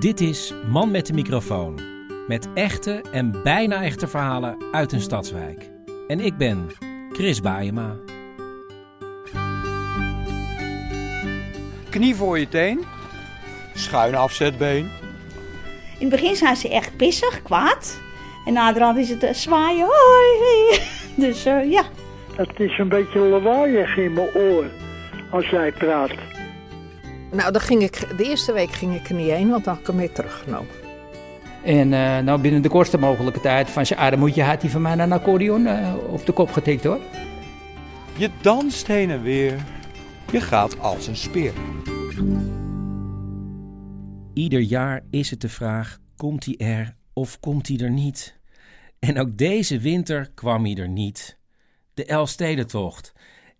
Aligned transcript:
Dit 0.00 0.20
is 0.20 0.54
Man 0.68 0.90
met 0.90 1.06
de 1.06 1.12
microfoon. 1.12 1.80
Met 2.28 2.48
echte 2.54 3.04
en 3.12 3.42
bijna 3.42 3.82
echte 3.82 4.06
verhalen 4.06 4.56
uit 4.72 4.92
een 4.92 5.00
stadswijk. 5.00 5.70
En 6.08 6.20
ik 6.20 6.36
ben 6.36 6.66
Chris 7.12 7.40
Baayema. 7.40 7.96
Knie 11.90 12.14
voor 12.14 12.38
je 12.38 12.48
teen. 12.48 12.84
Schuin 13.74 14.14
afzetbeen. 14.14 14.90
In 15.98 16.06
het 16.06 16.08
begin 16.10 16.36
zijn 16.36 16.56
ze 16.56 16.68
echt 16.68 16.96
pissig, 16.96 17.42
kwaad. 17.42 18.00
En 18.46 18.52
naderhand 18.52 18.98
is 18.98 19.08
het 19.08 19.22
eh, 19.22 19.32
zwaaien. 19.32 19.86
Hoi. 19.86 20.80
Dus 21.26 21.44
eh, 21.44 21.70
ja. 21.70 21.82
Het 22.36 22.60
is 22.60 22.78
een 22.78 22.88
beetje 22.88 23.18
lawaaiig 23.18 23.96
in 23.96 24.12
mijn 24.12 24.34
oor 24.34 24.64
als 25.30 25.48
jij 25.48 25.72
praat. 25.72 26.10
Nou, 27.32 27.52
dan 27.52 27.60
ging 27.60 27.82
ik, 27.82 28.16
de 28.16 28.24
eerste 28.24 28.52
week 28.52 28.70
ging 28.70 28.94
ik 28.94 29.08
er 29.08 29.14
niet 29.14 29.30
heen, 29.30 29.48
want 29.48 29.64
dan 29.64 29.72
had 29.72 29.82
ik 29.82 29.88
hem 29.88 29.96
weer 29.96 30.12
teruggenomen. 30.12 30.74
En 31.64 31.92
eh, 31.92 32.18
nou 32.18 32.40
binnen 32.40 32.62
de 32.62 32.68
kortste 32.68 32.98
mogelijke 32.98 33.40
tijd 33.40 33.70
van 33.70 33.86
zijn 33.86 33.98
armoedje 33.98 34.42
had 34.42 34.62
hij 34.62 34.70
van 34.70 34.82
mij 34.82 34.98
een 34.98 35.12
accordeon 35.12 35.66
eh, 35.66 35.94
op 36.08 36.26
de 36.26 36.32
kop 36.32 36.50
getikt 36.50 36.84
hoor. 36.84 37.00
Je 38.16 38.30
danst 38.42 38.86
heen 38.86 39.10
en 39.10 39.22
weer. 39.22 39.64
Je 40.32 40.40
gaat 40.40 40.78
als 40.78 41.06
een 41.06 41.16
speer. 41.16 41.52
Ieder 44.34 44.60
jaar 44.60 45.02
is 45.10 45.30
het 45.30 45.40
de 45.40 45.48
vraag: 45.48 45.98
komt 46.16 46.44
hij 46.44 46.56
er 46.56 46.96
of 47.12 47.40
komt 47.40 47.68
hij 47.68 47.78
er 47.78 47.90
niet? 47.90 48.38
En 48.98 49.18
ook 49.18 49.36
deze 49.36 49.78
winter 49.78 50.30
kwam 50.34 50.64
hij 50.64 50.74
er 50.74 50.88
niet. 50.88 51.38
De 51.94 52.04
Elfstedentocht. 52.04 53.12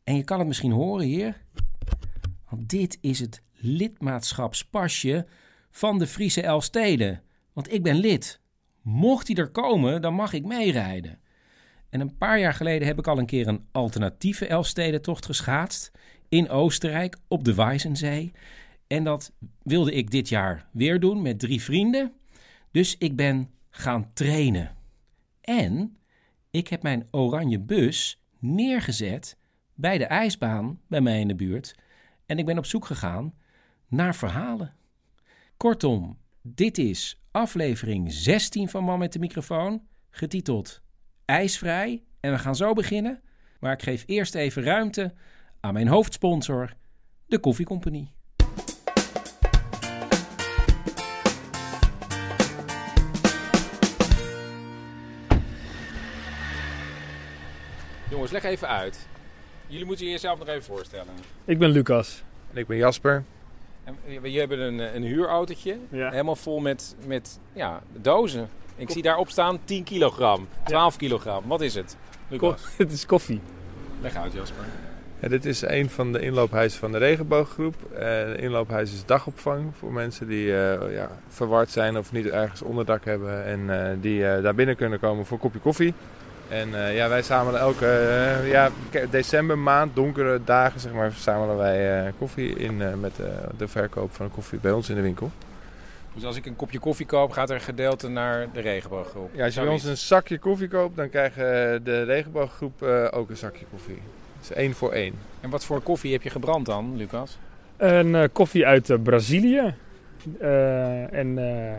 En 0.04 0.16
je 0.16 0.24
kan 0.24 0.38
het 0.38 0.48
misschien 0.48 0.72
horen 0.72 1.06
hier. 1.06 1.40
Want 2.48 2.68
dit 2.68 2.98
is 3.00 3.20
het 3.20 3.42
lidmaatschapspasje 3.60 5.26
van 5.70 5.98
de 5.98 6.06
Friese 6.06 6.42
Elfsteden. 6.42 7.22
Want 7.52 7.72
ik 7.72 7.82
ben 7.82 7.96
lid. 7.96 8.40
Mocht 8.82 9.26
hij 9.26 9.36
er 9.36 9.50
komen, 9.50 10.02
dan 10.02 10.14
mag 10.14 10.32
ik 10.32 10.44
meerijden. 10.44 11.18
En 11.90 12.00
een 12.00 12.16
paar 12.16 12.38
jaar 12.38 12.54
geleden 12.54 12.86
heb 12.86 12.98
ik 12.98 13.06
al 13.06 13.18
een 13.18 13.26
keer 13.26 13.48
een 13.48 13.66
alternatieve 13.72 14.46
Elfstedentocht 14.46 15.26
geschaatst. 15.26 15.90
In 16.28 16.48
Oostenrijk, 16.48 17.16
op 17.28 17.44
de 17.44 17.54
Weissensee. 17.54 18.32
En 18.86 19.04
dat 19.04 19.32
wilde 19.62 19.92
ik 19.92 20.10
dit 20.10 20.28
jaar 20.28 20.68
weer 20.72 21.00
doen 21.00 21.22
met 21.22 21.38
drie 21.38 21.62
vrienden. 21.62 22.12
Dus 22.70 22.96
ik 22.98 23.16
ben 23.16 23.50
gaan 23.70 24.10
trainen. 24.12 24.74
En 25.40 25.96
ik 26.50 26.68
heb 26.68 26.82
mijn 26.82 27.06
oranje 27.10 27.60
bus 27.60 28.24
neergezet 28.38 29.36
bij 29.74 29.98
de 29.98 30.04
ijsbaan 30.04 30.80
bij 30.88 31.00
mij 31.00 31.20
in 31.20 31.28
de 31.28 31.34
buurt. 31.34 31.74
En 32.26 32.38
ik 32.38 32.46
ben 32.46 32.58
op 32.58 32.66
zoek 32.66 32.84
gegaan 32.84 33.34
naar 33.90 34.14
verhalen. 34.14 34.74
Kortom, 35.56 36.18
dit 36.42 36.78
is 36.78 37.22
aflevering 37.30 38.12
16 38.12 38.68
van 38.68 38.84
Man 38.84 38.98
met 38.98 39.12
de 39.12 39.18
microfoon, 39.18 39.86
getiteld 40.10 40.82
IJsvrij. 41.24 42.04
En 42.20 42.32
we 42.32 42.38
gaan 42.38 42.56
zo 42.56 42.72
beginnen, 42.72 43.20
maar 43.60 43.72
ik 43.72 43.82
geef 43.82 44.02
eerst 44.06 44.34
even 44.34 44.62
ruimte 44.62 45.14
aan 45.60 45.72
mijn 45.72 45.88
hoofdsponsor, 45.88 46.74
de 47.26 47.38
Koffiecompagnie. 47.38 48.12
Jongens, 58.10 58.30
leg 58.30 58.42
even 58.42 58.68
uit. 58.68 59.08
Jullie 59.66 59.86
moeten 59.86 60.06
jezelf 60.06 60.38
nog 60.38 60.48
even 60.48 60.62
voorstellen. 60.62 61.14
Ik 61.44 61.58
ben 61.58 61.70
Lucas. 61.70 62.22
En 62.52 62.56
ik 62.56 62.66
ben 62.66 62.76
Jasper. 62.76 63.24
En 63.84 63.96
jullie 64.06 64.38
hebben 64.38 64.58
een, 64.60 64.96
een 64.96 65.02
huurautootje, 65.02 65.76
Ja. 65.90 66.10
helemaal 66.10 66.36
vol 66.36 66.60
met, 66.60 66.96
met 67.06 67.38
ja, 67.52 67.80
dozen. 67.92 68.48
Ik 68.76 68.90
zie 68.90 69.02
daarop 69.02 69.30
staan 69.30 69.58
10 69.64 69.84
kilogram, 69.84 70.48
12 70.64 70.96
kilogram. 70.96 71.42
Wat 71.46 71.60
is 71.60 71.74
het? 71.74 71.96
Lucas, 72.28 72.62
Het 72.76 72.92
is 72.92 73.06
koffie. 73.06 73.40
leg 74.00 74.16
uit 74.16 74.32
Jasper. 74.32 74.64
Ja, 75.20 75.28
dit 75.28 75.44
is 75.44 75.62
een 75.62 75.90
van 75.90 76.12
de 76.12 76.20
inloophuizen 76.20 76.78
van 76.80 76.92
de 76.92 76.98
regenbooggroep. 76.98 77.74
Eh, 77.92 77.98
de 78.00 78.36
inloophuis 78.38 78.92
is 78.92 79.04
dagopvang 79.04 79.72
voor 79.78 79.92
mensen 79.92 80.28
die 80.28 80.56
eh, 80.56 80.92
ja, 80.94 81.10
verward 81.28 81.70
zijn 81.70 81.98
of 81.98 82.12
niet 82.12 82.26
ergens 82.26 82.62
onderdak 82.62 83.04
hebben. 83.04 83.44
En 83.44 83.88
eh, 83.90 83.96
die 84.00 84.26
eh, 84.26 84.42
daar 84.42 84.54
binnen 84.54 84.76
kunnen 84.76 85.00
komen 85.00 85.26
voor 85.26 85.36
een 85.36 85.42
kopje 85.42 85.58
koffie. 85.60 85.94
En 86.50 86.84
eh, 86.86 86.94
ja, 86.96 87.08
wij 87.08 87.22
zamelen 87.22 87.60
elke 87.60 87.86
eh, 87.86 88.50
ja, 88.50 88.70
ke- 88.90 89.06
decembermaand, 89.10 89.94
donkere 89.94 90.40
dagen, 90.44 90.80
zeg 90.80 90.92
maar, 90.92 91.12
verzamelen 91.12 91.56
wij 91.56 92.04
eh, 92.06 92.12
koffie 92.18 92.54
in 92.58 92.82
eh, 92.82 92.94
met 92.94 93.12
de 93.56 93.68
verkoop 93.68 94.12
van 94.14 94.26
de 94.26 94.32
koffie 94.32 94.58
bij 94.58 94.72
ons 94.72 94.88
in 94.88 94.94
de 94.94 95.00
winkel. 95.00 95.30
Dus 96.14 96.24
als 96.24 96.36
ik 96.36 96.46
een 96.46 96.56
kopje 96.56 96.78
koffie 96.78 97.06
koop, 97.06 97.30
gaat 97.32 97.48
er 97.50 97.54
een 97.54 97.60
gedeelte 97.60 98.08
naar 98.08 98.46
de 98.52 98.60
regenbooggroep. 98.60 99.30
Ja, 99.34 99.44
als 99.44 99.54
je 99.54 99.60
bij 99.60 99.68
ons 99.70 99.84
een 99.84 99.96
zakje 99.96 100.38
koffie 100.38 100.68
koopt, 100.68 100.96
dan 100.96 101.08
krijgt 101.10 101.36
eh, 101.36 101.42
de 101.84 102.02
regenbooggroep 102.02 102.82
eh, 102.82 103.06
ook 103.10 103.30
een 103.30 103.36
zakje 103.36 103.64
koffie. 103.70 103.98
Dus 104.38 104.52
één 104.52 104.74
voor 104.74 104.92
één. 104.92 105.14
En 105.40 105.50
wat 105.50 105.64
voor 105.64 105.80
koffie 105.80 106.12
heb 106.12 106.22
je 106.22 106.30
gebrand 106.30 106.66
dan, 106.66 106.96
Lucas? 106.96 107.38
Een 107.76 108.14
eh, 108.14 108.28
koffie 108.32 108.66
uit 108.66 109.02
Brazilië. 109.02 109.74
Eh, 110.40 111.12
en 111.12 111.38
eh, 111.38 111.72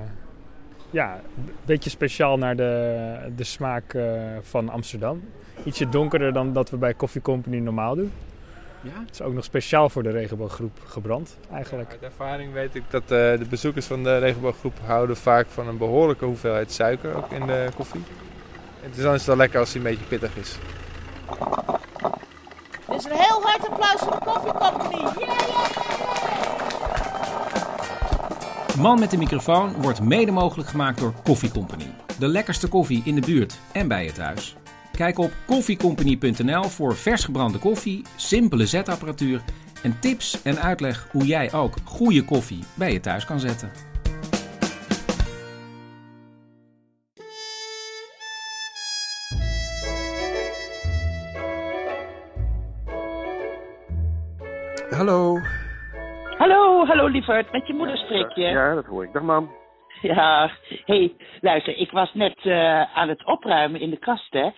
ja, 0.92 1.22
een 1.38 1.54
beetje 1.66 1.90
speciaal 1.90 2.38
naar 2.38 2.56
de, 2.56 3.16
de 3.36 3.44
smaak 3.44 3.94
eh, 3.94 4.04
van 4.42 4.70
Amsterdam. 4.70 5.24
Ietsje 5.64 5.90
donkerder 5.90 6.34
dan 6.34 6.54
dat 6.54 6.70
we 6.70 6.78
bij 6.78 6.96
Coffee 6.96 7.22
Company 7.22 7.58
normaal 7.58 7.96
doen. 7.96 8.12
Ja? 8.82 9.00
Het 9.06 9.12
is 9.12 9.22
ook 9.22 9.34
nog 9.34 9.44
speciaal 9.44 9.90
voor 9.90 10.04
de 10.04 10.12
regenbooggroep 10.12 10.80
gebrand 10.86 11.38
eigenlijk. 11.54 11.90
Uit 11.90 12.02
ervaring 12.02 12.54
weet 12.54 12.76
ik 12.76 12.84
dat 12.90 13.02
eh, 13.02 13.10
de 13.10 13.46
bezoekers 13.50 13.86
van 13.86 14.04
de 14.04 14.18
regenbooggroep 14.18 14.78
houden 14.86 15.18
vaak 15.18 15.48
van 15.48 15.68
een 15.68 15.78
behoorlijke 15.78 16.26
hoeveelheid 16.26 16.72
suiker 16.72 17.16
ook 17.16 17.32
in 17.32 17.48
de 17.48 17.70
koffie. 17.76 18.04
En 18.84 18.92
dus 18.92 19.04
dan 19.04 19.14
is 19.14 19.18
het 19.18 19.28
wel 19.28 19.36
lekker 19.36 19.60
als 19.60 19.72
die 19.72 19.82
een 19.82 19.88
beetje 19.88 20.06
pittig 20.06 20.38
is. 20.38 20.58
Dus 22.90 23.06
een 23.06 23.12
heel 23.12 23.42
hard 23.42 23.70
applaus 23.70 24.00
voor 24.00 24.12
de 24.12 24.26
koffiecompagnie. 24.26 25.08
Man 28.78 29.00
met 29.00 29.12
de 29.12 29.18
microfoon 29.18 29.82
wordt 29.82 30.02
mede 30.02 30.32
mogelijk 30.32 30.70
gemaakt 30.70 31.00
door 31.00 31.14
Koffie 31.24 31.52
Company. 31.52 31.94
De 32.20 32.28
lekkerste 32.28 32.68
koffie 32.68 33.02
in 33.06 33.16
de 33.16 33.22
buurt 33.22 33.60
en 33.72 33.88
bij 33.88 34.06
het 34.06 34.18
huis. 34.18 34.56
Kijk 34.92 35.18
op 35.18 35.32
koffiecompany.nl 35.46 36.64
voor 36.64 36.96
vers 36.96 37.24
gebrande 37.24 37.58
koffie, 37.58 38.02
simpele 38.16 38.66
zetapparatuur 38.66 39.42
en 39.84 40.00
tips 40.00 40.42
en 40.42 40.62
uitleg 40.62 41.08
hoe 41.12 41.26
jij 41.26 41.54
ook 41.54 41.76
goede 41.84 42.24
koffie 42.24 42.64
bij 42.74 42.94
je 42.94 43.00
thuis 43.00 43.26
kan 43.26 43.40
zetten. 43.40 43.72
Hallo. 54.90 55.40
Hallo, 56.42 56.86
hallo 56.86 57.08
lieverd, 57.08 57.52
met 57.52 57.68
je 57.68 57.74
moeder 57.74 57.98
spreek 57.98 58.32
je. 58.32 58.42
Ja, 58.42 58.74
dat 58.76 58.86
hoor 58.86 59.04
ik. 59.04 59.14
Dag 59.14 59.24
mam. 59.24 59.52
Ja, 60.02 60.52
hey, 60.86 61.16
luister, 61.42 61.78
ik 61.78 61.92
was 61.92 62.14
net 62.14 62.38
eh, 62.38 62.98
aan 62.98 63.10
het 63.10 63.26
opruimen 63.26 63.80
in 63.80 63.90
de 63.90 63.98
kast, 63.98 64.34
hè. 64.34 64.50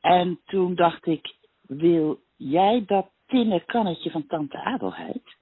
En 0.00 0.40
toen 0.44 0.74
dacht 0.74 1.06
ik, 1.06 1.34
wil 1.62 2.20
jij 2.36 2.82
dat 2.86 3.06
tinnen 3.26 3.64
kannetje 3.64 4.10
van 4.10 4.26
tante 4.26 4.58
Adelheid? 4.58 5.36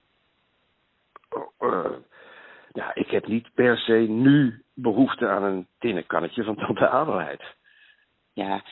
Oh, 1.31 1.69
eh, 1.73 1.91
ja, 2.73 2.95
ik 2.95 3.11
heb 3.11 3.27
niet 3.27 3.55
per 3.55 3.79
se 3.79 3.93
nu 4.09 4.63
behoefte 4.75 5.29
aan 5.29 5.43
een 5.43 5.67
tinnen 5.79 6.07
kannetje 6.07 6.45
van 6.45 6.57
tante 6.57 6.89
Adelheid. 6.89 7.43
Ja, 8.33 8.63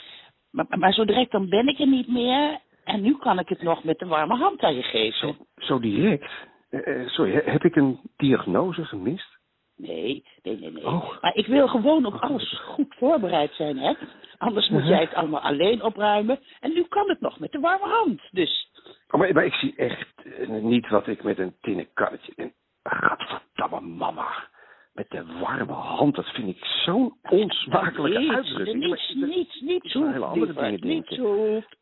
maar, 0.51 0.67
maar 0.69 0.93
zo 0.93 1.05
direct 1.05 1.31
dan 1.31 1.49
ben 1.49 1.69
ik 1.69 1.79
er 1.79 1.89
niet 1.89 2.09
meer. 2.09 2.59
En 2.85 3.03
nu 3.03 3.17
kan 3.17 3.39
ik 3.39 3.49
het 3.49 3.63
nog 3.63 3.85
met 3.85 3.99
de 3.99 4.07
warme 4.07 4.37
hand 4.37 4.63
aan 4.63 4.75
je 4.75 4.83
geven. 4.83 5.37
Zo 5.57 5.79
direct? 5.79 6.31
Eh, 6.71 7.01
eh, 7.03 7.09
sorry, 7.09 7.33
he- 7.33 7.51
heb 7.51 7.65
ik 7.65 7.77
een 7.77 8.01
diagnose 8.17 8.85
gemist? 8.85 9.37
Nee, 9.77 10.25
nee, 10.43 10.57
nee, 10.59 10.71
nee. 10.73 10.87
Oh. 10.87 11.21
Maar 11.21 11.35
ik 11.35 11.47
wil 11.47 11.69
gewoon 11.69 12.07
op 12.07 12.15
alles 12.15 12.61
goed 12.65 12.95
voorbereid 12.99 13.53
zijn, 13.55 13.79
hè? 13.79 13.95
Anders 14.39 14.69
moet 14.69 14.87
jij 14.87 15.01
het 15.01 15.15
allemaal 15.15 15.41
alleen 15.41 15.83
opruimen. 15.83 16.41
En 16.61 16.73
nu 16.73 16.85
kan 16.85 17.09
het 17.09 17.21
nog 17.21 17.39
met 17.39 17.53
de 17.53 17.61
warme 17.61 17.87
hand. 17.87 18.21
Dus 18.31 18.71
Oh, 19.11 19.21
maar, 19.21 19.33
maar 19.33 19.45
ik 19.45 19.53
zie 19.55 19.75
echt 19.77 20.15
eh, 20.25 20.49
niet 20.49 20.89
wat 20.89 21.07
ik 21.07 21.23
met 21.23 21.39
een 21.39 21.57
tinnen 21.61 21.89
kannetje... 21.95 22.33
En, 22.37 22.53
gadverdamme 22.83 23.81
mama. 23.81 24.49
Met 24.93 25.11
de 25.11 25.25
warme 25.41 25.73
hand, 25.73 26.15
dat 26.15 26.29
vind 26.29 26.49
ik 26.49 26.65
zo'n 26.65 27.19
onsmakelijke 27.23 28.19
niets, 28.19 28.35
uitdrukking. 28.35 28.85
niets, 28.85 29.15
niets, 29.15 29.61
niets 29.61 29.95
aan 29.97 30.19
hoeft, 30.39 30.85
niets 30.85 31.17
hoeft. 31.17 31.77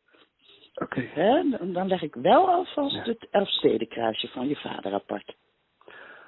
Oké. 0.77 1.09
Dan- 1.73 1.87
leg 1.87 2.03
ik 2.03 2.15
wel 2.15 2.49
alvast 2.49 3.05
het 3.05 3.29
Elfstedenkruisje 3.31 4.29
van 4.29 4.49
je 4.49 4.57
vader 4.57 4.93
apart. 4.93 5.35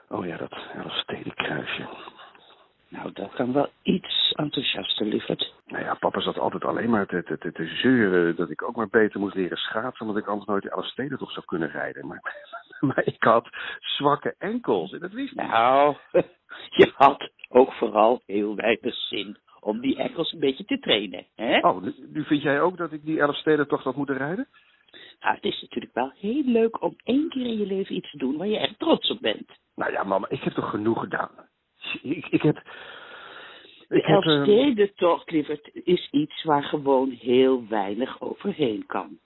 Oh 0.08 0.26
ja, 0.26 0.36
dat 0.36 0.58
Elfstedenkruisje. 0.74 1.88
Nou, 2.88 3.12
dat 3.12 3.34
kan 3.34 3.52
wel 3.52 3.68
iets 3.82 4.32
enthousiaster, 4.36 5.06
lieverd. 5.06 5.54
Nou 5.66 5.84
ja, 5.84 5.94
papa 5.94 6.20
zat 6.20 6.38
altijd 6.38 6.64
alleen 6.64 6.90
maar 6.90 7.06
te, 7.06 7.22
te, 7.22 7.38
te, 7.38 7.52
te 7.52 7.66
zeuren 7.66 8.36
dat 8.36 8.50
ik 8.50 8.62
ook 8.62 8.76
maar 8.76 8.88
beter 8.88 9.20
moest 9.20 9.34
leren 9.34 9.56
schaatsen, 9.56 10.06
omdat 10.06 10.22
ik 10.22 10.28
anders 10.28 10.46
nooit 10.46 10.62
de 10.62 10.70
Elfsteden 10.70 11.18
toch 11.18 11.32
zou 11.32 11.46
kunnen 11.46 11.70
rijden. 11.70 12.06
Maar, 12.06 12.22
maar 12.80 13.02
ik 13.04 13.22
had 13.22 13.48
zwakke 13.80 14.34
enkels 14.38 14.92
en 14.92 14.98
dat 14.98 15.12
wist 15.12 15.32
ik. 15.32 15.36
Nou, 15.36 15.96
je 16.80 16.92
had 16.94 17.30
ook 17.48 17.72
vooral 17.72 18.22
heel 18.26 18.54
weinig 18.54 18.94
zin 18.94 19.36
om 19.60 19.80
die 19.80 19.96
enkels 19.96 20.32
een 20.32 20.38
beetje 20.38 20.64
te 20.64 20.78
trainen, 20.78 21.26
hè? 21.34 21.58
Oh, 21.58 21.82
nu, 21.82 21.94
nu 22.12 22.24
vind 22.24 22.42
jij 22.42 22.60
ook 22.60 22.76
dat 22.76 22.92
ik 22.92 23.04
die 23.04 23.20
Elfsteden 23.20 23.68
toch 23.68 23.82
had 23.82 23.96
moeten 23.96 24.16
rijden? 24.16 24.48
Nou, 25.20 25.34
het 25.34 25.44
is 25.44 25.60
natuurlijk 25.60 25.94
wel 25.94 26.12
heel 26.18 26.42
leuk 26.44 26.82
om 26.82 26.96
één 27.04 27.28
keer 27.28 27.46
in 27.46 27.58
je 27.58 27.66
leven 27.66 27.94
iets 27.94 28.10
te 28.10 28.18
doen 28.18 28.36
waar 28.36 28.46
je 28.46 28.58
echt 28.58 28.78
trots 28.78 29.10
op 29.10 29.20
bent. 29.20 29.50
Nou 29.74 29.92
ja, 29.92 30.04
mama, 30.04 30.26
ik 30.28 30.42
heb 30.42 30.52
toch 30.52 30.70
genoeg 30.70 31.00
gedaan. 31.00 31.30
Ik, 32.02 32.26
ik 32.26 32.42
heb... 32.42 32.62
De 33.88 33.96
Ik 33.96 34.04
eh, 34.04 34.10
Elfstedentocht, 34.10 35.30
lieverd, 35.30 35.70
is 35.72 36.08
iets 36.10 36.42
waar 36.42 36.62
gewoon 36.62 37.10
heel 37.10 37.66
weinig 37.68 38.20
overheen 38.20 38.86
kan. 38.86 39.18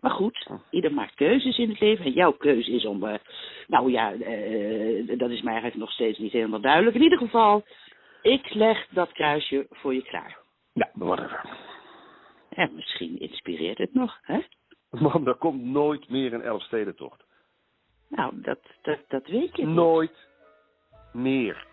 Maar 0.00 0.10
goed, 0.10 0.50
ieder 0.70 0.92
maakt 0.92 1.14
keuzes 1.14 1.58
in 1.58 1.68
het 1.68 1.80
leven. 1.80 2.04
En 2.04 2.12
jouw 2.12 2.32
keuze 2.32 2.70
is 2.70 2.86
om... 2.86 3.04
eh, 3.04 3.14
nou 3.66 3.90
ja, 3.90 4.12
eh, 4.12 5.18
dat 5.18 5.30
is 5.30 5.42
mij 5.42 5.52
eigenlijk 5.52 5.76
nog 5.76 5.92
steeds 5.92 6.18
niet 6.18 6.32
helemaal 6.32 6.60
duidelijk. 6.60 6.96
In 6.96 7.02
ieder 7.02 7.18
geval, 7.18 7.64
ik 8.22 8.54
leg 8.54 8.86
dat 8.90 9.12
kruisje 9.12 9.66
voor 9.70 9.94
je 9.94 10.02
klaar. 10.02 10.38
Ja, 10.72 10.90
whatever. 10.94 11.58
En 12.48 12.74
misschien 12.74 13.20
inspireert 13.20 13.78
het 13.78 13.94
nog, 13.94 14.18
hè? 14.22 14.40
Mam, 14.90 15.26
er 15.26 15.34
komt 15.34 15.62
nooit 15.62 16.08
meer 16.08 16.32
een 16.32 16.42
Elfstedentocht. 16.42 17.24
Nou, 18.08 18.40
dat, 18.40 18.58
dat, 18.82 18.98
dat 19.08 19.26
weet 19.26 19.56
je 19.56 19.66
niet. 19.66 19.74
Nooit 19.74 20.28
meer. 21.12 21.66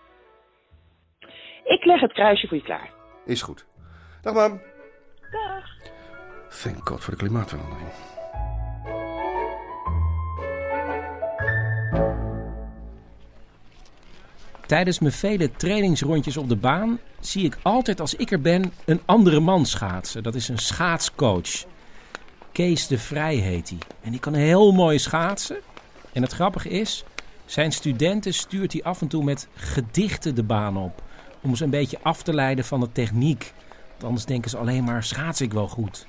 Ik 1.63 1.85
leg 1.85 2.01
het 2.01 2.13
kruisje 2.13 2.47
voor 2.47 2.57
je 2.57 2.63
klaar. 2.63 2.91
Is 3.25 3.41
goed. 3.41 3.65
Dag, 4.21 4.33
mam. 4.33 4.61
Dag. 5.31 5.65
Thank 6.63 6.87
God 6.87 7.03
voor 7.03 7.13
de 7.13 7.19
klimaatverandering. 7.19 8.16
Tijdens 14.67 14.99
mijn 14.99 15.13
vele 15.13 15.51
trainingsrondjes 15.51 16.37
op 16.37 16.49
de 16.49 16.55
baan 16.55 16.99
zie 17.19 17.45
ik 17.45 17.57
altijd 17.61 17.99
als 17.99 18.15
ik 18.15 18.31
er 18.31 18.41
ben 18.41 18.73
een 18.85 19.01
andere 19.05 19.39
man 19.39 19.65
schaatsen. 19.65 20.23
Dat 20.23 20.35
is 20.35 20.47
een 20.47 20.57
schaatscoach. 20.57 21.65
Kees 22.51 22.87
de 22.87 22.97
Vrij 22.97 23.35
heet 23.35 23.69
hij. 23.69 23.77
En 24.01 24.11
die 24.11 24.19
kan 24.19 24.33
heel 24.33 24.71
mooi 24.71 24.99
schaatsen. 24.99 25.57
En 26.13 26.21
het 26.21 26.31
grappige 26.31 26.69
is, 26.69 27.03
zijn 27.45 27.71
studenten 27.71 28.33
stuurt 28.33 28.73
hij 28.73 28.83
af 28.83 29.01
en 29.01 29.07
toe 29.07 29.23
met 29.23 29.47
gedichten 29.55 30.35
de 30.35 30.43
baan 30.43 30.77
op. 30.77 31.03
Om 31.41 31.55
ze 31.55 31.63
een 31.63 31.69
beetje 31.69 31.99
af 32.01 32.23
te 32.23 32.33
leiden 32.33 32.65
van 32.65 32.79
de 32.79 32.91
techniek. 32.91 33.53
Want 33.89 34.03
anders 34.03 34.25
denken 34.25 34.49
ze 34.49 34.57
alleen 34.57 34.83
maar 34.83 35.03
schaats 35.03 35.41
ik 35.41 35.53
wel 35.53 35.67
goed. 35.67 36.07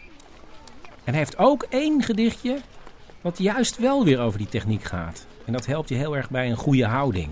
En 1.05 1.15
hij 1.15 1.19
heeft 1.19 1.39
ook 1.39 1.67
één 1.69 2.03
gedichtje 2.03 2.59
wat 3.21 3.39
juist 3.39 3.79
wel 3.79 4.05
weer 4.05 4.21
over 4.21 4.39
die 4.39 4.49
techniek 4.49 4.83
gaat. 4.83 5.27
En 5.45 5.53
dat 5.53 5.67
helpt 5.67 5.89
je 5.89 5.95
heel 5.95 6.17
erg 6.17 6.31
bij 6.31 6.51
een 6.51 6.57
goede 6.57 6.87
houding. 6.87 7.31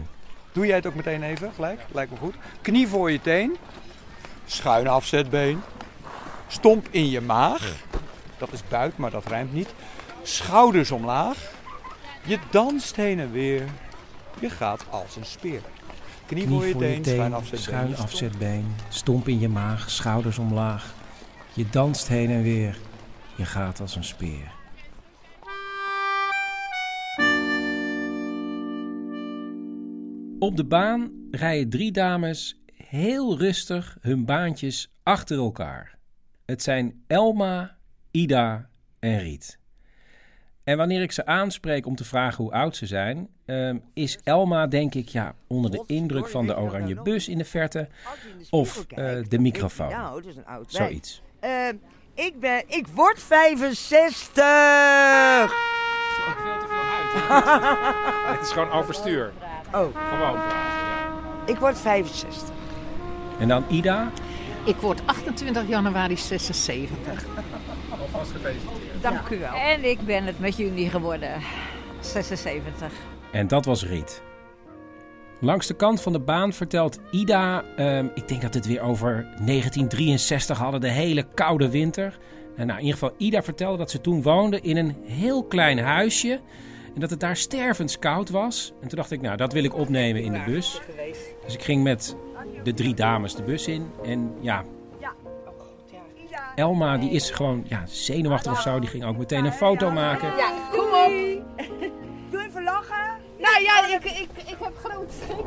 Doe 0.56 0.67
jij 0.67 0.76
het 0.76 0.87
ook 0.87 0.94
meteen 0.94 1.23
even, 1.23 1.53
gelijk? 1.55 1.81
Lijkt 1.93 2.11
me 2.11 2.17
goed. 2.17 2.35
Knie 2.62 2.88
voor 2.88 3.11
je 3.11 3.20
teen. 3.20 3.56
Schuin 4.47 4.88
afzetbeen. 4.88 5.61
Stomp 6.47 6.88
in 6.91 7.11
je 7.11 7.20
maag. 7.20 7.75
Dat 8.38 8.53
is 8.53 8.61
buik, 8.69 8.97
maar 8.97 9.11
dat 9.11 9.26
rijmt 9.26 9.53
niet. 9.53 9.75
Schouders 10.23 10.91
omlaag. 10.91 11.53
Je 12.23 12.38
danst 12.50 12.97
heen 12.97 13.20
en 13.20 13.32
weer. 13.32 13.62
Je 14.41 14.50
gaat 14.50 14.85
als 14.91 15.17
een 15.17 15.25
speer. 15.25 15.61
Knie, 16.26 16.49
voor 16.49 16.67
je 16.67 16.76
teen, 16.76 17.05
schuin 17.05 17.35
afzetbeen. 17.35 17.94
schuin 17.94 18.75
stomp 18.88 19.29
in 19.29 19.41
je 19.41 19.49
maag, 19.49 19.91
schouders 19.91 20.38
omlaag. 20.38 20.94
Je 21.53 21.67
danst 21.70 22.08
heen 22.08 22.31
en 22.31 22.43
weer, 22.43 22.79
je 23.35 23.44
gaat 23.44 23.81
als 23.81 23.97
een 23.97 24.05
speer. 24.05 24.56
Op 30.38 30.56
de 30.56 30.64
baan 30.64 31.10
rijden 31.30 31.68
drie 31.68 31.92
dames 31.92 32.60
heel 32.74 33.38
rustig 33.38 33.96
hun 34.00 34.24
baantjes 34.24 34.92
achter 35.02 35.36
elkaar. 35.36 35.98
Het 36.44 36.62
zijn 36.62 37.02
Elma, 37.06 37.76
Ida 38.10 38.68
en 38.98 39.18
Riet. 39.18 39.58
En 40.64 40.76
wanneer 40.76 41.02
ik 41.02 41.12
ze 41.12 41.26
aanspreek 41.26 41.86
om 41.86 41.94
te 41.94 42.04
vragen 42.04 42.44
hoe 42.44 42.52
oud 42.52 42.76
ze 42.76 42.86
zijn, 42.86 43.28
ehm, 43.44 43.78
is 43.94 44.18
Elma 44.24 44.66
denk 44.66 44.94
ik 44.94 45.08
ja, 45.08 45.34
onder 45.46 45.70
de 45.70 45.84
indruk 45.86 46.28
van 46.28 46.46
de 46.46 46.56
oranje 46.56 47.02
bus 47.02 47.28
in 47.28 47.38
de 47.38 47.44
verte 47.44 47.88
of 48.50 48.86
eh, 48.86 49.16
de 49.28 49.38
microfoon. 49.38 49.88
Nou, 49.90 50.22
dat 50.22 50.30
is 50.30 50.36
een 50.36 50.46
oud 50.46 50.72
Zoiets. 50.72 51.22
Eh, 51.40 51.68
ik 52.14 52.40
ben, 52.40 52.62
ik 52.66 52.86
word 52.86 53.20
65! 53.22 54.44
Het 58.26 58.40
is 58.40 58.52
gewoon 58.52 58.70
overstuur. 58.70 59.32
Oh. 59.76 59.86
Gewoon. 60.10 60.38
Ik 61.46 61.56
word 61.56 61.78
65. 61.78 62.54
En 63.38 63.48
dan 63.48 63.64
Ida. 63.68 64.10
Ik 64.64 64.76
word 64.76 65.02
28 65.06 65.68
januari 65.68 66.16
76. 66.16 67.24
Alvast 67.90 68.30
gefeliciteerd. 68.30 69.02
Dank 69.02 69.28
u 69.28 69.38
wel. 69.38 69.54
En 69.54 69.84
ik 69.84 70.00
ben 70.00 70.24
het 70.24 70.38
met 70.38 70.56
jullie 70.56 70.90
geworden. 70.90 71.30
76. 72.00 72.92
En 73.32 73.46
dat 73.46 73.64
was 73.64 73.84
Riet. 73.84 74.22
Langs 75.40 75.66
de 75.66 75.74
kant 75.74 76.02
van 76.02 76.12
de 76.12 76.20
baan 76.20 76.52
vertelt 76.52 77.00
Ida, 77.10 77.64
ehm, 77.76 78.06
ik 78.14 78.28
denk 78.28 78.42
dat 78.42 78.54
het 78.54 78.66
weer 78.66 78.80
over 78.80 79.26
1963 79.38 80.58
hadden, 80.58 80.80
de 80.80 80.90
hele 80.90 81.26
koude 81.34 81.70
winter. 81.70 82.18
En 82.56 82.66
nou, 82.66 82.78
in 82.78 82.84
ieder 82.84 82.98
geval, 82.98 83.16
Ida 83.18 83.42
vertelde 83.42 83.76
dat 83.76 83.90
ze 83.90 84.00
toen 84.00 84.22
woonde 84.22 84.60
in 84.60 84.76
een 84.76 84.96
heel 85.04 85.44
klein 85.44 85.78
huisje. 85.78 86.40
En 86.96 87.03
dat 87.03 87.10
het 87.10 87.20
daar 87.20 87.36
stervenskoud 87.36 88.31
was. 88.31 88.72
En 88.81 88.88
toen 88.88 88.98
dacht 88.98 89.10
ik, 89.10 89.20
nou, 89.20 89.36
dat 89.36 89.53
wil 89.53 89.65
ik 89.65 89.74
opnemen 89.74 90.22
in 90.22 90.32
de 90.32 90.43
bus. 90.46 90.81
Dus 91.44 91.55
ik 91.55 91.62
ging 91.62 91.82
met 91.82 92.17
de 92.62 92.74
drie 92.74 92.94
dames 92.94 93.34
de 93.34 93.43
bus 93.43 93.67
in. 93.67 93.91
En 94.05 94.34
ja, 94.41 94.65
Elma 96.55 96.96
die 96.96 97.10
is 97.10 97.31
gewoon 97.31 97.65
ja, 97.69 97.86
zenuwachtig 97.86 98.53
of 98.53 98.60
zo. 98.60 98.79
Die 98.79 98.88
ging 98.88 99.05
ook 99.05 99.17
meteen 99.17 99.44
een 99.44 99.53
foto 99.53 99.91
maken. 99.91 100.36
Ja, 100.36 100.53
kom 100.70 100.88
op. 100.88 101.43
Doe 102.31 102.44
even 102.46 102.62
lachen. 102.62 103.20
Nou 103.38 103.62
ja, 103.62 103.94
ik, 103.94 104.05
ik, 104.05 104.29
ik 104.46 104.56
heb 104.62 104.72
groot 104.84 105.12
schrik. 105.22 105.46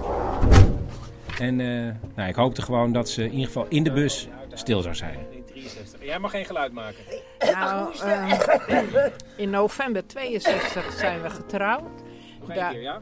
En 1.39 1.59
eh, 1.59 1.95
nou, 2.15 2.29
ik 2.29 2.35
hoopte 2.35 2.61
gewoon 2.61 2.91
dat 2.91 3.09
ze 3.09 3.23
in 3.23 3.31
ieder 3.31 3.45
geval 3.45 3.65
in 3.69 3.83
de 3.83 3.91
bus 3.91 4.27
stil 4.53 4.81
zou 4.81 4.95
zijn. 4.95 5.17
63. 5.45 6.03
Jij 6.03 6.19
mag 6.19 6.31
geen 6.31 6.45
geluid 6.45 6.71
maken. 6.71 7.03
Nou, 7.39 7.95
eh, 7.99 9.05
in 9.35 9.49
november 9.49 10.07
62 10.07 10.91
zijn 10.93 11.21
we 11.21 11.29
getrouwd. 11.29 12.01
Nog 12.39 12.49
één 12.49 12.57
Da- 12.59 12.69
keer, 12.69 12.81
ja? 12.81 13.01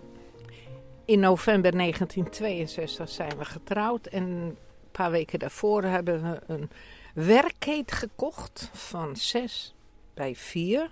In 1.06 1.20
november 1.20 1.75
1962 1.75 3.10
zijn 3.10 3.38
we 3.38 3.46
getrouwd. 3.46 4.06
En 4.06 4.24
een 4.24 4.58
paar 4.91 5.12
weken 5.12 5.39
daarvoor 5.39 5.84
hebben 5.84 6.22
we 6.32 6.39
een 6.53 6.70
werkkeet 7.13 7.91
gekocht 7.91 8.70
van 8.74 9.15
6 9.15 9.75
bij 10.13 10.36
4. 10.36 10.89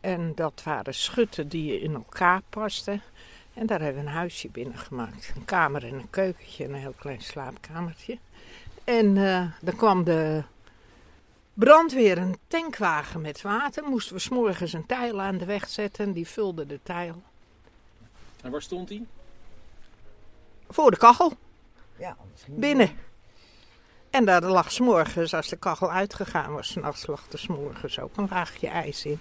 En 0.00 0.32
dat 0.34 0.62
waren 0.64 0.94
schutten 0.94 1.48
die 1.48 1.80
in 1.80 1.94
elkaar 1.94 2.40
pasten. 2.50 3.02
En 3.54 3.66
daar 3.66 3.80
hebben 3.80 4.02
we 4.02 4.08
een 4.08 4.14
huisje 4.14 4.48
binnen 4.48 4.78
gemaakt. 4.78 5.32
Een 5.36 5.44
kamer 5.44 5.84
en 5.86 5.94
een 5.94 6.10
keukentje 6.10 6.64
en 6.64 6.72
een 6.72 6.80
heel 6.80 6.94
klein 6.98 7.20
slaapkamertje. 7.20 8.18
En 8.84 9.16
eh, 9.16 9.42
dan 9.60 9.76
kwam 9.76 10.04
de 10.04 10.42
Brandweer 11.54 12.18
een 12.18 12.38
tankwagen 12.46 13.20
met 13.20 13.42
water. 13.42 13.84
Moesten 13.84 14.14
we 14.14 14.20
s'morgens 14.20 14.72
een 14.72 14.86
tijl 14.86 15.20
aan 15.20 15.38
de 15.38 15.44
weg 15.44 15.68
zetten. 15.68 16.12
Die 16.12 16.28
vulde 16.28 16.66
de 16.66 16.80
tijl. 16.82 17.22
En 18.42 18.50
waar 18.50 18.62
stond 18.62 18.88
hij? 18.88 19.04
Voor 20.68 20.90
de 20.90 20.96
kachel. 20.96 21.32
Ja, 21.96 22.16
Binnen. 22.46 22.90
En 24.10 24.24
daar 24.24 24.42
lag 24.42 24.72
s'morgens, 24.72 25.34
als 25.34 25.48
de 25.48 25.56
kachel 25.56 25.90
uitgegaan 25.90 26.52
was, 26.52 26.68
s'nachts 26.68 27.06
lag 27.06 27.26
er 27.32 27.38
s'morgens 27.38 27.98
ook 27.98 28.16
een 28.16 28.28
laagje 28.30 28.68
ijs 28.68 29.04
in. 29.04 29.18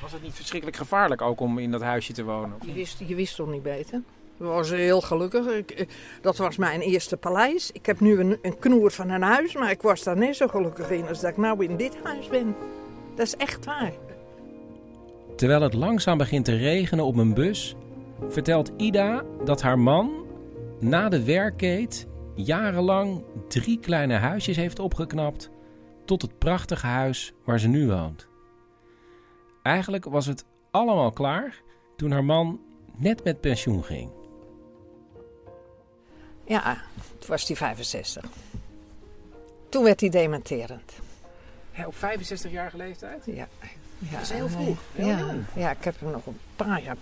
Was 0.00 0.12
het 0.12 0.22
niet 0.22 0.34
verschrikkelijk 0.34 0.76
gevaarlijk 0.78 1.22
ook 1.22 1.40
om 1.40 1.58
in 1.58 1.70
dat 1.70 1.80
huisje 1.80 2.12
te 2.12 2.24
wonen? 2.24 2.58
Je 2.64 2.72
wist, 2.72 2.98
je 2.98 3.14
wist 3.14 3.36
toch 3.36 3.48
niet 3.48 3.62
beter? 3.62 4.02
We 4.36 4.44
waren 4.44 4.78
heel 4.78 5.00
gelukkig. 5.00 5.46
Ik, 5.46 5.70
eh, 5.70 5.86
dat 6.20 6.36
was 6.36 6.56
mijn 6.56 6.80
eerste 6.80 7.16
paleis. 7.16 7.70
Ik 7.72 7.86
heb 7.86 8.00
nu 8.00 8.20
een, 8.20 8.38
een 8.42 8.58
knoer 8.58 8.90
van 8.90 9.10
een 9.10 9.22
huis, 9.22 9.54
maar 9.54 9.70
ik 9.70 9.82
was 9.82 10.02
daar 10.02 10.16
net 10.16 10.36
zo 10.36 10.46
gelukkig 10.46 10.90
in 10.90 11.08
als 11.08 11.20
dat 11.20 11.30
ik 11.30 11.36
nou 11.36 11.64
in 11.64 11.76
dit 11.76 11.96
huis 12.02 12.28
ben. 12.28 12.54
Dat 13.14 13.26
is 13.26 13.36
echt 13.36 13.64
waar. 13.64 13.92
Terwijl 15.36 15.60
het 15.60 15.74
langzaam 15.74 16.18
begint 16.18 16.44
te 16.44 16.56
regenen 16.56 17.04
op 17.04 17.16
een 17.16 17.34
bus, 17.34 17.74
vertelt 18.28 18.72
Ida 18.76 19.24
dat 19.44 19.62
haar 19.62 19.78
man 19.78 20.24
na 20.80 21.08
de 21.08 21.24
werkkeet 21.24 22.06
jarenlang 22.34 23.24
drie 23.48 23.80
kleine 23.80 24.14
huisjes 24.14 24.56
heeft 24.56 24.78
opgeknapt 24.78 25.50
tot 26.04 26.22
het 26.22 26.38
prachtige 26.38 26.86
huis 26.86 27.32
waar 27.44 27.60
ze 27.60 27.68
nu 27.68 27.86
woont. 27.86 28.28
Eigenlijk 29.62 30.04
was 30.04 30.26
het 30.26 30.44
allemaal 30.70 31.12
klaar 31.12 31.62
toen 31.96 32.10
haar 32.10 32.24
man 32.24 32.60
net 32.96 33.24
met 33.24 33.40
pensioen 33.40 33.84
ging. 33.84 34.10
Ja, 36.46 36.82
toen 37.18 37.28
was 37.28 37.46
hij 37.46 37.56
65. 37.56 38.24
Toen 39.68 39.84
werd 39.84 40.00
hij 40.00 40.08
dementerend. 40.08 40.92
op 41.86 41.94
65-jarige 41.94 42.76
leeftijd? 42.76 43.22
Ja. 43.26 43.48
ja. 43.98 44.10
Dat 44.10 44.20
is 44.20 44.30
heel 44.30 44.48
vroeg. 44.48 44.78
Heel 44.92 45.06
ja, 45.06 45.18
jong. 45.18 45.44
ja, 45.54 45.70
ik 45.70 45.84
heb 45.84 46.00
hem 46.00 46.10
nog 46.10 46.26
een 46.26 46.38
paar 46.56 46.82
jaar 46.82 46.96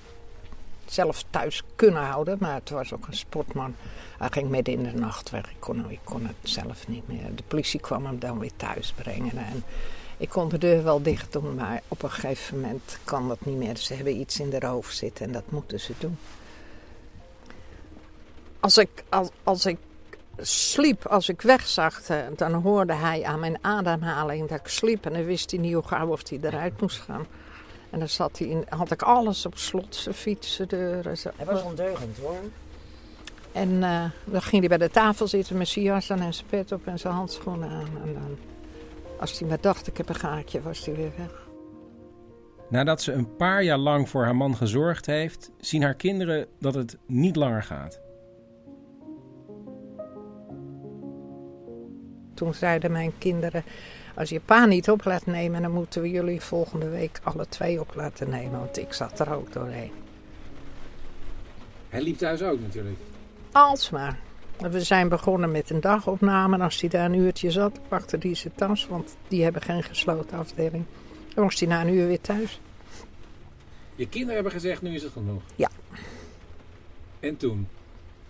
zelf 0.86 1.24
thuis 1.30 1.62
kunnen 1.76 2.02
houden. 2.02 2.36
Maar 2.40 2.54
het 2.54 2.70
was 2.70 2.92
ook 2.92 3.06
een 3.06 3.16
sportman. 3.16 3.74
Hij 4.18 4.28
ging 4.30 4.48
midden 4.48 4.74
in 4.74 4.82
de 4.82 4.98
nacht 4.98 5.30
weg. 5.30 5.50
Ik 5.50 5.56
kon, 5.58 5.90
ik 5.90 6.00
kon 6.04 6.26
het 6.26 6.36
zelf 6.42 6.88
niet 6.88 7.08
meer. 7.08 7.34
De 7.34 7.42
politie 7.42 7.80
kwam 7.80 8.06
hem 8.06 8.18
dan 8.18 8.38
weer 8.38 8.56
thuis 8.56 8.92
brengen. 8.92 9.36
En 9.36 9.64
ik 10.16 10.28
kon 10.28 10.48
de 10.48 10.58
deur 10.58 10.82
wel 10.82 11.02
dicht 11.02 11.32
doen, 11.32 11.54
maar 11.54 11.82
op 11.88 12.02
een 12.02 12.10
gegeven 12.10 12.60
moment 12.60 12.98
kan 13.04 13.28
dat 13.28 13.44
niet 13.44 13.56
meer. 13.56 13.76
Ze 13.76 13.94
hebben 13.94 14.20
iets 14.20 14.40
in 14.40 14.52
haar 14.52 14.66
hoofd 14.66 14.96
zitten 14.96 15.26
en 15.26 15.32
dat 15.32 15.50
moeten 15.50 15.80
ze 15.80 15.92
doen. 15.98 16.18
Als 18.64 18.78
ik, 18.78 19.04
als, 19.08 19.28
als 19.42 19.66
ik 19.66 19.76
sliep, 20.36 21.06
als 21.06 21.28
ik 21.28 21.42
wegzag, 21.42 22.00
eh, 22.08 22.18
dan 22.36 22.52
hoorde 22.52 22.92
hij 22.92 23.24
aan 23.24 23.40
mijn 23.40 23.58
ademhaling 23.60 24.48
dat 24.48 24.58
ik 24.58 24.66
sliep. 24.66 25.06
En 25.06 25.12
dan 25.12 25.24
wist 25.24 25.50
hij 25.50 25.60
niet 25.60 25.74
hoe 25.74 25.82
gauw 25.82 26.08
of 26.08 26.28
hij 26.28 26.38
eruit 26.42 26.80
moest 26.80 27.00
gaan. 27.00 27.26
En 27.90 27.98
dan 27.98 28.08
zat 28.08 28.38
hij 28.38 28.48
in, 28.48 28.64
had 28.68 28.90
ik 28.90 29.02
alles 29.02 29.46
op 29.46 29.58
slot, 29.58 29.94
zijn 29.94 30.14
fiets, 30.14 30.54
zijn 30.54 30.68
deuren. 30.68 31.18
Zijn... 31.18 31.34
Hij 31.36 31.46
was 31.46 31.62
ondeugend 31.62 32.18
hoor. 32.18 32.40
En 33.52 33.82
eh, 33.82 34.04
dan 34.24 34.42
ging 34.42 34.66
hij 34.66 34.78
bij 34.78 34.86
de 34.86 34.92
tafel 34.92 35.26
zitten 35.26 35.56
met 35.56 35.68
zijn 35.68 35.84
jas 35.84 36.10
aan 36.10 36.20
en 36.20 36.34
zijn 36.34 36.46
pet 36.46 36.72
op 36.72 36.86
en 36.86 36.98
zijn 36.98 37.14
handschoenen 37.14 37.70
aan. 37.70 37.98
En 38.04 38.12
dan, 38.12 38.38
als 39.20 39.38
hij 39.38 39.48
maar 39.48 39.60
dacht, 39.60 39.86
ik 39.86 39.96
heb 39.96 40.08
een 40.08 40.14
gaatje, 40.14 40.62
was 40.62 40.84
hij 40.84 40.94
weer 40.94 41.12
weg. 41.16 41.48
Nadat 42.68 43.02
ze 43.02 43.12
een 43.12 43.36
paar 43.36 43.62
jaar 43.62 43.78
lang 43.78 44.08
voor 44.08 44.24
haar 44.24 44.36
man 44.36 44.56
gezorgd 44.56 45.06
heeft, 45.06 45.50
zien 45.60 45.82
haar 45.82 45.94
kinderen 45.94 46.46
dat 46.58 46.74
het 46.74 46.96
niet 47.06 47.36
langer 47.36 47.62
gaat. 47.62 48.02
Toen 52.34 52.54
zeiden 52.54 52.92
mijn 52.92 53.12
kinderen, 53.18 53.64
als 54.14 54.28
je 54.28 54.40
pa 54.40 54.64
niet 54.66 54.90
op 54.90 55.04
laat 55.04 55.26
nemen, 55.26 55.62
dan 55.62 55.70
moeten 55.70 56.02
we 56.02 56.10
jullie 56.10 56.40
volgende 56.40 56.88
week 56.88 57.20
alle 57.22 57.48
twee 57.48 57.80
op 57.80 57.94
laten 57.94 58.30
nemen. 58.30 58.58
Want 58.58 58.78
ik 58.78 58.92
zat 58.92 59.20
er 59.20 59.34
ook 59.34 59.52
doorheen. 59.52 59.92
Hij 61.88 62.02
liep 62.02 62.16
thuis 62.18 62.42
ook 62.42 62.60
natuurlijk. 62.60 62.96
Alsmaar. 63.52 64.18
We 64.58 64.80
zijn 64.80 65.08
begonnen 65.08 65.50
met 65.50 65.70
een 65.70 65.80
dagopname. 65.80 66.54
En 66.54 66.60
als 66.60 66.80
hij 66.80 66.90
daar 66.90 67.04
een 67.04 67.14
uurtje 67.14 67.50
zat, 67.50 67.80
pakte 67.88 68.16
hij 68.20 68.34
zijn 68.34 68.54
tas. 68.54 68.86
Want 68.86 69.16
die 69.28 69.42
hebben 69.42 69.62
geen 69.62 69.82
gesloten 69.82 70.38
afdeling. 70.38 70.84
Dan 71.34 71.44
was 71.44 71.60
hij 71.60 71.68
na 71.68 71.80
een 71.80 71.94
uur 71.94 72.06
weer 72.06 72.20
thuis. 72.20 72.60
Je 73.94 74.08
kinderen 74.08 74.34
hebben 74.34 74.52
gezegd, 74.52 74.82
nu 74.82 74.94
is 74.94 75.02
het 75.02 75.12
genoeg. 75.12 75.42
Ja. 75.56 75.70
En 77.20 77.36
toen? 77.36 77.68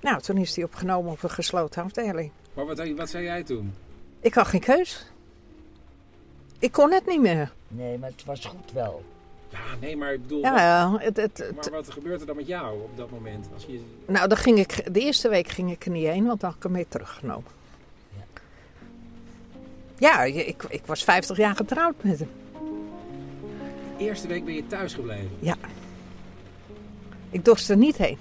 Nou, 0.00 0.20
toen 0.20 0.36
is 0.36 0.56
hij 0.56 0.64
opgenomen 0.64 1.12
op 1.12 1.22
een 1.22 1.30
gesloten 1.30 1.82
afdeling. 1.82 2.30
Maar 2.54 2.66
wat, 2.66 2.88
wat 2.96 3.10
zei 3.10 3.24
jij 3.24 3.42
toen? 3.42 3.74
Ik 4.24 4.34
had 4.34 4.46
geen 4.46 4.60
keus. 4.60 5.06
Ik 6.58 6.72
kon 6.72 6.92
het 6.92 7.06
niet 7.06 7.20
meer. 7.20 7.52
Nee, 7.68 7.98
maar 7.98 8.10
het 8.10 8.24
was 8.24 8.44
goed 8.44 8.72
wel. 8.72 9.02
Ja, 9.48 9.58
nee, 9.80 9.96
maar 9.96 10.12
ik 10.12 10.22
bedoel... 10.22 10.40
Ja, 10.40 10.50
wat- 10.50 10.60
ja, 10.60 11.04
het, 11.04 11.16
het, 11.16 11.38
het- 11.38 11.54
maar 11.54 11.70
wat 11.70 11.90
gebeurt 11.90 12.20
er 12.20 12.26
dan 12.26 12.36
met 12.36 12.46
jou 12.46 12.82
op 12.82 12.96
dat 12.96 13.10
moment? 13.10 13.46
Als 13.54 13.64
je... 13.64 13.80
Nou, 14.06 14.28
dan 14.28 14.36
ging 14.38 14.58
ik, 14.58 14.94
de 14.94 15.00
eerste 15.00 15.28
week 15.28 15.48
ging 15.48 15.70
ik 15.70 15.84
er 15.84 15.90
niet 15.90 16.06
heen, 16.06 16.26
want 16.26 16.40
dan 16.40 16.48
had 16.48 16.58
ik 16.58 16.62
hem 16.64 16.72
mee 16.72 16.86
teruggenomen. 16.88 17.50
Ja, 19.98 20.22
je- 20.22 20.44
ik, 20.46 20.62
ik 20.68 20.86
was 20.86 21.04
50 21.04 21.36
jaar 21.36 21.56
getrouwd 21.56 21.94
met 22.02 22.18
hem. 22.18 22.30
De 23.98 24.04
eerste 24.04 24.28
week 24.28 24.44
ben 24.44 24.54
je 24.54 24.66
thuis 24.66 24.94
gebleven. 24.94 25.30
Ja. 25.38 25.54
Ik 27.30 27.44
dorst 27.44 27.70
er 27.70 27.76
niet 27.76 27.96
heen. 27.96 28.18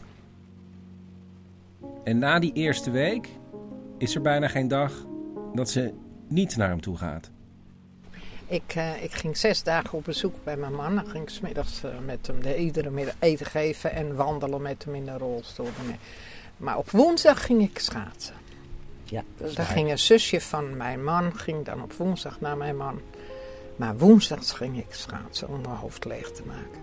En 2.04 2.20
na 2.20 2.40
die 2.40 2.54
eerste 2.54 2.92
week 2.92 3.30
is 3.98 4.16
er 4.16 4.22
bijna 4.22 4.48
geen 4.48 4.68
dag 4.68 4.94
dat 5.54 5.70
ze 5.70 5.94
niet 6.28 6.56
naar 6.56 6.70
hem 6.70 6.82
toe 6.82 6.98
gaat. 6.98 7.30
Ik, 8.48 8.76
eh, 8.76 9.04
ik 9.04 9.12
ging 9.12 9.38
zes 9.38 9.64
dagen 9.64 9.98
op 9.98 10.04
bezoek 10.04 10.36
bij 10.44 10.58
mijn 10.58 10.76
man. 10.76 10.96
Dan 10.96 11.08
ging 11.08 11.24
ik 11.24 11.30
's 11.30 11.40
middags 11.40 11.84
eh, 11.84 11.92
met 12.06 12.28
hem 12.28 12.42
de, 12.42 12.58
iedere 12.58 12.90
middag 12.90 13.16
eten 13.20 13.46
geven 13.46 13.92
en 13.92 14.16
wandelen 14.16 14.62
met 14.62 14.84
hem 14.86 14.96
in 14.96 15.06
de 15.06 15.18
rolstoel. 15.18 15.70
Maar 16.58 16.78
op 16.78 16.90
woensdag 16.92 17.46
ging 17.46 17.62
ik 17.62 17.80
schaatsen. 17.80 18.36
Ja, 19.04 19.24
dat 19.38 19.50
is 19.50 19.56
Daar 19.56 19.66
waar. 19.66 19.76
ging 19.76 19.92
een 19.92 20.00
zusje 20.00 20.42
van 20.42 20.78
mijn 20.78 21.04
man, 21.04 21.38
ging 21.38 21.66
dan 21.66 21.82
op 21.82 21.94
woensdag 21.94 22.40
naar 22.40 22.58
mijn 22.58 22.78
man. 22.78 23.00
Maar 23.76 23.98
woensdags 23.98 24.52
ging 24.52 24.78
ik 24.78 24.94
schaatsen 24.94 25.48
om 25.50 25.62
mijn 25.62 25.76
hoofd 25.76 26.06
leeg 26.06 26.32
te 26.32 26.44
maken. 26.46 26.82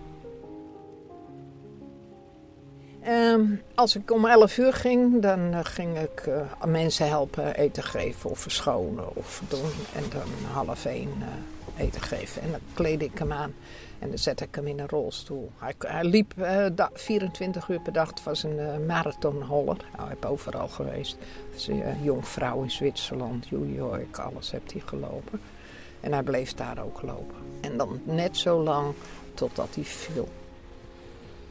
Ehm, 3.03 3.41
als 3.75 3.95
ik 3.95 4.11
om 4.11 4.25
11 4.25 4.57
uur 4.57 4.73
ging, 4.73 5.21
dan 5.21 5.53
eh, 5.53 5.59
ging 5.63 5.99
ik 5.99 6.19
eh, 6.27 6.41
mensen 6.65 7.07
helpen 7.07 7.55
eten 7.55 7.83
geven 7.83 8.29
of 8.29 8.39
verschonen 8.39 9.15
of 9.15 9.41
doen. 9.47 9.71
En 9.95 10.03
dan 10.09 10.51
half 10.53 10.85
één 10.85 11.09
eh, 11.19 11.85
eten 11.85 12.01
geven. 12.01 12.41
En 12.41 12.51
dan 12.51 12.59
kleedde 12.73 13.05
ik 13.05 13.17
hem 13.17 13.31
aan 13.31 13.53
en 13.99 14.09
dan 14.09 14.17
zette 14.17 14.43
ik 14.43 14.55
hem 14.55 14.67
in 14.67 14.79
een 14.79 14.87
rolstoel. 14.89 15.51
Hij, 15.57 16.03
liep 16.03 16.33
eh, 16.37 16.65
da- 16.75 16.89
24 16.93 17.67
uur 17.69 17.79
per 17.79 17.93
dag. 17.93 18.09
Het 18.09 18.23
was 18.23 18.43
een 18.43 18.85
marathonholler. 18.85 19.77
Nou, 19.77 19.99
hij 20.07 20.09
heb 20.09 20.25
overal 20.25 20.67
geweest. 20.67 21.17
Dus, 21.51 21.69
jong 22.01 22.27
vrouw 22.27 22.61
in 22.63 22.71
Zwitserland, 22.71 23.51
New 23.51 23.75
York, 23.75 24.17
alles 24.17 24.51
heeft 24.51 24.71
hij 24.71 24.81
gelopen. 24.85 25.41
En 25.99 26.13
hij 26.13 26.23
bleef 26.23 26.53
daar 26.53 26.83
ook 26.83 27.01
lopen. 27.01 27.35
En 27.61 27.77
dan 27.77 28.01
net 28.03 28.37
zo 28.37 28.63
lang 28.63 28.93
totdat 29.33 29.67
hij 29.75 29.83
viel. 29.83 30.27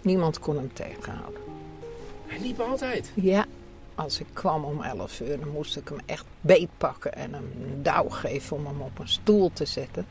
Niemand 0.03 0.39
kon 0.39 0.57
hem 0.57 0.73
tegenhouden. 0.73 1.41
Hij 2.27 2.41
liep 2.41 2.61
altijd. 2.61 3.13
Ja, 3.15 3.47
als 3.95 4.21
ik 4.21 4.27
kwam 4.33 4.65
om 4.65 4.83
11 4.83 5.21
uur, 5.21 5.41
dan 5.41 5.49
moest 5.49 5.77
ik 5.77 5.89
hem 5.89 5.99
echt 6.07 6.25
beetpakken 6.41 7.15
en 7.15 7.33
hem 7.33 7.53
een 7.63 7.83
douw 7.83 8.09
geven 8.09 8.57
om 8.57 8.67
hem 8.67 8.81
op 8.81 8.99
een 8.99 9.09
stoel 9.09 9.51
te 9.53 9.65
zetten. 9.65 10.07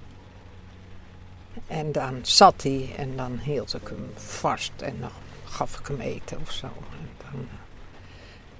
En 1.67 1.91
dan 1.91 2.19
zat 2.21 2.63
hij 2.63 2.89
en 2.97 3.15
dan 3.15 3.37
hield 3.37 3.73
ik 3.73 3.87
hem 3.87 4.11
vast 4.15 4.71
en 4.81 4.95
dan 4.99 5.09
gaf 5.43 5.79
ik 5.79 5.87
hem 5.87 5.99
eten 5.99 6.37
of 6.41 6.51
zo. 6.51 6.65
En 6.65 7.09
dan, 7.17 7.39
eh, 7.39 7.59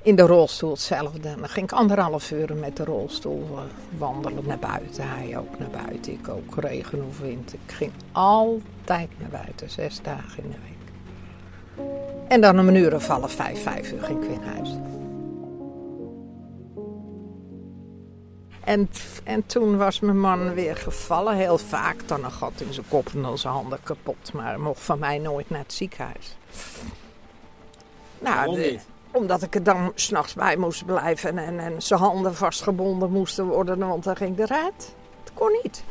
in 0.02 0.16
de 0.16 0.22
rolstoel 0.22 0.72
hetzelfde. 0.72 1.30
En 1.30 1.40
dan 1.40 1.50
ging 1.50 1.66
ik 1.66 1.78
anderhalf 1.78 2.32
uur 2.32 2.56
met 2.56 2.78
de 2.78 2.84
rolstoel 2.84 3.48
eh, 3.58 3.64
wandelen 3.98 4.46
naar 4.46 4.60
buiten. 4.60 5.10
Hij 5.10 5.38
ook 5.38 5.60
naar 5.60 5.86
buiten, 5.86 6.14
ik 6.14 6.28
ook, 6.28 6.56
regen 6.56 7.06
of 7.08 7.20
wind. 7.20 7.54
Ik 7.54 7.60
ging 7.72 7.92
altijd 8.12 9.10
naar 9.20 9.30
buiten, 9.30 9.70
zes 9.70 10.02
dagen 10.02 10.44
in 10.44 10.50
de 10.50 10.58
week. 10.58 10.79
En 12.28 12.42
dan 12.42 12.60
om 12.60 12.68
een 12.68 12.76
uur 12.76 12.96
of 12.96 13.08
half 13.08 13.32
vijf, 13.32 13.64
vijf 13.64 13.92
uur 13.92 14.02
ging 14.04 14.24
ik 14.24 14.30
weer 14.30 14.40
naar 14.40 14.56
huis. 14.56 14.70
En, 18.64 18.90
en 19.24 19.46
toen 19.46 19.78
was 19.78 20.00
mijn 20.00 20.20
man 20.20 20.54
weer 20.54 20.76
gevallen, 20.76 21.36
heel 21.36 21.58
vaak. 21.58 22.08
Dan 22.08 22.24
een 22.24 22.32
gat 22.32 22.52
in 22.58 22.74
zijn 22.74 22.86
kop 22.90 23.08
en 23.14 23.22
dan 23.22 23.38
zijn 23.38 23.54
handen 23.54 23.80
kapot. 23.84 24.34
Maar 24.34 24.46
hij 24.46 24.58
mocht 24.58 24.82
van 24.82 25.00
mij 25.00 25.18
nooit 25.18 25.50
naar 25.50 25.60
het 25.60 25.74
ziekenhuis. 25.74 26.38
Nou, 28.20 28.56
de- 28.56 28.80
omdat 29.12 29.42
ik 29.42 29.56
er 29.56 29.64
dan 29.64 29.92
s'nachts 29.96 30.34
bij 30.34 30.58
moest 30.58 30.86
blijven 30.86 31.38
en, 31.38 31.60
en 31.60 31.82
zijn 31.82 32.00
handen 32.00 32.36
vastgebonden 32.36 33.12
moesten 33.12 33.46
worden, 33.46 33.78
want 33.88 34.04
dan 34.04 34.16
ging 34.16 34.40
eruit. 34.40 34.96
Het 35.24 35.32
kon 35.34 35.60
niet. 35.64 35.84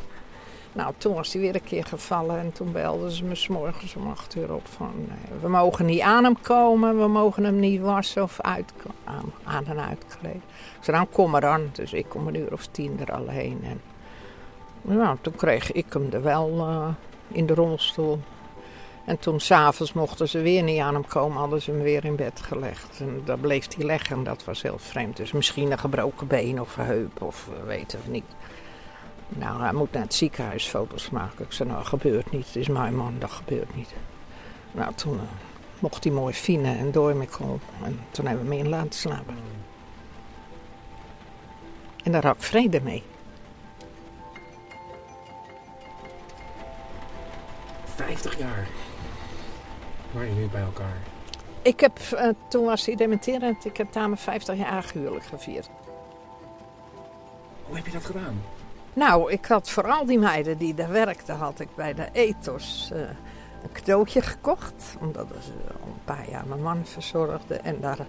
Nou, 0.73 0.93
toen 0.97 1.13
was 1.13 1.33
hij 1.33 1.41
weer 1.41 1.55
een 1.55 1.63
keer 1.63 1.85
gevallen 1.85 2.39
en 2.39 2.51
toen 2.51 2.71
belden 2.71 3.11
ze 3.11 3.23
me 3.23 3.35
s'morgens 3.35 3.95
om 3.95 4.09
acht 4.09 4.35
uur 4.35 4.53
op 4.53 4.67
van... 4.67 4.93
eh, 5.09 5.41
we 5.41 5.47
mogen 5.47 5.85
niet 5.85 6.01
aan 6.01 6.23
hem 6.23 6.41
komen, 6.41 6.99
we 6.99 7.07
mogen 7.07 7.43
hem 7.43 7.59
niet 7.59 7.81
wassen 7.81 8.23
of 8.23 8.41
uit, 8.41 8.73
aan, 9.03 9.33
aan 9.43 9.65
en 9.65 9.79
uitkleden. 9.79 10.41
Ik 10.77 10.83
zei, 10.85 10.97
nou 10.97 11.09
kom 11.11 11.31
maar 11.31 11.41
dan. 11.41 11.69
Dus 11.71 11.93
ik 11.93 12.05
kom 12.09 12.27
een 12.27 12.35
uur 12.35 12.53
of 12.53 12.67
tien 12.67 12.99
er 12.99 13.13
al 13.13 13.27
heen. 13.27 13.59
En 13.63 13.81
Nou, 14.81 15.17
toen 15.21 15.35
kreeg 15.35 15.71
ik 15.71 15.93
hem 15.93 16.07
er 16.11 16.21
wel 16.23 16.57
uh, 16.59 16.87
in 17.27 17.45
de 17.45 17.53
rolstoel. 17.53 18.19
En 19.05 19.19
toen 19.19 19.39
s'avonds 19.39 19.93
mochten 19.93 20.29
ze 20.29 20.41
weer 20.41 20.63
niet 20.63 20.79
aan 20.79 20.93
hem 20.93 21.07
komen, 21.07 21.37
hadden 21.37 21.61
ze 21.61 21.71
hem 21.71 21.81
weer 21.81 22.05
in 22.05 22.15
bed 22.15 22.41
gelegd. 22.41 22.99
En 22.99 23.21
daar 23.25 23.37
bleef 23.37 23.75
hij 23.75 23.85
leggen 23.85 24.15
en 24.17 24.23
dat 24.23 24.43
was 24.43 24.61
heel 24.61 24.77
vreemd. 24.79 25.17
Dus 25.17 25.31
misschien 25.31 25.71
een 25.71 25.79
gebroken 25.79 26.27
been 26.27 26.61
of 26.61 26.77
een 26.77 26.85
heup 26.85 27.21
of 27.21 27.47
uh, 27.51 27.67
weet 27.67 27.91
het 27.91 28.07
niet. 28.07 28.23
Nou, 29.29 29.61
hij 29.61 29.73
moet 29.73 29.91
naar 29.91 30.01
het 30.01 30.13
ziekenhuis 30.13 30.67
foto's 30.67 31.09
maken. 31.09 31.45
Ik 31.45 31.51
zei, 31.51 31.69
nou, 31.69 31.81
dat 31.81 31.89
gebeurt 31.89 32.31
niet. 32.31 32.45
Het 32.45 32.55
is 32.55 32.67
mijn 32.67 32.95
man, 32.95 33.15
dat 33.19 33.31
gebeurt 33.31 33.75
niet. 33.75 33.93
Nou, 34.71 34.93
toen 34.93 35.13
uh, 35.13 35.21
mocht 35.79 36.03
hij 36.03 36.13
mooi 36.13 36.33
fine 36.33 36.75
en 36.75 36.91
doormikkel. 36.91 37.59
En 37.83 37.99
toen 38.11 38.25
hebben 38.25 38.47
we 38.47 38.55
hem 38.55 38.65
in 38.65 38.69
laten 38.69 38.93
slapen. 38.93 39.35
En 42.03 42.11
daar 42.11 42.25
had 42.25 42.35
ik 42.35 42.41
vrede 42.41 42.81
mee. 42.81 43.03
Vijftig 47.95 48.37
jaar 48.37 48.67
waren 50.11 50.33
jullie 50.33 50.49
bij 50.49 50.61
elkaar? 50.61 50.97
Ik 51.61 51.79
heb, 51.79 51.99
uh, 52.13 52.29
toen 52.47 52.65
was 52.65 52.85
hij 52.85 52.95
dementerend, 52.95 53.65
ik 53.65 53.77
heb 53.77 53.87
samen 53.91 54.17
50 54.17 54.57
jaar 54.57 54.85
huwelijk 54.93 55.25
gevierd. 55.25 55.69
Hoe 57.65 57.75
heb 57.75 57.85
je 57.85 57.91
dat 57.91 58.05
gedaan? 58.05 58.41
Nou, 58.93 59.31
ik 59.31 59.45
had 59.45 59.69
voor 59.69 59.91
al 59.91 60.05
die 60.05 60.19
meiden 60.19 60.57
die 60.57 60.73
daar 60.73 60.91
werkten, 60.91 61.35
had 61.35 61.59
ik 61.59 61.75
bij 61.75 61.93
de 61.93 62.07
ethos 62.11 62.89
uh, 62.93 62.99
een 62.99 63.71
cadeautje 63.73 64.21
gekocht. 64.21 64.95
Omdat 64.99 65.27
ze 65.27 65.51
al 65.81 65.87
een 65.87 66.03
paar 66.05 66.29
jaar 66.29 66.47
mijn 66.47 66.61
man 66.61 66.81
verzorgde. 66.85 67.55
En 67.55 67.77
daar, 67.81 67.99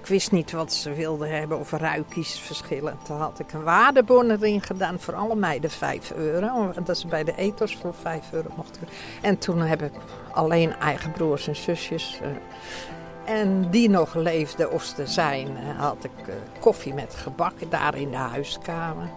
ik 0.00 0.06
wist 0.06 0.32
niet 0.32 0.52
wat 0.52 0.72
ze 0.72 0.94
wilden 0.94 1.30
hebben 1.38 1.58
of 1.58 1.70
ruikies 1.70 2.38
verschillen. 2.38 2.98
Toen 3.02 3.16
had 3.16 3.38
ik 3.38 3.52
een 3.52 3.62
waardebon 3.62 4.30
erin 4.30 4.62
gedaan 4.62 5.00
voor 5.00 5.14
alle 5.14 5.36
meiden 5.36 5.70
5 5.70 6.12
euro. 6.12 6.72
Dat 6.84 6.98
ze 6.98 7.06
bij 7.06 7.24
de 7.24 7.36
ethos 7.36 7.76
voor 7.76 7.94
5 7.94 8.32
euro 8.32 8.48
mochten. 8.56 8.88
En 9.22 9.38
toen 9.38 9.58
heb 9.60 9.82
ik 9.82 9.92
alleen 10.32 10.76
eigen 10.76 11.12
broers 11.12 11.48
en 11.48 11.56
zusjes. 11.56 12.20
Uh, 12.22 12.28
en 13.24 13.70
die 13.70 13.90
nog 13.90 14.14
leefden 14.14 14.72
of 14.72 14.82
ze 14.82 15.06
zijn, 15.06 15.56
had 15.76 16.04
ik 16.04 16.34
koffie 16.60 16.94
met 16.94 17.14
gebak 17.14 17.54
daar 17.68 17.96
in 17.96 18.10
de 18.10 18.16
huiskamer. 18.16 19.08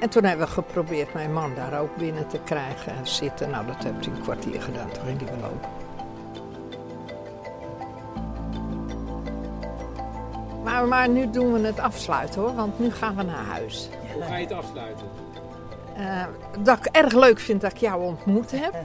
En 0.00 0.08
toen 0.08 0.24
hebben 0.24 0.46
we 0.46 0.52
geprobeerd 0.52 1.14
mijn 1.14 1.32
man 1.32 1.54
daar 1.54 1.80
ook 1.80 1.96
binnen 1.96 2.26
te 2.26 2.38
krijgen 2.44 2.92
en 2.96 3.06
zitten. 3.06 3.50
Nou, 3.50 3.66
dat 3.66 3.84
heeft 3.84 4.06
hij 4.06 4.14
een 4.14 4.22
kwartier 4.22 4.62
gedaan, 4.62 4.90
toen 4.90 5.04
ging 5.04 5.20
hij 5.20 5.30
weer 5.30 5.40
lopen. 5.40 5.68
Maar, 10.64 10.88
maar 10.88 11.08
nu 11.08 11.30
doen 11.30 11.52
we 11.52 11.66
het 11.66 11.78
afsluiten 11.78 12.40
hoor, 12.40 12.54
want 12.54 12.78
nu 12.78 12.90
gaan 12.90 13.16
we 13.16 13.22
naar 13.22 13.44
huis. 13.44 13.88
Hoe 14.12 14.22
ga 14.22 14.36
je 14.36 14.46
het 14.46 14.52
afsluiten? 14.52 15.06
Uh, 15.98 16.24
dat 16.62 16.78
ik 16.78 16.86
erg 16.86 17.12
leuk 17.12 17.38
vind 17.38 17.60
dat 17.60 17.72
ik 17.72 17.78
jou 17.78 18.02
ontmoet 18.02 18.50
heb. 18.50 18.74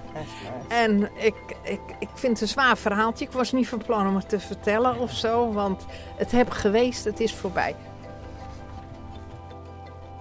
En 0.67 1.10
ik, 1.13 1.36
ik, 1.62 1.79
ik 2.00 2.10
vind 2.13 2.34
het 2.34 2.41
een 2.41 2.48
zwaar 2.48 2.77
verhaaltje. 2.77 3.25
Ik 3.25 3.32
was 3.32 3.51
niet 3.51 3.67
van 3.67 3.84
plan 3.86 4.08
om 4.08 4.15
het 4.15 4.29
te 4.29 4.39
vertellen 4.39 5.00
of 5.00 5.12
zo, 5.12 5.51
want 5.51 5.86
het 6.15 6.32
heb 6.32 6.50
geweest, 6.50 7.03
het 7.03 7.20
is 7.20 7.36
voorbij. 7.36 7.75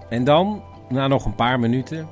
En 0.09 0.25
dan, 0.25 0.63
na 0.93 1.07
nog 1.07 1.25
een 1.25 1.35
paar 1.35 1.61
minuten, 1.61 2.09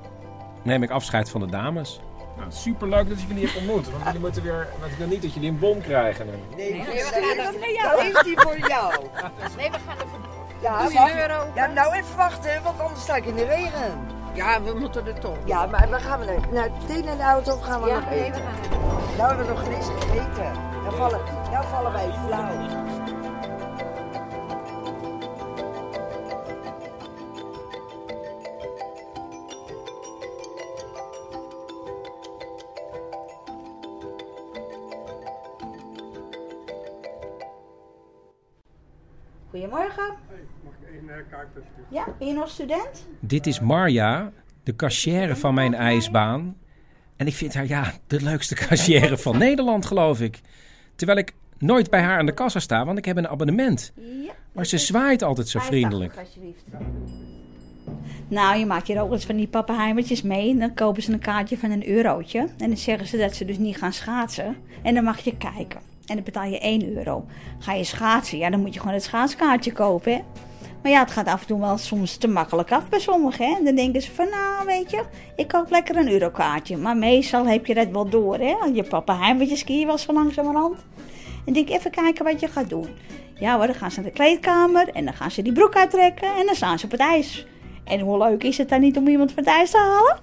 neem 0.63 0.83
ik 0.83 0.91
afscheid 0.91 1.31
van 1.31 1.41
de 1.41 1.47
dames. 1.47 2.01
Nou, 2.37 2.53
superleuk 2.53 3.09
dat 3.09 3.21
je 3.21 3.27
jullie 3.27 3.45
hebt 3.45 3.57
ontmoet. 3.57 3.91
Want 3.91 4.05
jullie 4.05 4.21
moeten 4.21 4.43
weer. 4.43 4.69
Want 4.81 4.93
ik 4.93 4.99
wil 4.99 5.07
niet 5.07 5.23
dat 5.23 5.35
jullie 5.35 5.49
een 5.49 5.59
bom 5.59 5.81
krijgen. 5.81 6.27
Nee, 6.57 6.73
nee, 6.73 6.83
we 6.83 7.37
gaan 7.37 7.47
er 7.47 7.61
naar 7.61 7.73
jou. 7.73 8.13
Dat 8.13 8.17
is 8.17 8.23
die 8.23 8.41
voor 8.41 8.69
jou. 8.69 8.93
Nee, 9.57 9.71
we 9.71 9.79
gaan 9.87 9.99
er 9.99 10.07
voor. 10.07 10.19
Ja, 10.63 11.47
ja, 11.55 11.67
nou 11.67 11.95
even 11.95 12.17
wachten, 12.17 12.63
want 12.63 12.81
anders 12.81 13.03
sta 13.03 13.17
ik 13.17 13.25
in 13.25 13.35
de 13.35 13.45
regen. 13.45 14.07
Ja, 14.35 14.63
we 14.63 14.79
moeten 14.79 15.07
er 15.07 15.21
toch. 15.21 15.37
Ja, 15.45 15.67
maar 15.67 15.91
we 15.91 15.99
gaan 15.99 16.21
we 16.21 16.39
naar 16.53 16.71
meteen 16.81 17.05
in 17.05 17.17
de 17.17 17.23
auto 17.23 17.53
of 17.55 17.63
gaan 17.63 17.81
we 17.83 17.89
ja, 17.89 17.95
nog 17.95 18.11
nee, 18.11 18.25
eten? 18.25 18.35
we 18.35 18.41
gaan 18.41 19.17
Nou 19.17 19.29
hebben 19.29 19.47
we 19.47 19.53
nog 19.53 19.63
geen 19.63 19.73
eens 19.73 19.87
gegeten. 19.87 20.53
Nou 20.83 20.97
vallen, 20.97 21.21
nou 21.51 21.65
vallen 21.67 21.93
wij 21.93 22.11
flauw. 22.27 23.00
Ja, 41.89 42.07
ben 42.19 42.29
je 42.29 42.35
nog 42.35 42.49
student? 42.49 43.07
Dit 43.21 43.47
is 43.47 43.61
Marja, 43.61 44.33
de 44.63 44.77
cashier 44.77 45.37
van 45.37 45.55
mijn 45.55 45.75
ijsbaan. 45.75 46.57
En 47.17 47.27
ik 47.27 47.35
vind 47.35 47.55
haar, 47.55 47.67
ja, 47.67 47.93
de 48.07 48.23
leukste 48.23 48.55
cashier 48.67 49.19
van 49.19 49.39
Nederland, 49.39 49.87
geloof 49.87 50.21
ik. 50.21 50.41
Terwijl 50.95 51.19
ik 51.19 51.33
nooit 51.59 51.91
bij 51.91 52.01
haar 52.01 52.19
aan 52.19 52.27
de 52.27 52.35
kassa 52.35 52.61
sta, 52.61 52.85
want 52.85 52.99
ik 52.99 53.05
heb 53.05 53.17
een 53.17 53.29
abonnement. 53.29 53.93
Ja. 53.97 54.33
Maar 54.53 54.67
ze 54.67 54.79
zwaait 54.79 55.23
altijd 55.23 55.49
zo 55.49 55.59
vriendelijk. 55.59 56.19
alsjeblieft. 56.19 56.65
Nou, 58.29 58.59
je 58.59 58.67
maakt 58.67 58.87
hier 58.87 59.01
ook 59.01 59.13
eens 59.13 59.25
van 59.25 59.37
die 59.37 59.49
pappenheimertjes 59.49 60.23
mee. 60.23 60.51
En 60.51 60.59
dan 60.59 60.75
kopen 60.75 61.03
ze 61.03 61.13
een 61.13 61.19
kaartje 61.19 61.59
van 61.59 61.71
een 61.71 61.89
eurotje. 61.89 62.39
En 62.39 62.69
dan 62.69 62.77
zeggen 62.77 63.07
ze 63.07 63.17
dat 63.17 63.35
ze 63.35 63.45
dus 63.45 63.59
niet 63.59 63.77
gaan 63.77 63.93
schaatsen. 63.93 64.57
En 64.83 64.95
dan 64.95 65.05
mag 65.05 65.19
je 65.19 65.37
kijken. 65.37 65.81
En 66.07 66.15
dan 66.15 66.25
betaal 66.25 66.45
je 66.45 66.59
1 66.59 66.97
euro. 66.97 67.27
Ga 67.59 67.73
je 67.73 67.85
schaatsen, 67.85 68.39
ja, 68.39 68.51
dan 68.51 68.61
moet 68.61 68.75
je 68.75 68.81
gewoon 68.81 68.95
het 68.95 69.03
schaatskaartje 69.03 69.73
kopen, 69.73 70.13
hè. 70.13 70.23
Maar 70.83 70.93
ja, 70.93 71.01
het 71.01 71.11
gaat 71.11 71.27
af 71.27 71.41
en 71.41 71.47
toe 71.47 71.61
wel 71.61 71.79
soms 71.79 72.17
te 72.17 72.29
makkelijk 72.29 72.73
af 72.73 72.89
bij 72.89 73.01
sommigen, 73.01 73.47
hè. 73.47 73.65
Dan 73.65 73.75
denken 73.75 74.03
ze 74.03 74.11
van, 74.11 74.29
nou, 74.31 74.67
weet 74.67 74.91
je, 74.91 75.03
ik 75.37 75.49
koop 75.49 75.71
lekker 75.71 75.97
een 75.97 76.11
eurokaartje. 76.11 76.77
Maar 76.77 76.97
meestal 76.97 77.47
heb 77.47 77.67
je 77.67 77.75
dat 77.75 77.89
wel 77.89 78.09
door, 78.09 78.39
hè. 78.39 78.55
Je 78.73 78.83
pappenheimertjes 78.83 79.59
ski 79.61 79.79
je 79.79 79.87
wel 79.87 79.99
zo 79.99 80.13
langzamerhand. 80.13 80.77
En 81.45 81.53
denk 81.53 81.69
even 81.69 81.91
kijken 81.91 82.25
wat 82.25 82.41
je 82.41 82.49
gaat 82.49 82.69
doen. 82.69 82.89
Ja 83.39 83.57
hoor, 83.57 83.67
dan 83.67 83.75
gaan 83.75 83.91
ze 83.91 84.01
naar 84.01 84.09
de 84.09 84.17
kleedkamer 84.17 84.89
en 84.89 85.05
dan 85.05 85.15
gaan 85.15 85.31
ze 85.31 85.43
die 85.43 85.53
broek 85.53 85.77
uittrekken 85.77 86.37
en 86.37 86.47
dan 86.47 86.55
staan 86.55 86.79
ze 86.79 86.85
op 86.85 86.91
het 86.91 87.01
ijs. 87.01 87.47
En 87.85 88.01
hoe 88.01 88.19
leuk 88.19 88.43
is 88.43 88.59
het 88.59 88.69
dan 88.69 88.81
niet 88.81 88.97
om 88.97 89.09
iemand 89.09 89.33
van 89.33 89.45
het 89.45 89.53
ijs 89.53 89.71
te 89.71 89.79
halen? 89.79 90.19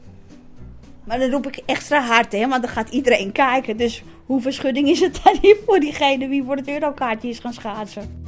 Maar 1.04 1.20
dan 1.20 1.30
roep 1.30 1.48
ik 1.48 1.62
extra 1.66 2.02
hard, 2.02 2.32
hè, 2.32 2.48
want 2.48 2.62
dan 2.62 2.72
gaat 2.72 2.90
iedereen 2.90 3.32
kijken. 3.32 3.78
Dus 3.78 4.04
hoeveel 4.26 4.52
schudding 4.52 4.88
is 4.88 5.00
het 5.00 5.20
dan 5.24 5.38
niet 5.42 5.58
voor 5.66 5.80
diegene 5.80 6.28
wie 6.28 6.44
voor 6.44 6.56
het 6.56 6.68
eurokaartje 6.68 7.30
is 7.30 7.40
gaan 7.40 7.54
schaatsen? 7.54 8.24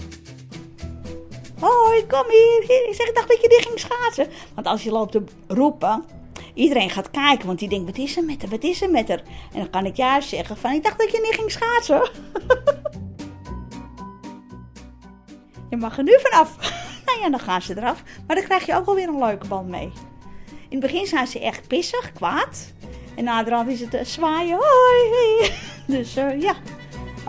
Hoi, 1.59 2.07
kom 2.07 2.25
hier. 2.29 2.63
Ik 2.63 2.95
zeg, 2.95 3.07
ik 3.07 3.15
dacht 3.15 3.27
dat 3.27 3.41
je 3.41 3.49
die 3.49 3.61
ging 3.61 3.79
schaatsen. 3.79 4.27
Want 4.55 4.67
als 4.67 4.83
je 4.83 4.91
loopt 4.91 5.11
te 5.11 5.23
roepen, 5.47 6.05
iedereen 6.53 6.89
gaat 6.89 7.11
kijken. 7.11 7.47
Want 7.47 7.59
die 7.59 7.69
denkt, 7.69 7.85
wat 7.85 7.97
is 7.97 8.17
er 8.17 8.23
met 8.23 8.41
haar, 8.41 8.49
wat 8.49 8.63
is 8.63 8.81
er 8.81 8.91
met 8.91 9.07
haar? 9.07 9.21
En 9.53 9.59
dan 9.59 9.69
kan 9.69 9.85
ik 9.85 9.95
juist 9.95 10.29
zeggen 10.29 10.57
van, 10.57 10.71
ik 10.71 10.83
dacht 10.83 10.99
dat 10.99 11.11
je 11.11 11.19
niet 11.21 11.35
ging 11.35 11.51
schaatsen. 11.51 11.99
je 15.69 15.77
mag 15.77 15.97
er 15.97 16.03
nu 16.03 16.17
vanaf. 16.19 16.55
nou 17.05 17.19
ja, 17.19 17.29
dan 17.29 17.39
gaan 17.39 17.61
ze 17.61 17.77
eraf. 17.77 18.03
Maar 18.27 18.35
dan 18.35 18.45
krijg 18.45 18.65
je 18.65 18.75
ook 18.75 18.85
alweer 18.85 19.07
een 19.07 19.19
leuke 19.19 19.47
band 19.47 19.67
mee. 19.67 19.91
In 20.69 20.81
het 20.81 20.91
begin 20.91 21.07
zijn 21.07 21.27
ze 21.27 21.39
echt 21.39 21.67
pissig, 21.67 22.13
kwaad. 22.13 22.73
En 23.15 23.23
naderhand 23.23 23.69
is 23.69 23.79
het 23.79 23.93
uh, 23.93 24.03
zwaaien. 24.03 24.57
Hoi. 24.57 25.51
dus 25.97 26.17
uh, 26.17 26.41
ja, 26.41 26.53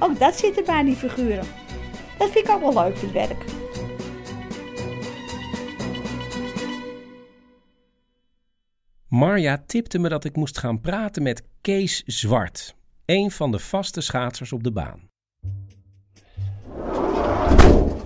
ook 0.00 0.18
dat 0.18 0.38
zit 0.38 0.56
er 0.56 0.64
bij 0.64 0.82
die 0.82 0.96
figuren. 0.96 1.46
Dat 2.18 2.30
vind 2.30 2.48
ik 2.48 2.54
ook 2.54 2.60
wel 2.60 2.82
leuk, 2.82 3.00
het 3.00 3.12
werk. 3.12 3.44
Marja 9.10 9.62
tipte 9.66 9.98
me 9.98 10.08
dat 10.08 10.24
ik 10.24 10.36
moest 10.36 10.58
gaan 10.58 10.80
praten 10.80 11.22
met 11.22 11.42
Kees 11.60 12.02
Zwart, 12.06 12.74
een 13.04 13.30
van 13.30 13.50
de 13.50 13.58
vaste 13.58 14.00
schaatsers 14.00 14.52
op 14.52 14.64
de 14.64 14.72
baan. 14.72 15.08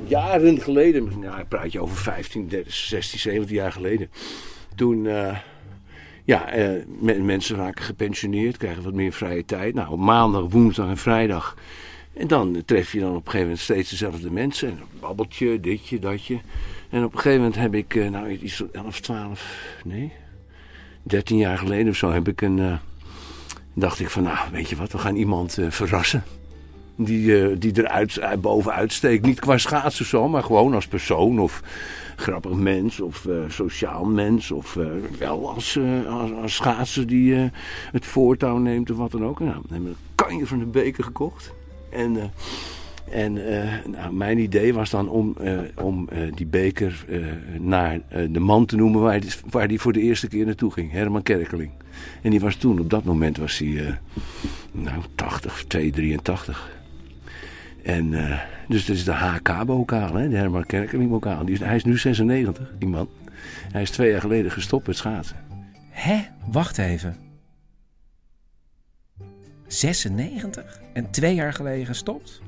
Jaren 0.07 0.61
geleden, 0.61 1.19
nou, 1.19 1.40
ik 1.40 1.49
praat 1.49 1.73
je 1.73 1.81
over 1.81 1.97
15, 1.97 2.64
16, 2.67 3.19
17 3.19 3.55
jaar 3.55 3.73
geleden. 3.73 4.11
Toen, 4.75 5.05
uh, 5.05 5.38
ja, 6.25 6.57
uh, 6.57 6.85
mensen 7.23 7.57
raken 7.57 7.85
gepensioneerd, 7.85 8.57
krijgen 8.57 8.83
wat 8.83 8.95
meer 8.95 9.12
vrije 9.12 9.45
tijd. 9.45 9.75
Nou, 9.75 9.97
maandag, 9.97 10.51
woensdag 10.51 10.88
en 10.88 10.97
vrijdag. 10.97 11.57
En 12.14 12.27
dan 12.27 12.62
tref 12.64 12.93
je 12.93 13.01
dan 13.01 13.09
op 13.09 13.17
een 13.17 13.23
gegeven 13.23 13.43
moment 13.43 13.61
steeds 13.61 13.90
dezelfde 13.90 14.31
mensen. 14.31 14.69
En 14.69 14.79
een 14.79 15.01
babbeltje, 15.01 15.61
ditje, 15.61 15.99
datje. 15.99 16.40
En 16.90 17.05
op 17.05 17.12
een 17.12 17.19
gegeven 17.19 17.38
moment 17.38 17.57
heb 17.57 17.75
ik, 17.75 17.95
uh, 17.95 18.11
nou, 18.11 18.31
iets 18.31 18.62
11, 18.73 19.01
12, 19.01 19.57
nee, 19.85 20.12
13 21.05 21.37
jaar 21.37 21.59
geleden 21.59 21.88
of 21.88 21.97
zo, 21.97 22.11
heb 22.11 22.29
ik 22.29 22.40
een. 22.40 22.59
Uh, 22.59 22.75
dacht 23.75 24.01
ik 24.01 24.11
van, 24.11 24.23
nou, 24.23 24.38
weet 24.53 24.69
je 24.69 24.77
wat, 24.77 24.93
we 24.93 24.99
gaan 24.99 25.17
iemand 25.17 25.59
uh, 25.59 25.71
verrassen. 25.71 26.25
Die, 26.97 27.27
uh, 27.27 27.57
die 27.59 27.79
eruit 27.79 28.17
uh, 28.17 28.33
bovenuit 28.33 28.93
steekt. 28.93 29.27
Niet 29.27 29.40
qua 29.40 29.59
schaats 29.59 30.01
of 30.01 30.07
zo, 30.07 30.29
maar 30.29 30.43
gewoon 30.43 30.75
als 30.75 30.87
persoon 30.87 31.38
of 31.40 31.62
grappig 32.17 32.53
mens 32.53 33.01
of 33.01 33.29
sociaal 33.49 34.05
mens. 34.05 34.51
Of 34.51 34.79
wel 35.19 35.51
als, 35.51 35.79
als, 36.09 36.33
als 36.33 36.55
schaatser 36.55 37.07
die 37.07 37.51
het 37.93 38.07
voortouw 38.07 38.59
neemt 38.59 38.90
of 38.90 38.97
wat 38.97 39.11
dan 39.11 39.25
ook. 39.25 39.40
Nou, 39.40 39.53
dan 39.53 39.64
hebben 39.69 39.88
we 39.88 39.97
een 39.97 40.27
kanje 40.27 40.47
van 40.47 40.59
de 40.59 40.67
beker 40.67 41.05
gekocht. 41.05 41.53
En 41.90 42.33
En 43.11 43.62
eh, 43.62 43.87
nou, 43.87 44.14
mijn 44.14 44.38
idee 44.38 44.75
was 44.75 44.90
dan 44.90 45.09
om, 45.09 45.37
eh, 45.40 45.59
om 45.83 46.09
eh, 46.09 46.19
die 46.35 46.47
beker 46.47 47.05
naar 47.59 48.01
de 48.31 48.40
man 48.40 48.67
te 48.67 48.77
noemen 48.77 49.01
waar 49.01 49.21
die, 49.21 49.31
waar 49.51 49.71
voor 49.75 49.93
de 49.93 50.01
eerste 50.01 50.29
keer 50.29 50.47
naartoe 50.47 50.73
ging. 50.73 50.93
Herman 50.93 51.23
Kerkeling. 51.23 51.71
En 52.23 52.31
die 52.31 52.40
was 52.40 52.57
toen, 52.57 52.81
op 52.81 52.90
dat 52.90 53.05
moment 53.05 53.37
was 53.37 53.59
hij, 53.59 53.99
nou, 54.73 55.03
80, 55.14 55.64
283. 55.69 56.83
En 57.85 58.14
eh, 58.14 58.40
dus 58.69 58.87
dat 58.87 58.97
is 58.97 59.05
de 59.05 59.12
HK-bokaal, 59.12 60.12
de 60.12 60.37
Herman 60.37 60.67
Kerkeling-bokaal. 60.67 61.45
Hij 61.47 61.77
is 61.77 61.85
nu 61.85 61.99
96, 61.99 62.73
die 62.79 62.88
man. 62.88 63.09
Hij 63.73 63.83
is 63.83 63.90
twee 63.90 64.11
jaar 64.11 64.21
geleden 64.21 64.51
gestopt 64.51 64.87
met 64.87 64.97
schaatsen. 64.97 65.37
Hè? 65.90 66.21
Wacht 66.51 66.79
even. 66.79 67.17
96? 69.67 70.81
En 70.93 71.11
twee 71.11 71.35
jaar 71.35 71.53
geleden 71.53 71.87
gestopt? 71.87 72.43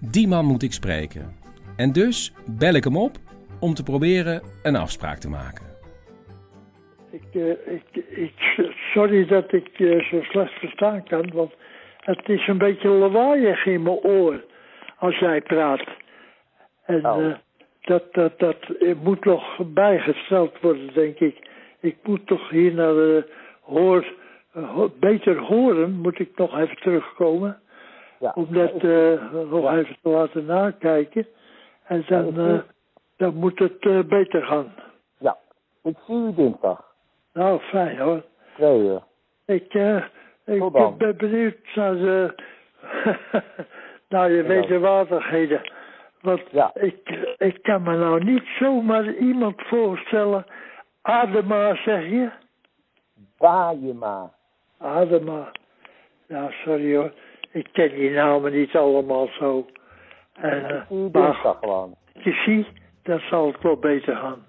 Die 0.00 0.28
man 0.28 0.44
moet 0.44 0.62
ik 0.62 0.72
spreken. 0.72 1.36
En 1.76 1.92
dus 1.92 2.32
bel 2.58 2.74
ik 2.74 2.84
hem 2.84 2.96
op 2.96 3.16
om 3.60 3.74
te 3.74 3.82
proberen 3.82 4.42
een 4.62 4.76
afspraak 4.76 5.18
te 5.18 5.28
maken. 5.28 5.64
Ik, 7.10 7.22
eh, 7.32 7.74
ik, 7.74 8.04
ik, 8.08 8.32
sorry 8.94 9.26
dat 9.26 9.52
ik 9.52 9.68
eh, 9.72 10.02
zo 10.10 10.22
slecht 10.22 10.52
verstaan 10.52 11.04
kan, 11.04 11.30
want 11.32 11.52
het 12.00 12.28
is 12.28 12.46
een 12.48 12.58
beetje 12.58 12.88
lawaaiig 12.88 13.66
in 13.66 13.82
mijn 13.82 13.96
oor 13.96 14.44
als 14.98 15.18
jij 15.18 15.40
praat. 15.40 15.84
En 16.84 17.02
eh, 17.02 17.34
dat, 17.80 18.14
dat, 18.14 18.38
dat 18.38 18.56
moet 19.02 19.24
nog 19.24 19.58
bijgesteld 19.72 20.60
worden, 20.60 20.94
denk 20.94 21.18
ik. 21.18 21.48
Ik 21.80 21.96
moet 22.02 22.26
toch 22.26 22.50
hier 22.50 22.74
naar 22.74 22.92
de 22.94 23.32
hoor, 23.60 24.06
ho- 24.52 24.92
beter 25.00 25.38
horen, 25.38 25.92
moet 26.00 26.18
ik 26.18 26.30
nog 26.36 26.58
even 26.58 26.76
terugkomen. 26.76 27.60
Om 28.18 28.46
dat 28.50 28.72
eh, 28.72 29.32
nog 29.50 29.72
even 29.72 29.96
te 30.02 30.08
laten 30.08 30.44
nakijken. 30.44 31.26
En 31.86 32.04
dan, 32.08 32.38
eh, 32.38 32.58
dan 33.16 33.34
moet 33.34 33.58
het 33.58 33.78
eh, 33.80 34.00
beter 34.00 34.42
gaan. 34.42 34.74
Ja, 35.18 35.36
ik 35.82 35.96
zie 36.06 36.16
u 36.16 36.34
dinsdag. 36.34 36.84
Nou, 37.32 37.60
fijn 37.60 37.98
hoor. 37.98 38.22
Twee 38.54 38.78
uur. 38.78 39.02
Ik, 39.44 39.74
eh, 39.74 40.04
ik 40.44 40.72
ben 40.98 41.16
benieuwd 41.16 41.56
naar 41.74 41.94
de, 41.94 42.34
naar 44.08 44.30
je 44.30 44.42
wederwaardigheden. 44.42 45.72
Want 46.20 46.42
ik, 46.74 47.08
ik 47.38 47.62
kan 47.62 47.82
me 47.82 47.96
nou 47.96 48.24
niet 48.24 48.44
zomaar 48.58 49.14
iemand 49.14 49.62
voorstellen. 49.62 50.46
Adema 51.02 51.74
zeg 51.74 52.04
je? 52.04 52.30
Bajema. 53.38 54.32
Adema. 54.78 55.52
Ja, 56.26 56.50
sorry 56.50 56.96
hoor. 56.96 57.12
Ik 57.56 57.68
ken 57.72 57.90
die 57.90 58.10
namen 58.10 58.52
niet 58.52 58.74
allemaal 58.74 59.28
zo. 59.38 59.66
En, 60.32 60.84
zie 60.88 60.96
u 60.96 61.08
maar 61.12 61.22
dinsdag 61.22 61.58
gewoon. 61.58 61.94
je 62.12 62.32
ziet, 62.32 62.66
dan 63.02 63.18
zal 63.18 63.46
het 63.46 63.62
wel 63.62 63.76
beter 63.76 64.16
gaan. 64.16 64.44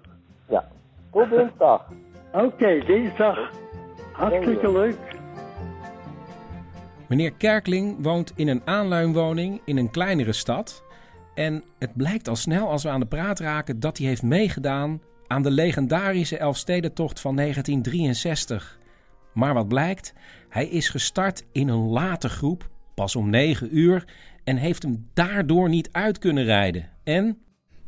Ja. 0.48 0.68
Tot 1.12 1.30
dinsdag. 1.30 1.86
Oké, 2.32 2.78
dinsdag. 2.86 3.50
Hartstikke 4.12 4.72
leuk. 4.72 4.96
Meneer 7.08 7.32
Kerkling 7.32 7.96
woont 8.02 8.32
in 8.36 8.48
een 8.48 8.62
aanluimwoning 8.64 9.60
in 9.64 9.76
een 9.76 9.90
kleinere 9.90 10.32
stad. 10.32 10.84
En 11.34 11.64
het 11.78 11.96
blijkt 11.96 12.28
al 12.28 12.36
snel 12.36 12.68
als 12.68 12.82
we 12.82 12.88
aan 12.88 13.00
de 13.00 13.06
praat 13.06 13.40
raken 13.40 13.80
dat 13.80 13.98
hij 13.98 14.06
heeft 14.06 14.22
meegedaan 14.22 15.02
aan 15.26 15.42
de 15.42 15.50
legendarische 15.50 16.38
Elfstedentocht 16.38 17.20
van 17.20 17.36
1963. 17.36 18.78
Maar 19.32 19.54
wat 19.54 19.68
blijkt? 19.68 20.14
Hij 20.48 20.66
is 20.66 20.88
gestart 20.88 21.46
in 21.52 21.68
een 21.68 21.88
late 21.88 22.28
groep, 22.28 22.68
pas 22.98 23.16
om 23.16 23.30
9 23.30 23.76
uur, 23.78 24.04
en 24.44 24.56
heeft 24.56 24.82
hem 24.82 25.08
daardoor 25.14 25.68
niet 25.68 25.88
uit 25.92 26.18
kunnen 26.18 26.44
rijden. 26.44 26.88
En 27.04 27.38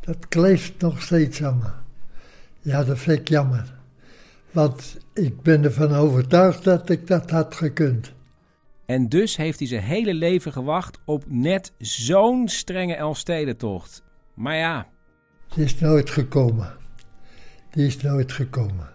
Dat 0.00 0.28
kleeft 0.28 0.80
nog 0.80 1.02
steeds 1.02 1.42
aan 1.42 1.58
me. 1.58 1.68
Ja, 2.70 2.84
dat 2.84 2.98
vind 2.98 3.18
ik 3.20 3.28
jammer. 3.28 3.74
Want 4.50 4.96
ik 5.14 5.42
ben 5.42 5.64
ervan 5.64 5.92
overtuigd 5.94 6.64
dat 6.64 6.88
ik 6.90 7.06
dat 7.06 7.30
had 7.30 7.54
gekund. 7.54 8.12
En 8.86 9.08
dus 9.08 9.36
heeft 9.36 9.58
hij 9.58 9.68
zijn 9.68 9.82
hele 9.82 10.14
leven 10.14 10.52
gewacht 10.52 10.98
op 11.04 11.24
net 11.26 11.72
zo'n 11.78 12.48
strenge 12.48 12.94
Elfstedentocht. 12.94 14.02
Maar 14.34 14.56
ja, 14.56 14.86
Die 15.54 15.64
is 15.64 15.78
nooit 15.78 16.10
gekomen. 16.10 16.72
Die 17.70 17.86
is 17.86 18.00
nooit 18.02 18.32
gekomen. 18.32 18.88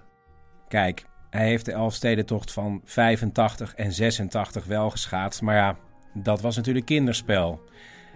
kijk, 0.67 1.06
hij 1.30 1.47
heeft 1.47 1.65
de 1.65 1.71
Elfstedentocht 1.71 2.51
van 2.51 2.82
85 2.84 3.75
en 3.75 3.91
86 3.91 4.65
wel 4.65 4.89
geschaatst. 4.89 5.41
Maar 5.41 5.56
ja, 5.56 5.78
dat 6.23 6.41
was 6.41 6.56
natuurlijk 6.56 6.86
kinderspel. 6.86 7.62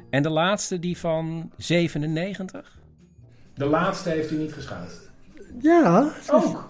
En 0.09 0.23
de 0.23 0.29
laatste, 0.29 0.79
die 0.79 0.97
van 0.97 1.51
97? 1.57 2.79
De 3.53 3.65
laatste 3.65 4.09
heeft 4.09 4.31
u 4.31 4.37
niet 4.37 4.53
geschaatst? 4.53 5.11
Ja, 5.61 6.01
dus- 6.03 6.25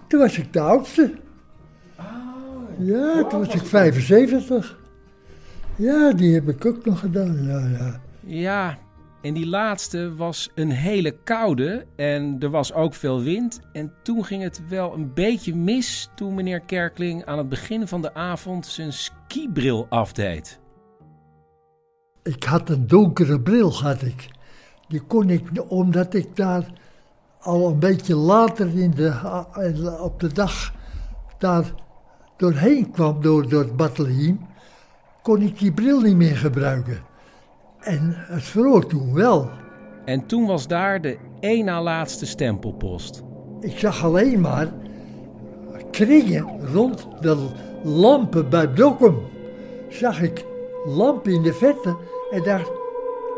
toen 0.07 0.19
was 0.19 0.37
ik 0.37 0.53
de 0.53 0.59
oudste. 0.59 1.13
Ja, 2.79 3.23
toen 3.23 3.45
was 3.45 3.53
ik 3.53 3.65
75. 3.65 4.77
Ja, 5.75 6.11
die 6.13 6.33
heb 6.33 6.49
ik 6.49 6.65
ook 6.65 6.85
nog 6.85 6.99
gedaan. 6.99 7.45
Ja, 7.45 7.67
ja. 7.67 8.01
Ja, 8.19 8.77
en 9.21 9.33
die 9.33 9.47
laatste 9.47 10.15
was 10.15 10.49
een 10.55 10.71
hele 10.71 11.15
koude 11.23 11.85
en 11.95 12.35
er 12.39 12.49
was 12.49 12.73
ook 12.73 12.93
veel 12.93 13.21
wind. 13.21 13.59
En 13.73 13.93
toen 14.03 14.25
ging 14.25 14.43
het 14.43 14.61
wel 14.67 14.93
een 14.93 15.13
beetje 15.13 15.55
mis 15.55 16.09
toen 16.15 16.33
meneer 16.33 16.59
Kerkling 16.59 17.25
aan 17.25 17.37
het 17.37 17.49
begin 17.49 17.87
van 17.87 18.01
de 18.01 18.13
avond 18.13 18.65
zijn 18.65 18.93
skibril 18.93 19.85
afdeed. 19.89 20.59
Ik 22.29 22.43
had 22.43 22.69
een 22.69 22.87
donkere 22.87 23.39
bril, 23.39 23.73
had 23.73 24.01
ik. 24.01 24.27
Die 24.87 25.01
kon 25.01 25.29
ik, 25.29 25.41
omdat 25.67 26.13
ik 26.13 26.35
daar 26.35 26.65
al 27.39 27.67
een 27.67 27.79
beetje 27.79 28.15
later 28.15 28.79
in 28.79 28.91
de, 28.91 29.97
op 30.01 30.19
de 30.19 30.33
dag 30.33 30.73
daar 31.37 31.73
doorheen 32.37 32.91
kwam, 32.91 33.21
door, 33.21 33.49
door 33.49 33.69
het 33.77 34.35
kon 35.21 35.41
ik 35.41 35.59
die 35.59 35.71
bril 35.71 36.01
niet 36.01 36.15
meer 36.15 36.37
gebruiken. 36.37 36.97
En 37.79 38.13
het 38.15 38.43
verroor 38.43 38.85
toen 38.85 39.13
wel. 39.13 39.49
En 40.05 40.25
toen 40.25 40.45
was 40.45 40.67
daar 40.67 41.01
de 41.01 41.17
één 41.39 41.65
na 41.65 41.81
laatste 41.81 42.25
stempelpost. 42.25 43.23
Ik 43.59 43.77
zag 43.77 44.03
alleen 44.03 44.41
maar 44.41 44.73
kringen 45.91 46.73
rond 46.73 47.07
de 47.21 47.47
lampen 47.83 48.49
bij 48.49 48.73
Dokkum. 48.73 49.17
Zag 49.89 50.21
ik 50.21 50.45
lampen 50.85 51.31
in 51.31 51.41
de 51.41 51.53
verte 51.53 51.95
en 52.31 52.43
daar, 52.43 52.67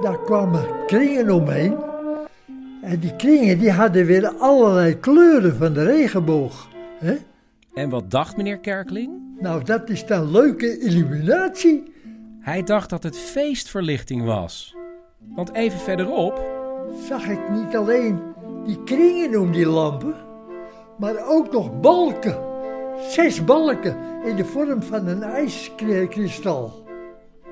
daar 0.02 0.20
kwamen 0.20 0.86
kringen 0.86 1.30
omheen. 1.30 1.76
En 2.82 3.00
die 3.00 3.16
kringen 3.16 3.60
die 3.60 3.72
hadden 3.72 4.06
weer 4.06 4.28
allerlei 4.28 5.00
kleuren 5.00 5.56
van 5.56 5.74
de 5.74 5.84
regenboog. 5.84 6.68
Hè? 7.00 7.18
En 7.74 7.90
wat 7.90 8.12
dacht 8.12 8.38
meneer 8.38 8.60
Kerkling? 8.60 9.12
Nou, 9.40 9.64
dat 9.64 9.90
is 9.90 10.06
dan 10.06 10.32
leuke 10.32 10.80
illuminatie. 10.80 11.94
Hij 12.40 12.64
dacht 12.64 12.90
dat 12.90 13.04
het 13.04 13.18
feestverlichting 13.18 14.26
was. 14.26 14.76
Want 15.36 15.54
even 15.54 15.80
verderop 15.80 16.60
Zag 17.08 17.28
ik 17.28 17.50
niet 17.50 17.76
alleen 17.76 18.20
die 18.66 18.84
kringen 18.84 19.40
om 19.40 19.52
die 19.52 19.68
lampen, 19.68 20.16
maar 20.98 21.28
ook 21.28 21.52
nog 21.52 21.80
balken. 21.80 22.38
Zes 23.10 23.44
balken 23.44 23.98
in 24.24 24.36
de 24.36 24.46
vorm 24.46 24.84
van 24.84 25.08
een 25.08 25.24
ijskristal. 25.24 26.81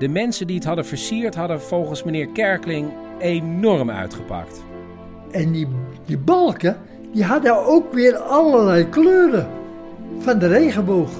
De 0.00 0.08
mensen 0.08 0.46
die 0.46 0.56
het 0.56 0.64
hadden 0.64 0.86
versierd 0.86 1.34
hadden 1.34 1.60
volgens 1.60 2.02
meneer 2.02 2.28
Kerkling 2.28 2.92
enorm 3.18 3.90
uitgepakt. 3.90 4.64
En 5.30 5.52
die, 5.52 5.68
die 6.06 6.18
balken, 6.18 6.76
die 7.12 7.24
hadden 7.24 7.66
ook 7.66 7.92
weer 7.92 8.16
allerlei 8.16 8.88
kleuren 8.88 9.48
van 10.18 10.38
de 10.38 10.46
regenboog. 10.46 11.10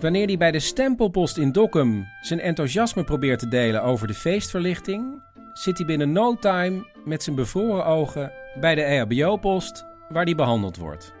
Wanneer 0.00 0.26
hij 0.26 0.36
bij 0.36 0.50
de 0.50 0.58
stempelpost 0.58 1.38
in 1.38 1.52
Dokkum 1.52 2.06
zijn 2.20 2.40
enthousiasme 2.40 3.04
probeert 3.04 3.38
te 3.38 3.48
delen 3.48 3.82
over 3.82 4.06
de 4.06 4.14
feestverlichting, 4.14 5.22
zit 5.52 5.78
hij 5.78 5.86
binnen 5.86 6.12
no 6.12 6.36
time 6.36 6.86
met 7.04 7.22
zijn 7.22 7.36
bevroren 7.36 7.86
ogen 7.86 8.32
bij 8.60 8.74
de 8.74 8.82
EHBO-post 8.82 9.84
waar 10.08 10.24
hij 10.24 10.34
behandeld 10.34 10.76
wordt. 10.76 11.14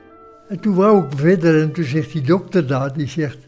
En 0.48 0.60
toen 0.60 0.74
wou 0.74 1.04
ik 1.04 1.12
verder 1.16 1.62
en 1.62 1.72
toen 1.72 1.84
zegt 1.84 2.12
die 2.12 2.22
dokter 2.22 2.66
daar, 2.66 2.92
die 2.92 3.08
zegt, 3.08 3.38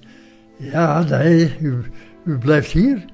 ja 0.57 1.03
nee, 1.03 1.57
u, 1.61 1.83
u 2.25 2.39
blijft 2.39 2.71
hier. 2.71 3.05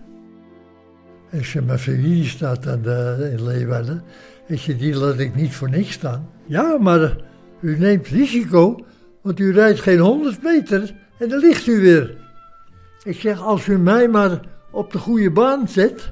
Ik 1.31 1.45
zeg, 1.45 1.65
mijn 1.65 1.79
familie 1.79 2.25
staat 2.25 2.67
aan 2.67 2.83
de, 2.83 3.31
in 3.33 3.45
Leeuwarden. 3.45 4.03
Ik 4.47 4.59
zeg, 4.59 4.77
die 4.77 4.97
laat 4.97 5.19
ik 5.19 5.35
niet 5.35 5.55
voor 5.55 5.71
niks 5.71 5.93
staan. 5.93 6.31
Ja, 6.45 6.77
maar 6.81 7.17
u 7.61 7.79
neemt 7.79 8.07
risico, 8.07 8.85
want 9.23 9.39
u 9.39 9.53
rijdt 9.53 9.81
geen 9.81 9.99
100 9.99 10.43
meter 10.43 10.95
en 11.19 11.29
dan 11.29 11.39
ligt 11.39 11.67
u 11.67 11.81
weer. 11.81 12.17
Ik 13.03 13.21
zeg, 13.21 13.43
als 13.43 13.67
u 13.67 13.79
mij 13.79 14.09
maar 14.09 14.41
op 14.71 14.93
de 14.93 14.99
goede 14.99 15.31
baan 15.31 15.69
zet, 15.69 16.11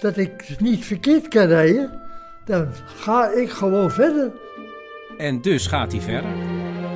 dat 0.00 0.16
ik 0.16 0.56
niet 0.58 0.84
verkeerd 0.84 1.28
kan 1.28 1.46
rijden, 1.46 1.90
dan 2.44 2.68
ga 2.84 3.30
ik 3.30 3.50
gewoon 3.50 3.90
verder. 3.90 4.30
En 5.18 5.40
dus 5.40 5.66
gaat 5.66 5.92
hij 5.92 6.00
verder. 6.00 6.30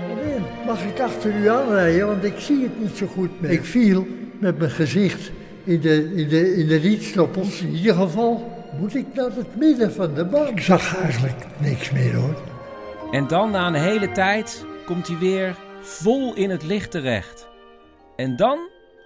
Meneer, 0.08 0.40
mag 0.66 0.84
ik 0.84 1.00
achter 1.00 1.40
u 1.40 1.48
aanrijden, 1.48 2.06
want 2.06 2.24
ik 2.24 2.38
zie 2.38 2.62
het 2.62 2.80
niet 2.80 2.96
zo 2.96 3.06
goed 3.06 3.40
meer. 3.40 3.50
Ik 3.50 3.64
viel 3.64 4.06
met 4.40 4.58
mijn 4.58 4.70
gezicht 4.70 5.30
in 5.68 5.80
de, 5.80 6.14
in 6.14 6.28
de, 6.28 6.56
in 6.56 6.66
de 6.66 6.76
rietstoppels, 6.76 7.60
in 7.60 7.74
ieder 7.74 7.94
geval 7.94 8.42
moet 8.80 8.94
ik 8.94 9.06
naar 9.14 9.30
het 9.34 9.56
midden 9.56 9.92
van 9.92 10.14
de 10.14 10.24
baan. 10.24 10.48
Ik 10.48 10.60
zag 10.60 10.96
eigenlijk 11.02 11.46
niks 11.58 11.90
meer 11.90 12.14
hoor. 12.14 12.42
En 13.10 13.26
dan 13.26 13.50
na 13.50 13.66
een 13.66 13.74
hele 13.74 14.12
tijd 14.12 14.64
komt 14.86 15.06
hij 15.06 15.18
weer 15.18 15.56
vol 15.80 16.34
in 16.34 16.50
het 16.50 16.62
licht 16.62 16.90
terecht. 16.90 17.48
En 18.16 18.36
dan 18.36 18.58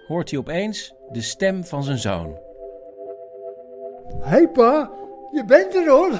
hoort 0.07 0.29
hij 0.29 0.39
opeens 0.39 0.93
de 1.11 1.21
stem 1.21 1.65
van 1.65 1.83
zijn 1.83 1.97
zoon. 1.97 2.37
Hé 4.19 4.29
hey 4.29 4.47
pa, 4.47 4.91
je 5.31 5.45
bent 5.45 5.75
er 5.75 5.89
hoor. 5.89 6.11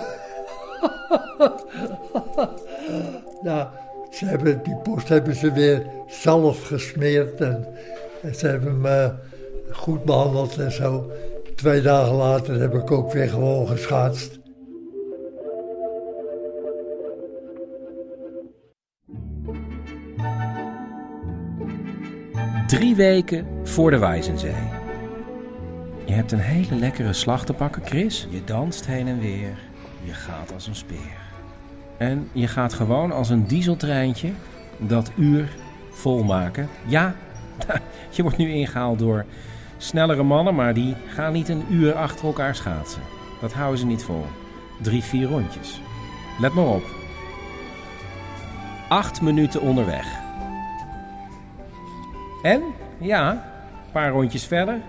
nou, 3.47 3.67
ze 4.12 4.25
hebben, 4.25 4.63
die 4.63 4.75
post 4.75 5.10
hebben 5.10 5.36
ze 5.36 5.51
weer 5.51 5.86
zalf 6.08 6.67
gesmeerd 6.67 7.41
en, 7.41 7.67
en 8.21 8.36
ze 8.36 8.47
hebben 8.47 8.82
me 8.82 9.13
goed 9.74 10.04
behandeld 10.04 10.58
en 10.58 10.72
zo. 10.72 11.12
Twee 11.56 11.82
dagen 11.82 12.16
later 12.16 12.60
heb 12.60 12.74
ik 12.74 12.92
ook 12.92 13.12
weer 13.12 13.30
gewoon 13.30 13.68
geschaatst. 13.68 14.40
Drie 22.68 22.96
weken 22.96 23.48
voor 23.64 23.92
de 23.92 23.98
Wijzenzee. 23.98 24.82
Je 26.06 26.14
hebt 26.14 26.32
een 26.32 26.40
hele 26.40 26.76
lekkere 26.76 27.14
slag 27.14 27.46
te 27.46 27.54
pakken, 27.54 27.86
Chris. 27.86 28.28
Je 28.30 28.44
danst 28.46 28.86
heen 28.86 29.08
en 29.08 29.20
weer. 29.20 29.58
Je 30.04 30.14
gaat 30.14 30.54
als 30.54 30.68
een 30.68 30.76
speer. 30.76 31.22
En 31.98 32.30
je 32.32 32.48
gaat 32.48 32.74
gewoon 32.74 33.12
als 33.12 33.30
een 33.30 33.48
dieseltreintje 33.48 34.32
dat 34.78 35.12
uur 35.18 35.56
volmaken. 35.92 36.70
Ja, 36.86 37.16
je 38.16 38.22
wordt 38.22 38.38
nu 38.38 38.50
ingehaald 38.50 39.00
door 39.00 39.26
snellere 39.84 40.24
mannen, 40.24 40.56
maar 40.56 40.74
die 40.74 40.96
gaan 41.08 41.34
niet 41.34 41.50
een 41.50 41.65
uur 41.69 41.93
achter 41.93 42.26
elkaar 42.26 42.56
schaatsen. 42.56 43.02
Dat 43.41 43.54
houden 43.54 43.80
ze 43.80 43.86
niet 43.86 44.04
vol. 44.04 44.26
Drie, 44.82 45.04
vier 45.04 45.28
rondjes. 45.28 45.82
Let 46.39 46.54
maar 46.54 46.65
op. 46.65 46.84
Acht 48.89 49.22
minuten 49.22 49.62
onderweg. 49.62 50.06
En, 52.41 52.62
ja, 52.98 53.32
een 53.32 53.91
paar 53.91 54.10
rondjes 54.10 54.46
verder. 54.46 54.82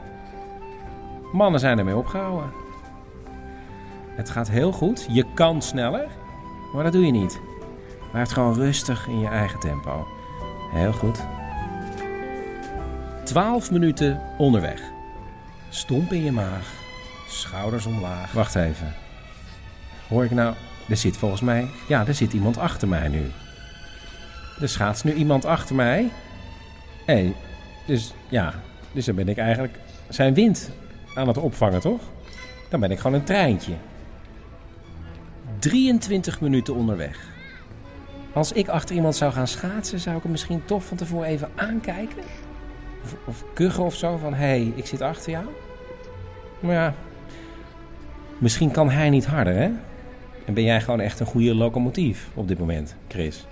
Mannen 1.33 1.61
zijn 1.61 1.79
ermee 1.79 1.97
opgehouden. 1.97 2.53
Het 4.09 4.31
gaat 4.31 4.51
heel 4.51 4.73
goed. 4.73 5.07
Je 5.11 5.25
kan 5.35 5.63
sneller, 5.63 6.07
maar 6.75 6.85
dat 6.85 6.93
doe 6.93 7.07
je 7.07 7.13
niet. 7.13 7.41
Blijf 8.11 8.31
gewoon 8.31 8.55
rustig 8.55 9.09
in 9.09 9.21
je 9.21 9.29
eigen 9.29 9.61
tempo. 9.61 10.07
Heel 10.73 10.93
goed. 10.93 11.34
12 13.25 13.71
minuten 13.71 14.21
onderweg. 14.39 14.81
Stomp 15.69 16.13
in 16.13 16.25
je 16.25 16.33
maag. 16.33 16.73
Schouders 17.29 17.87
omlaag. 17.87 18.33
Wacht 18.33 18.55
even. 18.55 18.95
Hoor 20.09 20.25
ik 20.25 20.31
nou... 20.31 20.55
Er 20.89 20.97
zit 20.97 21.17
volgens 21.17 21.41
mij... 21.41 21.69
Ja, 21.89 22.07
er 22.07 22.15
zit 22.15 22.33
iemand 22.33 22.59
achter 22.59 22.89
mij 22.89 23.09
nu. 23.09 23.31
Er 24.61 24.69
schaats 24.69 25.03
nu 25.03 25.13
iemand 25.13 25.45
achter 25.45 25.75
mij. 25.75 26.11
Hé, 27.07 27.35
dus 27.87 28.15
ja... 28.29 28.55
Dus 28.93 29.05
dan 29.05 29.15
ben 29.15 29.29
ik 29.29 29.39
eigenlijk 29.39 29.79
zijn 30.09 30.35
wind 30.35 30.71
aan 31.15 31.29
het 31.29 31.39
opvangen, 31.39 31.81
toch? 31.81 32.01
Dan 32.71 32.81
ben 32.81 32.91
ik 32.91 32.99
gewoon 32.99 33.17
een 33.17 33.25
treintje. 33.25 33.73
23 35.59 36.41
minuten 36.41 36.75
onderweg. 36.75 37.33
Als 38.33 38.53
ik 38.53 38.69
achter 38.69 38.95
iemand 38.95 39.17
zou 39.17 39.33
gaan 39.33 39.49
schaatsen, 39.49 40.01
zou 40.01 40.17
ik 40.17 40.23
hem 40.23 40.31
misschien 40.31 40.65
toch 40.65 40.85
van 40.85 40.97
tevoren 40.97 41.29
even 41.29 41.51
aankijken. 41.55 42.23
Of, 43.05 43.17
of 43.25 43.45
kuchen 43.55 43.85
of 43.85 43.95
zo, 43.95 44.17
van 44.17 44.35
hé, 44.35 44.47
hey, 44.47 44.73
ik 44.75 44.87
zit 44.87 45.01
achter 45.01 45.31
jou. 45.31 45.45
Maar 46.61 46.75
ja, 46.75 46.95
misschien 48.39 48.71
kan 48.71 48.91
hij 48.91 49.11
niet 49.11 49.27
harder, 49.27 49.55
hè? 49.55 49.71
En 50.45 50.55
ben 50.55 50.65
jij 50.65 50.81
gewoon 50.81 51.01
echt 51.01 51.21
een 51.21 51.27
goede 51.27 51.55
locomotief 51.55 52.29
op 52.35 52.49
dit 52.49 52.59
moment, 52.59 52.97
Chris? 53.09 53.47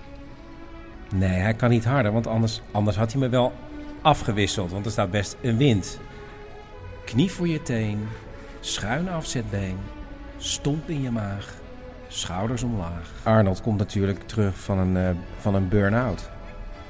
Nee, 1.15 1.39
hij 1.39 1.53
kan 1.53 1.69
niet 1.69 1.85
harder, 1.85 2.11
want 2.11 2.27
anders, 2.27 2.61
anders 2.71 2.97
had 2.97 3.11
hij 3.11 3.21
me 3.21 3.29
wel 3.29 3.53
afgewisseld. 4.01 4.71
Want 4.71 4.85
er 4.85 4.91
staat 4.91 5.11
best 5.11 5.37
een 5.41 5.57
wind. 5.57 5.99
Knie 7.05 7.31
voor 7.31 7.47
je 7.47 7.61
teen, 7.61 8.07
schuin 8.59 9.09
afzetbeen, 9.09 9.77
stomp 10.37 10.89
in 10.89 11.01
je 11.01 11.11
maag, 11.11 11.53
schouders 12.07 12.63
omlaag. 12.63 13.11
Arnold 13.23 13.61
komt 13.61 13.77
natuurlijk 13.77 14.27
terug 14.27 14.59
van 14.59 14.77
een, 14.77 14.95
uh, 14.95 15.09
van 15.37 15.55
een 15.55 15.67
burn-out. 15.67 16.29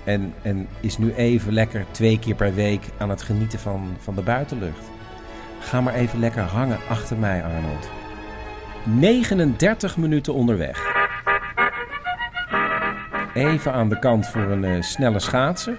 En, 0.03 0.33
en 0.41 0.67
is 0.79 0.97
nu 0.97 1.13
even 1.13 1.53
lekker 1.53 1.85
twee 1.91 2.19
keer 2.19 2.35
per 2.35 2.53
week 2.53 2.81
aan 2.97 3.09
het 3.09 3.21
genieten 3.21 3.59
van, 3.59 3.95
van 3.99 4.15
de 4.15 4.21
buitenlucht. 4.21 4.91
Ga 5.59 5.81
maar 5.81 5.93
even 5.93 6.19
lekker 6.19 6.41
hangen 6.41 6.77
achter 6.89 7.17
mij, 7.17 7.43
Arnold. 7.43 7.89
39 8.83 9.97
minuten 9.97 10.33
onderweg. 10.33 10.91
Even 13.33 13.73
aan 13.73 13.89
de 13.89 13.99
kant 13.99 14.27
voor 14.27 14.41
een 14.41 14.63
uh, 14.63 14.81
snelle 14.81 15.19
schaatser. 15.19 15.77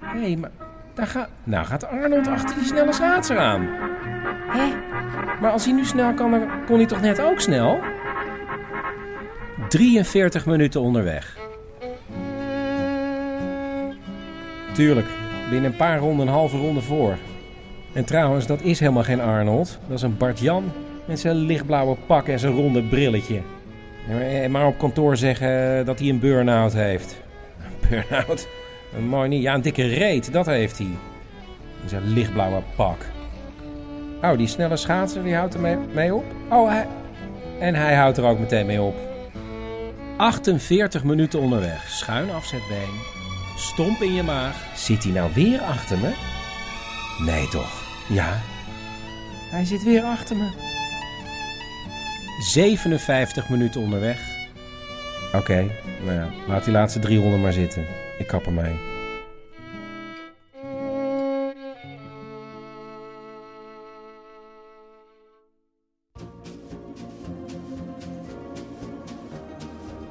Hé, 0.00 0.20
hey, 0.20 0.36
maar 0.36 0.50
daar 0.94 1.06
gaat... 1.06 1.28
Nou 1.44 1.66
gaat 1.66 1.88
Arnold 1.88 2.28
achter 2.28 2.54
die 2.54 2.64
snelle 2.64 2.92
schaatser 2.92 3.38
aan. 3.38 3.68
Hé? 4.48 4.74
Maar 5.40 5.50
als 5.50 5.64
hij 5.64 5.74
nu 5.74 5.84
snel 5.84 6.14
kan, 6.14 6.30
dan 6.30 6.48
kon 6.66 6.76
hij 6.76 6.86
toch 6.86 7.00
net 7.00 7.20
ook 7.20 7.40
snel? 7.40 7.78
43 9.68 10.46
minuten 10.46 10.80
onderweg. 10.80 11.47
Tuurlijk, 14.78 15.06
binnen 15.50 15.70
een 15.70 15.76
paar 15.76 15.98
ronden 15.98 16.26
een 16.26 16.32
halve 16.32 16.56
ronde 16.56 16.80
voor. 16.80 17.16
En 17.92 18.04
trouwens, 18.04 18.46
dat 18.46 18.62
is 18.62 18.80
helemaal 18.80 19.02
geen 19.02 19.20
Arnold. 19.20 19.78
Dat 19.86 19.96
is 19.96 20.02
een 20.02 20.16
Bart-Jan 20.16 20.72
met 21.04 21.20
zijn 21.20 21.36
lichtblauwe 21.36 21.96
pak 22.06 22.28
en 22.28 22.38
zijn 22.38 22.52
ronde 22.52 22.82
brilletje. 22.82 23.40
Maar 24.50 24.66
op 24.66 24.78
kantoor 24.78 25.16
zeggen 25.16 25.84
dat 25.86 25.98
hij 25.98 26.08
een 26.08 26.18
burn-out 26.18 26.72
heeft. 26.72 27.16
Burn-out? 27.88 28.48
Mooi 29.08 29.28
niet. 29.28 29.42
Ja, 29.42 29.54
een 29.54 29.62
dikke 29.62 29.86
reet, 29.86 30.32
dat 30.32 30.46
heeft 30.46 30.78
hij. 30.78 30.90
In 31.82 31.88
zijn 31.88 32.08
lichtblauwe 32.08 32.62
pak. 32.76 33.06
Oh, 34.22 34.36
die 34.36 34.46
snelle 34.46 34.76
schaatser, 34.76 35.22
die 35.22 35.34
houdt 35.34 35.54
er 35.54 35.60
mee, 35.60 35.76
mee 35.92 36.14
op? 36.14 36.24
Oh, 36.50 36.68
hij... 36.68 36.86
En 37.60 37.74
hij 37.74 37.94
houdt 37.94 38.16
er 38.16 38.24
ook 38.24 38.38
meteen 38.38 38.66
mee 38.66 38.82
op. 38.82 38.96
48 40.16 41.04
minuten 41.04 41.40
onderweg. 41.40 41.88
Schuin 41.88 42.30
afzetbeen. 42.30 43.17
Stomp 43.58 44.02
in 44.02 44.14
je 44.14 44.22
maag. 44.22 44.76
Zit 44.76 45.02
hij 45.04 45.12
nou 45.12 45.32
weer 45.34 45.60
achter 45.60 45.98
me? 45.98 46.12
Nee 47.24 47.48
toch? 47.48 47.82
Ja. 48.08 48.40
Hij 49.50 49.64
zit 49.64 49.82
weer 49.82 50.02
achter 50.02 50.36
me. 50.36 50.48
57 52.40 53.48
minuten 53.48 53.80
onderweg. 53.80 54.20
Oké, 55.26 55.36
okay, 55.36 55.70
nou 56.04 56.18
ja, 56.18 56.28
laat 56.48 56.64
die 56.64 56.72
laatste 56.72 56.98
300 56.98 57.42
maar 57.42 57.52
zitten. 57.52 57.86
Ik 58.18 58.26
kap 58.26 58.46
ermee. 58.46 58.76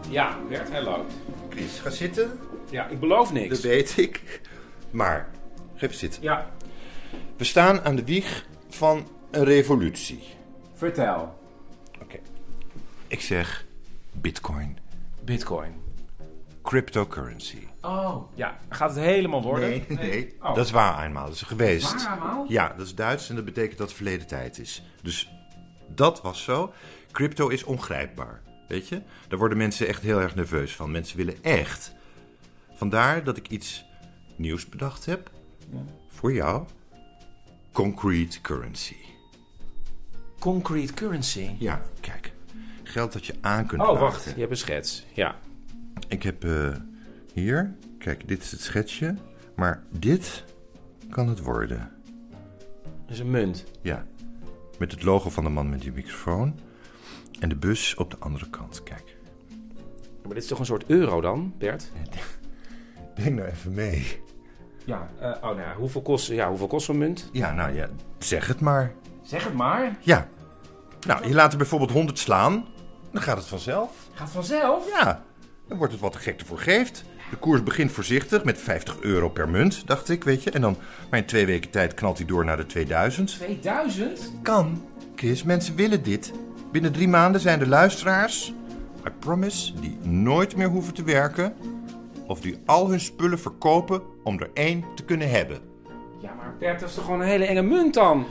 Ja, 0.10 0.38
Bert, 0.50 0.72
hij 0.72 0.84
loopt. 0.84 1.14
Chris, 1.50 1.80
ga 1.80 1.90
zitten. 1.90 2.40
Ja, 2.70 2.88
ik 2.88 3.00
beloof 3.00 3.34
niks. 3.34 3.50
Dat 3.50 3.60
weet 3.60 3.98
ik. 3.98 4.42
Maar, 4.92 5.30
ga 5.76 5.86
even 5.86 5.98
zitten. 5.98 6.22
Ja. 6.22 6.52
We 7.38 7.44
staan 7.44 7.82
aan 7.82 7.96
de 7.96 8.04
wieg 8.04 8.46
van 8.70 9.08
een 9.32 9.44
revolutie. 9.44 10.24
Vertel. 10.74 11.40
Oké. 12.02 12.18
Ik 13.08 13.22
zeg 13.22 13.66
bitcoin. 14.12 14.78
Bitcoin. 15.24 15.86
Cryptocurrency. 16.62 17.68
Oh, 17.82 18.32
ja. 18.36 18.60
Gaat 18.70 18.90
het 18.90 19.00
helemaal 19.00 19.42
worden? 19.42 19.70
Nee, 19.70 19.86
nee. 19.88 20.10
nee. 20.10 20.36
Oh. 20.42 20.56
Dat 20.56 20.66
is 20.66 20.72
waar 20.72 21.06
eenmaal. 21.06 21.26
Dat 21.26 21.36
is 21.36 21.42
geweest. 21.42 22.04
Waar 22.04 22.14
eenmaal? 22.14 22.46
Ja, 22.48 22.74
dat 22.78 22.86
is 22.86 22.96
Duits 22.96 23.30
en 23.30 23.36
dat 23.36 23.46
betekent 23.46 23.78
dat 23.78 23.88
het 23.88 23.96
verleden 23.96 24.28
tijd 24.28 24.60
is. 24.60 24.84
Dus 25.02 25.32
dat 25.88 26.22
was 26.22 26.44
zo. 26.44 26.74
Crypto 27.12 27.48
is 27.48 27.64
ongrijpbaar. 27.64 28.42
Weet 28.68 28.88
je? 28.88 29.02
Daar 29.28 29.40
worden 29.40 29.58
mensen 29.58 29.88
echt 29.88 30.02
heel 30.02 30.22
erg 30.22 30.36
nerveus 30.36 30.76
van. 30.76 30.92
Mensen 30.92 31.18
willen 31.18 31.44
echt. 31.44 31.96
Vandaar 32.78 33.24
dat 33.24 33.38
ik 33.38 33.48
iets 33.50 33.86
nieuws 34.36 34.70
bedacht 34.70 35.06
heb. 35.06 35.32
Ja. 35.72 35.78
Voor 36.08 36.34
jou. 36.34 36.66
Concrete 37.72 38.42
currency. 38.42 38.96
Concrete 40.40 40.94
currency? 40.94 41.50
Ja, 41.60 41.82
kijk. 42.00 42.32
Geld 42.84 43.14
dat 43.14 43.26
je 43.26 43.36
aan 43.42 43.66
kunt 43.66 43.82
Oh, 43.82 44.00
wacht. 44.00 44.24
Je 44.24 44.40
hebt 44.40 44.52
een 44.52 44.58
schets. 44.58 45.06
Ja. 45.14 45.36
Ik 46.08 46.24
heb 46.24 46.44
uh, 46.44 46.76
hier... 47.34 47.76
Kijk, 47.98 48.28
dit 48.28 48.44
is 48.44 48.52
het 48.52 48.62
schetsje. 48.62 49.16
Maar 49.56 49.84
dit 49.90 50.44
kan 51.10 51.28
het 51.30 51.40
worden. 51.40 51.92
Dat 52.82 53.16
is 53.16 53.20
een 53.20 53.32
munt? 53.32 53.64
Ja. 53.82 54.06
Met 54.80 54.92
het 54.92 55.04
logo 55.04 55.30
van 55.30 55.44
de 55.44 55.50
man 55.50 55.70
met 55.70 55.82
die 55.82 55.92
microfoon. 55.92 56.60
En 57.40 57.50
de 57.50 57.56
bus 57.56 57.96
op 57.96 58.12
de 58.12 58.18
andere 58.20 58.50
kant, 58.50 58.84
kijk. 58.84 59.16
Maar 60.24 60.34
dit 60.34 60.44
is 60.44 60.48
toch 60.48 60.60
een 60.60 60.66
soort 60.66 60.86
euro 60.86 61.22
dan, 61.22 61.54
Bert? 61.58 61.92
Denk 63.18 63.36
nou 63.36 63.48
even 63.48 63.74
mee. 63.74 64.22
Ja, 64.86 65.10
uh, 65.22 65.28
oh 65.28 65.42
nou 65.42 65.60
ja, 65.60 65.74
hoeveel 65.78 66.02
kost, 66.02 66.28
ja, 66.28 66.50
hoeveel 66.50 66.68
kost 66.68 66.86
zo'n 66.86 66.98
munt? 66.98 67.30
Ja, 67.32 67.54
nou 67.54 67.76
ja, 67.76 67.90
zeg 68.18 68.48
het 68.48 68.60
maar. 68.60 68.94
Zeg 69.22 69.44
het 69.44 69.54
maar? 69.54 69.98
Ja. 70.00 70.28
Nou, 71.08 71.28
je 71.28 71.34
laat 71.34 71.52
er 71.52 71.58
bijvoorbeeld 71.58 71.92
100 71.92 72.20
slaan, 72.20 72.66
dan 73.12 73.22
gaat 73.22 73.38
het 73.38 73.46
vanzelf. 73.46 73.92
Gaat 74.14 74.30
vanzelf? 74.30 74.90
Ja, 74.90 75.24
dan 75.68 75.78
wordt 75.78 75.94
het 75.94 76.02
wat 76.02 76.14
de 76.14 76.20
gek 76.20 76.40
ervoor 76.40 76.60
geeft. 76.60 77.04
De 77.30 77.36
koers 77.36 77.64
begint 77.64 77.92
voorzichtig 77.92 78.44
met 78.44 78.58
50 78.58 79.00
euro 79.00 79.30
per 79.30 79.50
munt, 79.50 79.88
dacht 79.88 80.10
ik, 80.10 80.24
weet 80.24 80.44
je. 80.44 80.52
En 80.52 80.62
dan 80.62 80.78
maar 81.10 81.20
in 81.20 81.26
twee 81.26 81.46
weken 81.46 81.70
tijd 81.70 81.94
knalt 81.94 82.18
hij 82.18 82.28
door 82.28 82.46
naar 82.46 82.58
de 82.58 82.66
2000. 82.66 83.28
2000? 83.28 84.32
Kan. 84.42 84.86
Chris, 85.16 85.44
mensen 85.44 85.76
willen 85.76 86.04
dit. 86.04 86.34
Binnen 86.72 86.92
drie 86.92 87.08
maanden 87.08 87.42
zijn 87.42 87.60
de 87.60 87.68
luisteraars, 87.68 88.54
I 89.08 89.10
promise, 89.20 89.80
die 89.80 89.98
nooit 90.02 90.56
meer 90.56 90.68
hoeven 90.68 90.94
te 90.94 91.04
werken. 91.04 91.54
Of 92.28 92.42
die 92.42 92.60
al 92.66 92.90
hun 92.90 93.00
spullen 93.00 93.40
verkopen 93.40 94.02
om 94.24 94.40
er 94.40 94.50
één 94.54 94.86
te 94.96 95.04
kunnen 95.04 95.30
hebben. 95.30 95.60
Ja, 96.22 96.34
maar 96.34 96.56
Bert, 96.60 96.80
dat 96.80 96.90
is 96.90 96.96
toch 96.96 97.04
gewoon 97.04 97.22
een 97.22 97.28
hele 97.28 97.46
enge 97.46 97.62
munt 97.62 97.94
dan? 97.94 98.28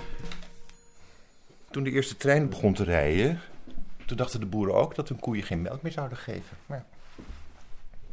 Toen 1.71 1.85
de 1.85 1.91
eerste 1.91 2.17
trein 2.17 2.49
begon 2.49 2.75
te 2.75 2.85
rijden, 2.85 3.41
toen 4.07 4.17
dachten 4.17 4.41
de 4.41 4.47
boeren 4.47 4.75
ook 4.75 4.95
dat 4.95 5.09
hun 5.09 5.21
koeien 5.21 5.45
geen 5.45 5.63
melk 5.63 5.83
meer 5.83 5.93
zouden 5.93 6.19
geven. 6.19 6.57
Maar 6.67 6.85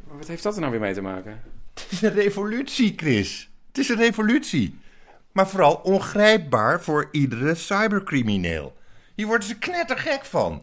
Maar 0.08 0.18
wat 0.18 0.26
heeft 0.26 0.42
dat 0.42 0.54
er 0.54 0.60
nou 0.60 0.72
weer 0.72 0.80
mee 0.80 0.94
te 0.94 1.02
maken? 1.02 1.40
Het 1.74 1.86
is 1.90 2.02
een 2.02 2.12
revolutie, 2.12 2.92
Chris. 2.96 3.50
Het 3.68 3.78
is 3.78 3.88
een 3.88 3.96
revolutie. 3.96 4.78
Maar 5.32 5.48
vooral 5.48 5.74
ongrijpbaar 5.74 6.82
voor 6.82 7.08
iedere 7.10 7.54
cybercrimineel. 7.54 8.76
Hier 9.14 9.26
worden 9.26 9.48
ze 9.48 9.58
knettergek 9.58 10.24
van. 10.24 10.62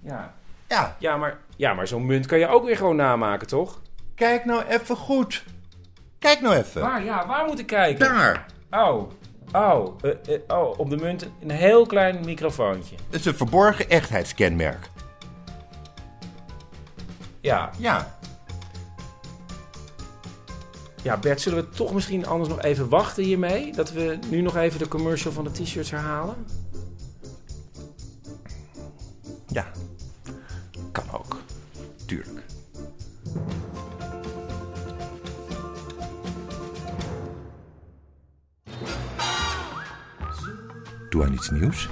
Ja. 0.00 0.34
Ja. 0.74 0.96
Ja, 0.98 1.16
maar, 1.16 1.38
ja, 1.56 1.74
maar 1.74 1.86
zo'n 1.86 2.06
munt 2.06 2.26
kan 2.26 2.38
je 2.38 2.48
ook 2.48 2.64
weer 2.64 2.76
gewoon 2.76 2.96
namaken, 2.96 3.46
toch? 3.46 3.80
Kijk 4.14 4.44
nou 4.44 4.64
even 4.64 4.96
goed. 4.96 5.44
Kijk 6.18 6.40
nou 6.40 6.56
even. 6.56 6.80
Waar, 6.80 7.04
ja, 7.04 7.26
waar 7.26 7.46
moet 7.46 7.58
ik 7.58 7.66
kijken? 7.66 8.08
Daar. 8.08 8.46
Oh, 8.70 9.10
oh, 9.52 9.98
eh, 10.02 10.34
eh, 10.34 10.40
oh, 10.48 10.78
op 10.78 10.90
de 10.90 10.96
munt 10.96 11.28
een 11.40 11.50
heel 11.50 11.86
klein 11.86 12.24
microfoontje. 12.24 12.96
Het 13.10 13.20
is 13.20 13.24
een 13.24 13.34
verborgen 13.34 13.88
echtheidskenmerk. 13.90 14.88
Ja. 17.40 17.70
Ja. 17.78 18.16
Ja, 21.02 21.16
Bert, 21.16 21.40
zullen 21.40 21.64
we 21.64 21.68
toch 21.68 21.94
misschien 21.94 22.26
anders 22.26 22.48
nog 22.48 22.62
even 22.62 22.88
wachten 22.88 23.24
hiermee? 23.24 23.72
Dat 23.72 23.92
we 23.92 24.18
nu 24.30 24.40
nog 24.40 24.56
even 24.56 24.78
de 24.78 24.88
commercial 24.88 25.32
van 25.32 25.44
de 25.44 25.50
t-shirts 25.50 25.90
herhalen? 25.90 26.46
Ja. 29.46 29.66
Kan 30.94 31.04
ook. 31.12 31.36
Tuurlijk. 32.06 32.44
Doe 41.10 41.24
aan 41.24 41.32
iets 41.32 41.50
nieuws? 41.50 41.88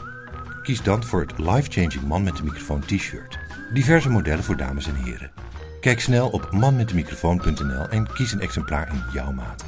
Kies 0.62 0.82
dan 0.82 1.04
voor 1.04 1.20
het 1.20 1.38
life-changing 1.38 2.02
man 2.02 2.22
met 2.22 2.36
de 2.36 2.42
microfoon 2.42 2.80
t-shirt. 2.80 3.38
Diverse 3.72 4.08
modellen 4.08 4.44
voor 4.44 4.56
dames 4.56 4.86
en 4.86 4.94
heren. 4.94 5.32
Kijk 5.80 6.00
snel 6.00 6.28
op 6.28 6.50
manmetdemicrofoon.nl 6.50 7.88
en 7.88 8.12
kies 8.12 8.32
een 8.32 8.40
exemplaar 8.40 8.88
in 8.88 9.02
jouw 9.12 9.32
maat. 9.32 9.64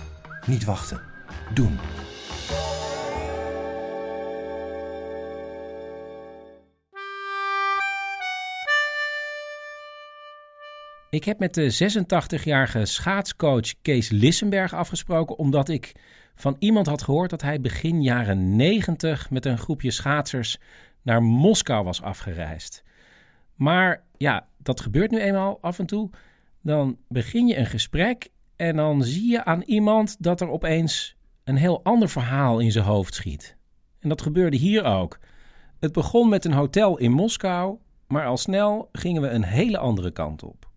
Niet 0.46 0.64
wachten. 0.64 1.00
Doen. 1.54 1.78
Ik 11.14 11.24
heb 11.24 11.38
met 11.38 11.54
de 11.54 12.02
86-jarige 12.42 12.84
schaatscoach 12.84 13.74
Kees 13.82 14.10
Lissenberg 14.10 14.74
afgesproken 14.74 15.38
omdat 15.38 15.68
ik 15.68 15.92
van 16.34 16.56
iemand 16.58 16.86
had 16.86 17.02
gehoord 17.02 17.30
dat 17.30 17.42
hij 17.42 17.60
begin 17.60 18.02
jaren 18.02 18.56
90 18.56 19.30
met 19.30 19.46
een 19.46 19.58
groepje 19.58 19.90
schaatsers 19.90 20.58
naar 21.02 21.22
Moskou 21.22 21.84
was 21.84 22.02
afgereisd. 22.02 22.82
Maar 23.54 24.04
ja, 24.16 24.48
dat 24.58 24.80
gebeurt 24.80 25.10
nu 25.10 25.20
eenmaal 25.20 25.58
af 25.60 25.78
en 25.78 25.86
toe. 25.86 26.10
Dan 26.62 26.98
begin 27.08 27.46
je 27.46 27.56
een 27.56 27.66
gesprek 27.66 28.28
en 28.56 28.76
dan 28.76 29.02
zie 29.02 29.30
je 29.30 29.44
aan 29.44 29.62
iemand 29.62 30.16
dat 30.18 30.40
er 30.40 30.48
opeens 30.48 31.16
een 31.44 31.56
heel 31.56 31.84
ander 31.84 32.08
verhaal 32.08 32.58
in 32.58 32.72
zijn 32.72 32.84
hoofd 32.84 33.14
schiet. 33.14 33.56
En 34.00 34.08
dat 34.08 34.22
gebeurde 34.22 34.56
hier 34.56 34.84
ook. 34.84 35.18
Het 35.80 35.92
begon 35.92 36.28
met 36.28 36.44
een 36.44 36.52
hotel 36.52 36.98
in 36.98 37.12
Moskou, 37.12 37.78
maar 38.06 38.26
al 38.26 38.36
snel 38.36 38.88
gingen 38.92 39.22
we 39.22 39.28
een 39.28 39.44
hele 39.44 39.78
andere 39.78 40.10
kant 40.10 40.42
op. 40.42 40.72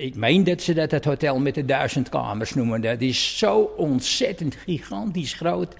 Ik 0.00 0.14
meen 0.14 0.44
dat 0.44 0.62
ze 0.62 0.74
dat 0.74 0.90
het 0.90 1.04
hotel 1.04 1.38
met 1.38 1.54
de 1.54 1.64
duizend 1.64 2.08
kamers 2.08 2.54
noemen. 2.54 2.80
Dat 2.80 3.00
is 3.00 3.38
zo 3.38 3.60
ontzettend 3.76 4.54
gigantisch 4.54 5.34
groot. 5.34 5.74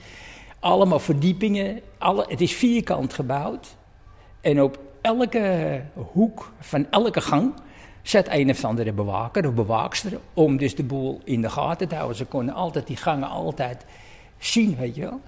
Allemaal 0.58 0.98
verdiepingen. 0.98 1.80
Alle, 1.98 2.24
het 2.28 2.40
is 2.40 2.52
vierkant 2.52 3.14
gebouwd. 3.14 3.76
En 4.40 4.62
op 4.62 4.78
elke 5.00 5.82
hoek 5.94 6.52
van 6.58 6.86
elke 6.90 7.20
gang 7.20 7.54
zat 8.02 8.26
een 8.28 8.50
of 8.50 8.64
andere 8.64 8.92
bewaker 8.92 9.46
of 9.46 9.54
bewaakster. 9.54 10.18
Om 10.34 10.56
dus 10.56 10.74
de 10.74 10.84
boel 10.84 11.20
in 11.24 11.42
de 11.42 11.50
gaten 11.50 11.88
te 11.88 11.94
houden. 11.94 12.16
Ze 12.16 12.24
konden 12.24 12.54
altijd 12.54 12.86
die 12.86 12.96
gangen 12.96 13.28
altijd 13.28 13.84
zien, 14.38 14.76
weet 14.76 14.94
je 14.94 15.00
wel. 15.00 15.20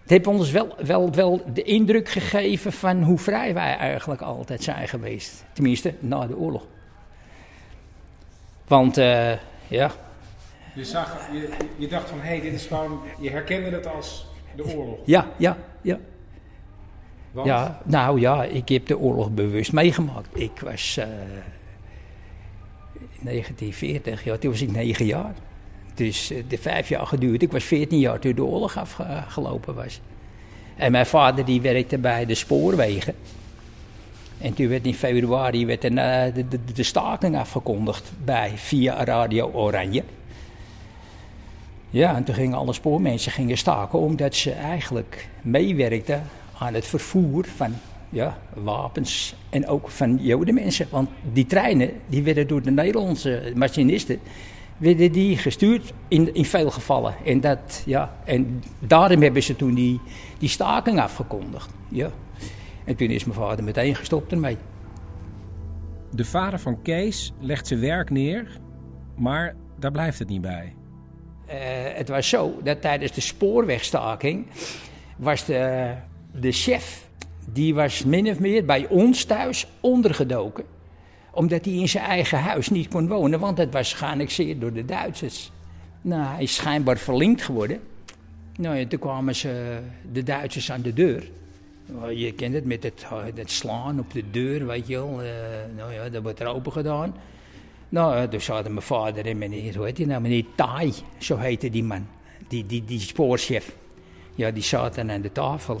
Het 0.00 0.10
heeft 0.10 0.26
ons 0.26 0.50
wel, 0.50 0.74
wel, 0.84 1.10
wel 1.10 1.40
de 1.54 1.62
indruk 1.62 2.08
gegeven 2.08 2.72
van 2.72 3.02
hoe 3.02 3.18
vrij 3.18 3.54
wij 3.54 3.76
eigenlijk 3.76 4.20
altijd 4.20 4.62
zijn 4.62 4.88
geweest. 4.88 5.44
Tenminste, 5.52 5.94
na 6.00 6.26
de 6.26 6.36
oorlog. 6.36 6.66
Want 8.68 8.96
eh, 8.96 9.32
ja, 9.68 9.90
Je, 10.74 10.84
zag, 10.84 11.28
je, 11.32 11.48
je 11.76 11.88
dacht 11.88 12.08
van, 12.08 12.20
hé, 12.20 12.26
hey, 12.26 12.40
dit 12.40 12.52
is 12.52 12.66
gewoon... 12.66 13.00
Je 13.20 13.30
herkende 13.30 13.70
het 13.70 13.86
als 13.86 14.26
de 14.56 14.76
oorlog. 14.76 14.98
ja, 15.04 15.26
ja, 15.36 15.56
ja. 15.82 15.98
Want? 17.30 17.46
Ja, 17.46 17.80
nou 17.84 18.20
ja, 18.20 18.44
ik 18.44 18.68
heb 18.68 18.86
de 18.86 18.98
oorlog 18.98 19.30
bewust 19.30 19.72
meegemaakt. 19.72 20.28
Ik 20.32 20.60
was 20.60 20.96
eh, 20.96 21.06
in 22.92 23.24
1940, 23.24 24.24
ja, 24.24 24.36
toen 24.36 24.50
was 24.50 24.60
ik 24.60 24.72
negen 24.72 25.06
jaar. 25.06 25.34
Dus 25.94 26.30
eh, 26.30 26.42
de 26.48 26.58
vijf 26.58 26.88
jaar 26.88 27.06
geduurd. 27.06 27.42
Ik 27.42 27.52
was 27.52 27.64
14 27.64 27.98
jaar 27.98 28.18
toen 28.18 28.34
de 28.34 28.44
oorlog 28.44 28.76
afgelopen 28.76 29.74
was. 29.74 30.00
En 30.76 30.92
mijn 30.92 31.06
vader 31.06 31.44
die 31.44 31.60
werkte 31.60 31.98
bij 31.98 32.26
de 32.26 32.34
spoorwegen. 32.34 33.14
En 34.40 34.54
toen 34.54 34.68
werd 34.68 34.86
in 34.86 34.94
februari 34.94 35.66
werd 35.66 35.84
eh, 35.84 35.90
de, 36.34 36.48
de, 36.48 36.58
de 36.74 36.82
staking 36.82 37.36
afgekondigd 37.36 38.12
bij 38.24 38.52
via 38.54 39.04
Radio 39.04 39.50
Oranje. 39.52 40.02
Ja, 41.90 42.16
en 42.16 42.24
toen 42.24 42.34
gingen 42.34 42.58
alle 42.58 42.72
spoormensen 42.72 43.32
gingen 43.32 43.58
staken 43.58 43.98
omdat 43.98 44.34
ze 44.34 44.52
eigenlijk 44.52 45.28
meewerkten 45.42 46.22
aan 46.58 46.74
het 46.74 46.86
vervoer 46.86 47.44
van 47.56 47.74
ja, 48.08 48.38
wapens 48.54 49.34
en 49.50 49.66
ook 49.66 49.90
van 49.90 50.18
jodenmensen. 50.20 50.86
Want 50.90 51.08
die 51.32 51.46
treinen 51.46 51.90
die 52.06 52.22
werden 52.22 52.48
door 52.48 52.62
de 52.62 52.70
Nederlandse 52.70 53.52
machinisten 53.54 54.20
werden 54.76 55.12
die 55.12 55.36
gestuurd 55.36 55.92
in, 56.08 56.34
in 56.34 56.44
veel 56.44 56.70
gevallen. 56.70 57.14
En, 57.24 57.40
dat, 57.40 57.82
ja, 57.86 58.12
en 58.24 58.62
daarom 58.78 59.22
hebben 59.22 59.42
ze 59.42 59.56
toen 59.56 59.74
die, 59.74 60.00
die 60.38 60.48
staking 60.48 61.00
afgekondigd. 61.00 61.70
Ja. 61.88 62.10
En 62.88 62.96
toen 62.96 63.08
is 63.08 63.24
mijn 63.24 63.38
vader 63.38 63.64
meteen 63.64 63.94
gestopt 63.94 64.32
ermee. 64.32 64.56
De 66.10 66.24
vader 66.24 66.58
van 66.58 66.82
Kees 66.82 67.32
legt 67.40 67.66
zijn 67.66 67.80
werk 67.80 68.10
neer, 68.10 68.60
maar 69.16 69.54
daar 69.78 69.90
blijft 69.90 70.18
het 70.18 70.28
niet 70.28 70.40
bij. 70.40 70.74
Eh, 71.46 71.56
het 71.94 72.08
was 72.08 72.28
zo 72.28 72.60
dat 72.62 72.80
tijdens 72.80 73.12
de 73.12 73.20
spoorwegstaking 73.20 74.46
was 75.16 75.44
de, 75.44 75.94
de 76.40 76.52
chef, 76.52 77.08
die 77.52 77.74
was 77.74 78.04
min 78.04 78.28
of 78.28 78.38
meer 78.38 78.64
bij 78.64 78.86
ons 78.88 79.24
thuis 79.24 79.66
ondergedoken. 79.80 80.64
Omdat 81.30 81.64
hij 81.64 81.74
in 81.74 81.88
zijn 81.88 82.04
eigen 82.04 82.38
huis 82.38 82.68
niet 82.68 82.88
kon 82.88 83.08
wonen, 83.08 83.40
want 83.40 83.58
het 83.58 83.72
was 83.72 83.92
geannexeerd 83.92 84.60
door 84.60 84.72
de 84.72 84.84
Duitsers. 84.84 85.52
Nou, 86.00 86.34
hij 86.34 86.42
is 86.42 86.54
schijnbaar 86.54 86.98
verlinkt 86.98 87.42
geworden. 87.42 87.80
Nou 88.58 88.76
ja, 88.76 88.86
toen 88.86 88.98
kwamen 88.98 89.34
ze, 89.34 89.78
de 90.12 90.22
Duitsers 90.22 90.72
aan 90.72 90.82
de 90.82 90.92
deur. 90.92 91.30
Je 92.14 92.32
kent 92.32 92.54
het 92.54 92.64
met 92.64 92.82
het, 92.82 93.04
het 93.34 93.50
slaan 93.50 93.98
op 93.98 94.12
de 94.12 94.30
deur, 94.30 94.66
weet 94.66 94.86
je 94.86 94.94
wel. 94.94 95.22
Eh, 95.22 95.28
nou 95.76 95.92
ja, 95.92 96.08
dat 96.08 96.22
wordt 96.22 96.40
er 96.40 96.46
open 96.46 96.72
gedaan. 96.72 97.14
Nou, 97.88 98.16
eh, 98.16 98.22
toen 98.22 98.40
zaten 98.40 98.72
mijn 98.72 98.86
vader 98.86 99.26
en 99.26 99.38
meneer, 99.38 99.76
hoe 99.76 99.84
heet 99.84 100.06
nou? 100.06 100.20
Meneer 100.20 100.44
Tai, 100.54 100.92
zo 101.18 101.36
heette 101.36 101.70
die 101.70 101.84
man. 101.84 102.06
Die, 102.48 102.66
die, 102.66 102.84
die 102.84 103.00
spoorchef. 103.00 103.74
Ja, 104.34 104.50
die 104.50 104.62
zaten 104.62 105.10
aan 105.10 105.20
de 105.20 105.32
tafel. 105.32 105.80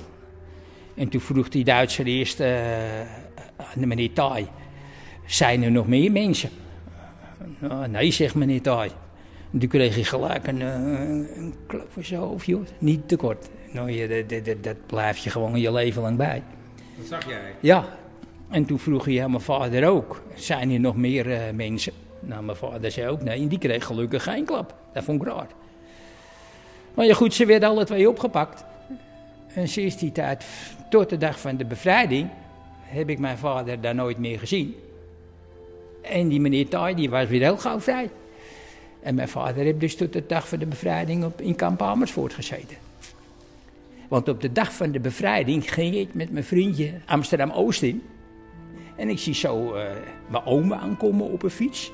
En 0.94 1.08
toen 1.08 1.20
vroeg 1.20 1.48
die 1.48 1.64
Duitser 1.64 2.06
eerst 2.06 2.40
eh, 2.40 3.00
aan 3.56 3.88
meneer 3.88 4.12
Tai... 4.12 4.46
Zijn 5.28 5.62
er 5.62 5.70
nog 5.70 5.86
meer 5.86 6.12
mensen? 6.12 6.50
Nou, 7.58 7.88
nee, 7.88 8.10
zegt 8.10 8.34
meneer 8.34 8.62
Tai. 8.62 8.90
En 9.52 9.58
toen 9.58 9.68
kreeg 9.68 9.94
hij 9.94 10.04
gelijk 10.04 10.46
een, 10.46 10.62
eh, 10.62 11.36
een 11.36 11.54
klap 11.66 11.86
voor 11.92 12.04
zijn 12.04 12.20
hoofd, 12.20 12.46
joh. 12.46 12.66
Niet 12.78 13.08
te 13.08 13.16
kort. 13.16 13.48
Nou, 13.70 13.90
je, 13.90 14.24
dat, 14.26 14.44
dat, 14.44 14.64
dat, 14.64 14.86
blijf 14.86 15.18
je 15.18 15.30
gewoon 15.30 15.60
je 15.60 15.72
leven 15.72 16.02
lang 16.02 16.16
bij. 16.16 16.42
Dat 16.96 17.06
zag 17.06 17.28
jij? 17.28 17.54
Ja. 17.60 17.84
En 18.48 18.64
toen 18.64 18.78
vroeg 18.78 19.04
hij 19.04 19.22
aan 19.22 19.30
mijn 19.30 19.42
vader 19.42 19.88
ook, 19.88 20.22
zijn 20.34 20.70
er 20.70 20.80
nog 20.80 20.96
meer 20.96 21.32
eh, 21.32 21.40
mensen? 21.54 21.92
Nou, 22.20 22.42
mijn 22.42 22.56
vader 22.56 22.90
zei 22.90 23.08
ook 23.08 23.22
nee, 23.22 23.40
en 23.40 23.48
die 23.48 23.58
kreeg 23.58 23.84
gelukkig 23.84 24.22
geen 24.22 24.44
klap. 24.44 24.74
Dat 24.92 25.04
vond 25.04 25.22
ik 25.22 25.28
raar. 25.28 25.46
Maar 26.94 27.06
ja 27.06 27.14
goed, 27.14 27.34
ze 27.34 27.46
werden 27.46 27.68
alle 27.68 27.84
twee 27.84 28.08
opgepakt. 28.08 28.64
En 29.54 29.68
sinds 29.68 29.96
die 29.96 30.12
tijd, 30.12 30.44
tot 30.90 31.08
de 31.08 31.16
dag 31.16 31.40
van 31.40 31.56
de 31.56 31.64
bevrijding, 31.64 32.28
heb 32.82 33.08
ik 33.08 33.18
mijn 33.18 33.38
vader 33.38 33.80
daar 33.80 33.94
nooit 33.94 34.18
meer 34.18 34.38
gezien. 34.38 34.74
En 36.02 36.28
die 36.28 36.40
meneer 36.40 36.68
Taai, 36.68 36.94
die 36.94 37.10
was 37.10 37.26
weer 37.26 37.40
heel 37.40 37.58
gauw 37.58 37.80
vrij. 37.80 38.10
En 39.02 39.14
mijn 39.14 39.28
vader 39.28 39.64
heeft 39.64 39.80
dus 39.80 39.96
tot 39.96 40.12
de 40.12 40.26
dag 40.26 40.48
van 40.48 40.58
de 40.58 40.66
bevrijding 40.66 41.24
op, 41.24 41.40
in 41.40 41.54
kamp 41.54 41.82
Amersfoort 41.82 42.34
gezeten. 42.34 42.87
Want 44.08 44.28
op 44.28 44.40
de 44.40 44.52
dag 44.52 44.72
van 44.72 44.90
de 44.90 45.00
bevrijding 45.00 45.72
ging 45.72 45.94
ik 45.94 46.14
met 46.14 46.30
mijn 46.30 46.44
vriendje 46.44 46.92
Amsterdam-Oost 47.06 47.82
in. 47.82 48.02
En 48.96 49.08
ik 49.08 49.18
zie 49.18 49.34
zo 49.34 49.74
eh, 49.74 49.90
mijn 50.30 50.44
oma 50.44 50.76
aankomen 50.76 51.30
op 51.30 51.42
een 51.42 51.50
fiets. 51.50 51.92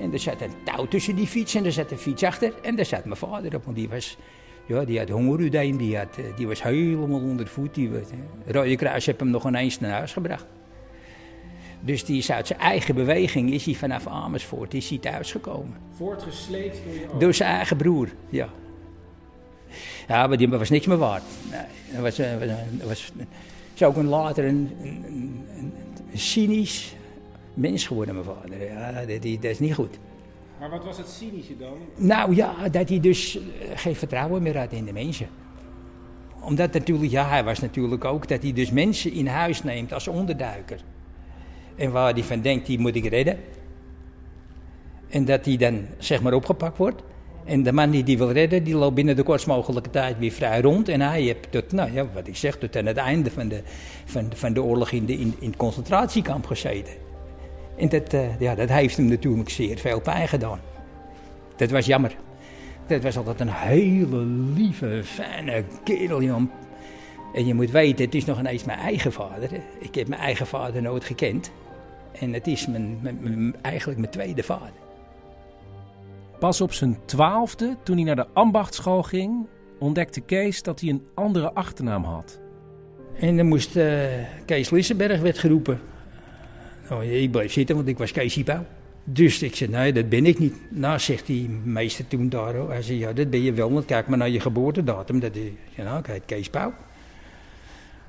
En 0.00 0.12
er 0.12 0.18
zat 0.18 0.40
een 0.40 0.52
touw 0.64 0.86
tussen 0.86 1.16
die 1.16 1.26
fiets 1.26 1.54
en 1.54 1.64
er 1.64 1.72
zat 1.72 1.90
een 1.90 1.98
fiets 1.98 2.22
achter. 2.22 2.52
En 2.62 2.76
daar 2.76 2.84
zat 2.84 3.04
mijn 3.04 3.16
vader 3.16 3.54
op, 3.54 3.64
want 3.64 3.76
die 3.76 3.88
was... 3.88 4.16
Ja, 4.66 4.84
die 4.84 4.98
had 4.98 5.08
hongerudijn, 5.08 5.76
die, 5.76 5.96
had, 5.96 6.16
eh, 6.16 6.36
die 6.36 6.46
was 6.46 6.62
helemaal 6.62 7.20
onder 7.20 7.44
de 7.44 7.50
voet. 7.50 7.74
Die, 7.74 7.90
eh, 7.90 8.52
Rode 8.52 8.76
Kruis 8.76 9.06
heeft 9.06 9.20
hem 9.20 9.30
nog 9.30 9.46
ineens 9.46 9.80
naar 9.80 9.90
huis 9.90 10.12
gebracht. 10.12 10.46
Dus 11.80 12.04
die 12.04 12.18
is 12.18 12.30
uit 12.30 12.46
zijn 12.46 12.58
eigen 12.58 12.94
beweging, 12.94 13.52
is 13.52 13.64
hij 13.64 13.74
vanaf 13.74 14.06
Amersfoort, 14.06 14.74
is 14.74 14.88
hij 14.88 14.98
thuisgekomen. 14.98 15.76
Voortgesleept 15.90 16.76
door 16.84 16.94
je 16.94 17.10
oom. 17.12 17.18
Door 17.18 17.34
zijn 17.34 17.50
eigen 17.50 17.76
broer, 17.76 18.08
ja. 18.28 18.48
Ja, 20.08 20.26
maar 20.26 20.36
die 20.36 20.48
was 20.48 20.70
niks 20.70 20.86
meer 20.86 20.96
waard. 20.96 21.22
Nee, 21.50 21.60
dat 21.92 22.00
was, 22.02 22.18
eh, 22.18 22.28
was, 22.84 23.12
is 23.74 23.82
ook 23.82 23.96
een 23.96 24.06
later 24.06 24.44
een, 24.44 24.70
een, 24.82 25.04
een, 25.06 25.72
een 26.12 26.18
cynisch 26.18 26.94
mens 27.54 27.86
geworden, 27.86 28.14
mijn 28.14 28.26
vader. 28.26 28.64
Ja, 28.64 29.04
dat, 29.04 29.22
die- 29.22 29.38
dat 29.38 29.50
is 29.50 29.58
niet 29.58 29.74
goed. 29.74 29.98
Maar 30.60 30.70
wat 30.70 30.84
was 30.84 30.96
het 30.98 31.08
cynische 31.08 31.56
dan? 31.56 31.72
Nou 31.96 32.34
ja, 32.34 32.68
dat 32.68 32.88
hij 32.88 33.00
dus 33.00 33.36
eh, 33.38 33.42
geen 33.74 33.96
vertrouwen 33.96 34.42
meer 34.42 34.58
had 34.58 34.72
in 34.72 34.84
de 34.84 34.92
mensen. 34.92 35.28
Omdat 36.40 36.72
natuurlijk, 36.72 37.10
ja, 37.10 37.28
hij 37.28 37.44
was 37.44 37.60
natuurlijk 37.60 38.04
ook 38.04 38.28
dat 38.28 38.42
hij 38.42 38.52
dus 38.52 38.70
mensen 38.70 39.12
in 39.12 39.26
huis 39.26 39.62
neemt 39.62 39.92
als 39.92 40.08
onderduiker. 40.08 40.80
En 41.76 41.90
waar 41.90 42.12
hij 42.12 42.22
van 42.24 42.40
denkt, 42.40 42.66
die 42.66 42.78
moet 42.78 42.94
ik 42.96 43.04
redden. 43.06 43.38
En 45.08 45.24
dat 45.24 45.44
hij 45.44 45.56
dan 45.56 45.86
zeg 45.98 46.22
maar 46.22 46.32
opgepakt 46.32 46.76
wordt. 46.78 47.02
En 47.44 47.62
de 47.62 47.72
man 47.72 47.90
die 47.90 48.02
die 48.02 48.18
wil 48.18 48.30
redden, 48.30 48.64
die 48.64 48.74
loopt 48.74 48.94
binnen 48.94 49.16
de 49.16 49.22
kortst 49.22 49.46
mogelijke 49.46 49.90
tijd 49.90 50.18
weer 50.18 50.30
vrij 50.30 50.60
rond. 50.60 50.88
En 50.88 51.00
hij 51.00 51.22
heeft 51.22 51.52
tot, 51.52 51.72
nou 51.72 51.92
ja, 51.92 52.06
wat 52.14 52.26
ik 52.26 52.36
zeg, 52.36 52.56
tot 52.56 52.76
aan 52.76 52.86
het 52.86 52.96
einde 52.96 53.30
van 53.30 53.48
de, 53.48 53.62
van, 54.04 54.30
van 54.34 54.52
de 54.52 54.62
oorlog 54.62 54.90
in, 54.90 55.06
de, 55.06 55.12
in, 55.12 55.34
het 55.40 55.56
concentratiekamp 55.56 56.46
gezeten. 56.46 56.92
En 57.76 57.88
dat, 57.88 58.12
eh, 58.12 58.40
ja, 58.40 58.54
dat 58.54 58.68
heeft 58.68 58.96
hem 58.96 59.06
natuurlijk 59.06 59.50
zeer 59.50 59.78
veel 59.78 60.00
pijn 60.00 60.28
gedaan. 60.28 60.60
Dat 61.56 61.70
was 61.70 61.86
jammer. 61.86 62.16
Dat 62.86 63.02
was 63.02 63.16
altijd 63.16 63.40
een 63.40 63.50
hele 63.50 64.16
lieve, 64.54 65.00
fijne 65.04 65.64
kerel. 65.84 66.20
En 67.34 67.46
je 67.46 67.54
moet 67.54 67.70
weten, 67.70 68.04
het 68.04 68.14
is 68.14 68.24
nog 68.24 68.38
ineens 68.38 68.64
mijn 68.64 68.78
eigen 68.78 69.12
vader. 69.12 69.50
Ik 69.78 69.94
heb 69.94 70.08
mijn 70.08 70.20
eigen 70.20 70.46
vader 70.46 70.82
nooit 70.82 71.04
gekend. 71.04 71.50
En 72.20 72.32
het 72.32 72.46
is 72.46 72.66
mijn- 72.66 73.54
eigenlijk 73.62 73.98
mijn 73.98 74.12
tweede 74.12 74.42
vader. 74.42 74.89
Pas 76.40 76.60
op 76.60 76.72
zijn 76.72 76.98
twaalfde, 77.04 77.76
toen 77.82 77.96
hij 77.96 78.04
naar 78.04 78.16
de 78.16 78.26
ambachtschool 78.32 79.02
ging, 79.02 79.46
ontdekte 79.78 80.20
Kees 80.20 80.62
dat 80.62 80.80
hij 80.80 80.88
een 80.88 81.06
andere 81.14 81.52
achternaam 81.52 82.04
had. 82.04 82.40
En 83.14 83.36
dan 83.36 83.46
moest 83.46 83.76
eh, 83.76 84.08
Kees 84.44 84.70
Lissenberg 84.70 85.20
werd 85.20 85.38
geroepen. 85.38 85.80
Nou, 86.88 87.04
ik 87.04 87.30
bleef 87.30 87.52
zitten, 87.52 87.76
want 87.76 87.88
ik 87.88 87.98
was 87.98 88.12
Kees 88.12 88.42
Pauw. 88.42 88.64
Dus 89.04 89.42
ik 89.42 89.56
zei, 89.56 89.70
nee, 89.70 89.92
dat 89.92 90.08
ben 90.08 90.26
ik 90.26 90.38
niet. 90.38 90.54
Nou, 90.70 90.98
zegt 90.98 91.26
die 91.26 91.48
meester 91.48 92.08
toen 92.08 92.28
daar, 92.28 92.54
hij 92.54 92.82
zei, 92.82 92.98
ja, 92.98 93.12
dat 93.12 93.30
ben 93.30 93.42
je 93.42 93.52
wel, 93.52 93.72
want 93.72 93.84
kijk 93.84 94.06
maar 94.06 94.18
naar 94.18 94.28
je 94.28 94.40
geboortedatum. 94.40 95.20
Dat 95.20 95.36
is, 95.36 95.44
ik 95.44 95.58
zei, 95.74 95.86
nou, 95.86 95.98
ik 95.98 96.06
heet 96.06 96.24
Kees 96.26 96.50
Pauw. 96.50 96.72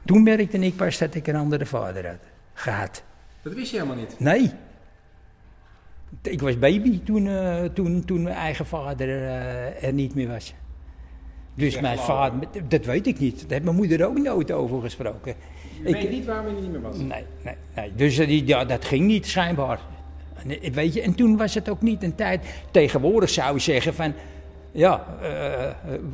Toen 0.06 0.24
merkte 0.24 0.58
ik 0.58 0.76
pas 0.76 0.98
dat 0.98 1.16
ik 1.16 1.28
een 1.28 1.36
andere 1.36 1.66
vader 1.66 2.08
had 2.08 2.20
gehad. 2.54 3.04
Dat 3.42 3.54
wist 3.54 3.72
je 3.72 3.78
helemaal 3.78 3.98
niet. 3.98 4.20
Nee. 4.20 4.52
Ik 6.22 6.42
was 6.42 6.60
baby 6.60 7.00
toen, 7.04 7.28
eh, 7.28 7.64
toen, 7.64 8.06
toen 8.06 8.22
mijn 8.22 8.36
eigen 8.36 8.66
vader 8.66 9.08
eh, 9.10 9.84
er 9.84 9.94
niet 9.94 10.16
meer 10.16 10.28
was. 10.28 10.54
Dus 11.56 11.80
mijn 11.80 11.98
vader, 11.98 12.40
dat 12.68 12.86
weet 12.86 13.08
ik 13.08 13.20
niet. 13.20 13.40
Daar 13.40 13.50
heeft 13.50 13.64
mijn 13.64 13.76
moeder 13.76 14.06
ook 14.08 14.18
nooit 14.18 14.52
over 14.52 14.82
gesproken. 14.82 15.36
Je 15.84 15.94
weet 15.94 16.10
niet 16.10 16.26
waarom 16.26 16.46
hij 16.46 16.62
niet 16.62 16.72
meer 16.72 16.82
was. 16.82 16.98
Nee, 16.98 17.26
nee, 17.44 17.56
nee. 17.76 17.92
Dus 17.96 18.18
eh, 18.18 18.28
die, 18.28 18.48
ja, 18.48 18.66
dat 18.66 18.86
ging 18.86 19.06
niet 19.06 19.28
schijnbaar. 19.28 19.80
En, 20.62 20.74
weet 20.74 20.94
je, 20.94 21.02
en 21.02 21.16
toen 21.16 21.38
was 21.38 21.54
het 21.54 21.70
ook 21.70 21.82
niet 21.82 22.04
een 22.04 22.16
tijd. 22.16 22.46
Tegenwoordig 22.72 23.30
zou 23.30 23.54
je 23.54 23.60
zeggen 23.60 23.94
van. 23.94 24.14
Ja, 24.74 25.06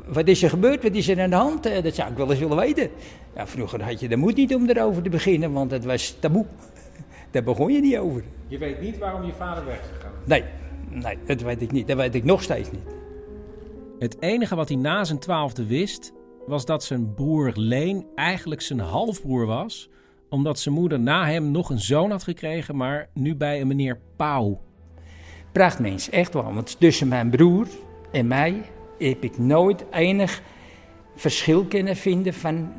wat 0.05 0.27
is 0.27 0.43
er 0.43 0.49
gebeurd? 0.49 0.83
Wat 0.83 0.93
is 0.93 1.07
er 1.07 1.21
aan 1.21 1.29
de 1.29 1.35
hand? 1.35 1.63
Dat 1.83 1.95
zou 1.95 2.11
ik 2.11 2.17
wel 2.17 2.29
eens 2.29 2.39
willen 2.39 2.57
weten. 2.57 2.89
Ja, 3.35 3.47
vroeger 3.47 3.83
had 3.83 3.99
je 3.99 4.07
de 4.07 4.15
moed 4.15 4.35
niet 4.35 4.55
om 4.55 4.69
erover 4.69 5.03
te 5.03 5.09
beginnen, 5.09 5.51
want 5.51 5.71
het 5.71 5.85
was 5.85 6.17
taboe. 6.19 6.45
Daar 7.31 7.43
begon 7.43 7.71
je 7.71 7.81
niet 7.81 7.97
over. 7.97 8.23
Je 8.47 8.57
weet 8.57 8.81
niet 8.81 8.97
waarom 8.97 9.23
je 9.23 9.33
vader 9.33 9.65
weg 9.65 9.79
is 9.79 9.87
gegaan. 9.95 10.11
Nee, 10.25 10.43
nee, 10.89 11.17
dat 11.25 11.41
weet 11.41 11.61
ik 11.61 11.71
niet. 11.71 11.87
Dat 11.87 11.97
weet 11.97 12.15
ik 12.15 12.23
nog 12.23 12.43
steeds 12.43 12.71
niet. 12.71 12.95
Het 13.99 14.21
enige 14.21 14.55
wat 14.55 14.69
hij 14.69 14.77
na 14.77 15.03
zijn 15.03 15.19
twaalfde 15.19 15.65
wist, 15.65 16.13
was 16.45 16.65
dat 16.65 16.83
zijn 16.83 17.13
broer 17.13 17.51
Leen 17.55 18.05
eigenlijk 18.15 18.61
zijn 18.61 18.79
halfbroer 18.79 19.45
was, 19.45 19.89
omdat 20.29 20.59
zijn 20.59 20.75
moeder 20.75 20.99
na 20.99 21.25
hem 21.25 21.51
nog 21.51 21.69
een 21.69 21.79
zoon 21.79 22.11
had 22.11 22.23
gekregen, 22.23 22.75
maar 22.75 23.09
nu 23.13 23.35
bij 23.35 23.61
een 23.61 23.67
meneer 23.67 23.99
Pauw. 24.15 24.61
Prachtmens, 25.51 26.09
echt 26.09 26.33
wel. 26.33 26.53
Want 26.53 26.79
tussen 26.79 27.07
mijn 27.07 27.29
broer 27.29 27.67
en 28.11 28.27
mij 28.27 28.61
heb 28.97 29.23
ik 29.23 29.37
nooit 29.37 29.85
enig 29.91 30.41
verschil 31.15 31.65
kunnen 31.65 31.95
vinden 31.95 32.33
van... 32.33 32.73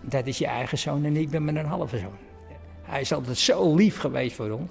dat 0.00 0.26
is 0.26 0.38
je 0.38 0.46
eigen 0.46 0.78
zoon 0.78 1.04
en 1.04 1.16
ik 1.16 1.30
ben 1.30 1.44
mijn 1.44 1.66
halve 1.66 1.98
zoon. 1.98 2.27
Hij 2.88 3.00
is 3.00 3.12
altijd 3.12 3.38
zo 3.38 3.74
lief 3.74 3.98
geweest 3.98 4.36
voor 4.36 4.50
ons. 4.50 4.70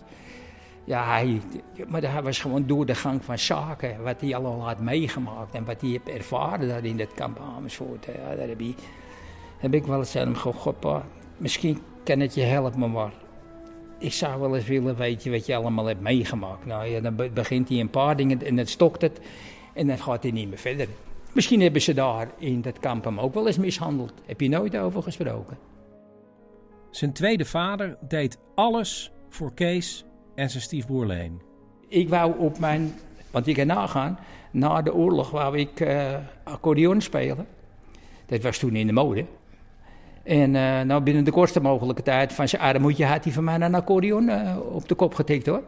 Ja, 0.84 1.08
hij, 1.08 1.42
maar 1.88 2.12
hij 2.12 2.22
was 2.22 2.40
gewoon 2.40 2.68
door 2.68 2.86
de 2.86 2.96
gang 2.96 3.24
van 3.24 3.40
zaken, 3.40 4.04
wat 4.04 4.22
hij 4.22 4.36
allemaal 4.36 4.68
had 4.68 4.80
meegemaakt 4.80 5.54
en 5.54 5.66
wat 5.66 5.82
hij 5.82 5.90
heeft 5.90 6.10
ervaren 6.10 6.68
daar 6.68 6.86
in 6.86 6.98
dat 6.98 7.14
kamp 7.14 7.40
Amersfoort. 7.58 8.06
Ja, 8.06 8.36
daar 8.36 8.48
heb, 9.58 9.74
ik 9.74 9.86
wel 9.86 10.00
eens 10.00 10.16
aan 10.16 10.22
hem 10.22 10.36
gezegd, 10.36 10.58
"God, 10.58 10.80
pa, 10.80 11.06
misschien 11.38 11.82
kan 12.04 12.20
het 12.20 12.34
je 12.34 12.42
helpen, 12.42 12.92
maar 12.92 13.12
ik 14.00 14.14
zou 14.14 14.40
wel 14.40 14.56
eens 14.56 14.66
willen 14.66 14.96
weten 14.96 15.32
wat 15.32 15.46
je 15.46 15.56
allemaal 15.56 15.86
hebt 15.86 16.02
meegemaakt. 16.02 16.66
Nou 16.66 16.86
ja, 16.86 17.00
dan 17.00 17.16
be- 17.16 17.30
begint 17.34 17.70
hij 17.70 17.80
een 17.80 17.90
paar 17.90 18.16
dingen 18.16 18.46
en 18.46 18.56
dan 18.56 18.66
stokt 18.66 19.02
het 19.02 19.20
en 19.74 19.88
dan 19.88 19.98
gaat 19.98 20.24
hij 20.24 20.32
niet 20.32 20.50
meer 20.50 20.58
verder. 20.58 20.88
Misschien 21.34 21.62
hebben 21.62 21.82
ze 21.82 21.94
daar 21.94 22.30
in 22.38 22.62
dat 22.62 22.80
kamp 22.80 23.04
hem 23.04 23.20
ook 23.20 23.34
wel 23.34 23.48
eens 23.48 23.58
mishandeld. 23.58 24.14
Heb 24.26 24.42
je 24.42 24.50
nooit 24.50 24.78
over 24.78 25.04
gesproken? 25.04 25.58
Zijn 26.92 27.14
tweede 27.14 27.46
vader 27.46 27.98
deed 28.08 28.38
alles 28.56 29.12
voor 29.30 29.54
Kees 29.54 30.06
en 30.36 30.50
zijn 30.50 30.64
stiefbroer 30.64 31.06
Leen. 31.06 31.42
Ik 31.88 32.10
wou 32.10 32.40
op 32.40 32.60
mijn, 32.60 32.94
want 33.32 33.48
ik 33.48 33.56
kan 33.56 33.68
nagaan, 33.68 34.20
na 34.52 34.82
de 34.82 34.94
oorlog 34.94 35.30
wou 35.30 35.58
ik 35.58 35.80
eh, 35.80 36.16
accordeon 36.44 37.02
spelen. 37.02 37.48
Dat 38.26 38.42
was 38.42 38.58
toen 38.58 38.76
in 38.76 38.88
de 38.88 38.94
mode. 38.94 39.26
En 40.24 40.56
eh, 40.56 40.82
nou 40.82 41.02
binnen 41.02 41.24
de 41.24 41.32
kortste 41.32 41.62
mogelijke 41.62 42.04
tijd 42.04 42.34
van 42.34 42.48
zijn 42.48 42.62
armoedje 42.62 43.06
had 43.06 43.24
hij 43.24 43.34
van 43.34 43.44
mij 43.44 43.56
een 43.56 43.76
accordeon 43.76 44.30
eh, 44.30 44.58
op 44.72 44.88
de 44.88 44.96
kop 44.96 45.14
getikt 45.14 45.46
hoor. 45.46 45.64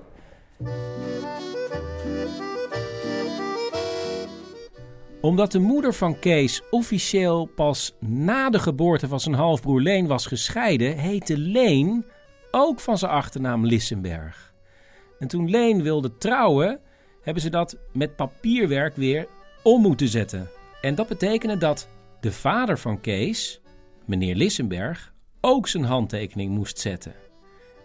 Omdat 5.22 5.52
de 5.52 5.60
moeder 5.60 5.94
van 5.94 6.20
Kees 6.20 6.62
officieel 6.70 7.46
pas 7.46 7.96
na 8.00 8.50
de 8.50 8.60
geboorte 8.60 9.08
van 9.08 9.20
zijn 9.20 9.36
halfbroer 9.36 9.82
Leen 9.82 10.08
was 10.08 10.26
gescheiden, 10.26 10.98
heette 10.98 11.38
Leen 11.38 12.06
ook 12.52 12.80
van 12.80 12.98
zijn 12.98 13.12
achternaam 13.12 13.66
Lissenberg. 13.66 14.54
En 15.20 15.28
toen 15.28 15.50
Leen 15.50 15.82
wilde 15.82 16.18
trouwen, 16.18 16.80
hebben 17.22 17.44
ze 17.44 17.50
dat 17.50 17.78
met 17.94 18.16
papierwerk 18.16 18.96
weer 18.96 19.28
om 19.64 19.82
moeten 19.82 20.08
zetten. 20.08 20.50
En 20.82 20.96
dat 20.96 21.08
betekende 21.08 21.58
dat 21.58 21.90
de 22.20 22.32
vader 22.32 22.80
van 22.80 23.02
Kees, 23.02 23.62
meneer 24.06 24.36
Lissenberg, 24.36 25.14
ook 25.42 25.68
zijn 25.68 25.84
handtekening 25.84 26.52
moest 26.52 26.80
zetten. 26.80 27.14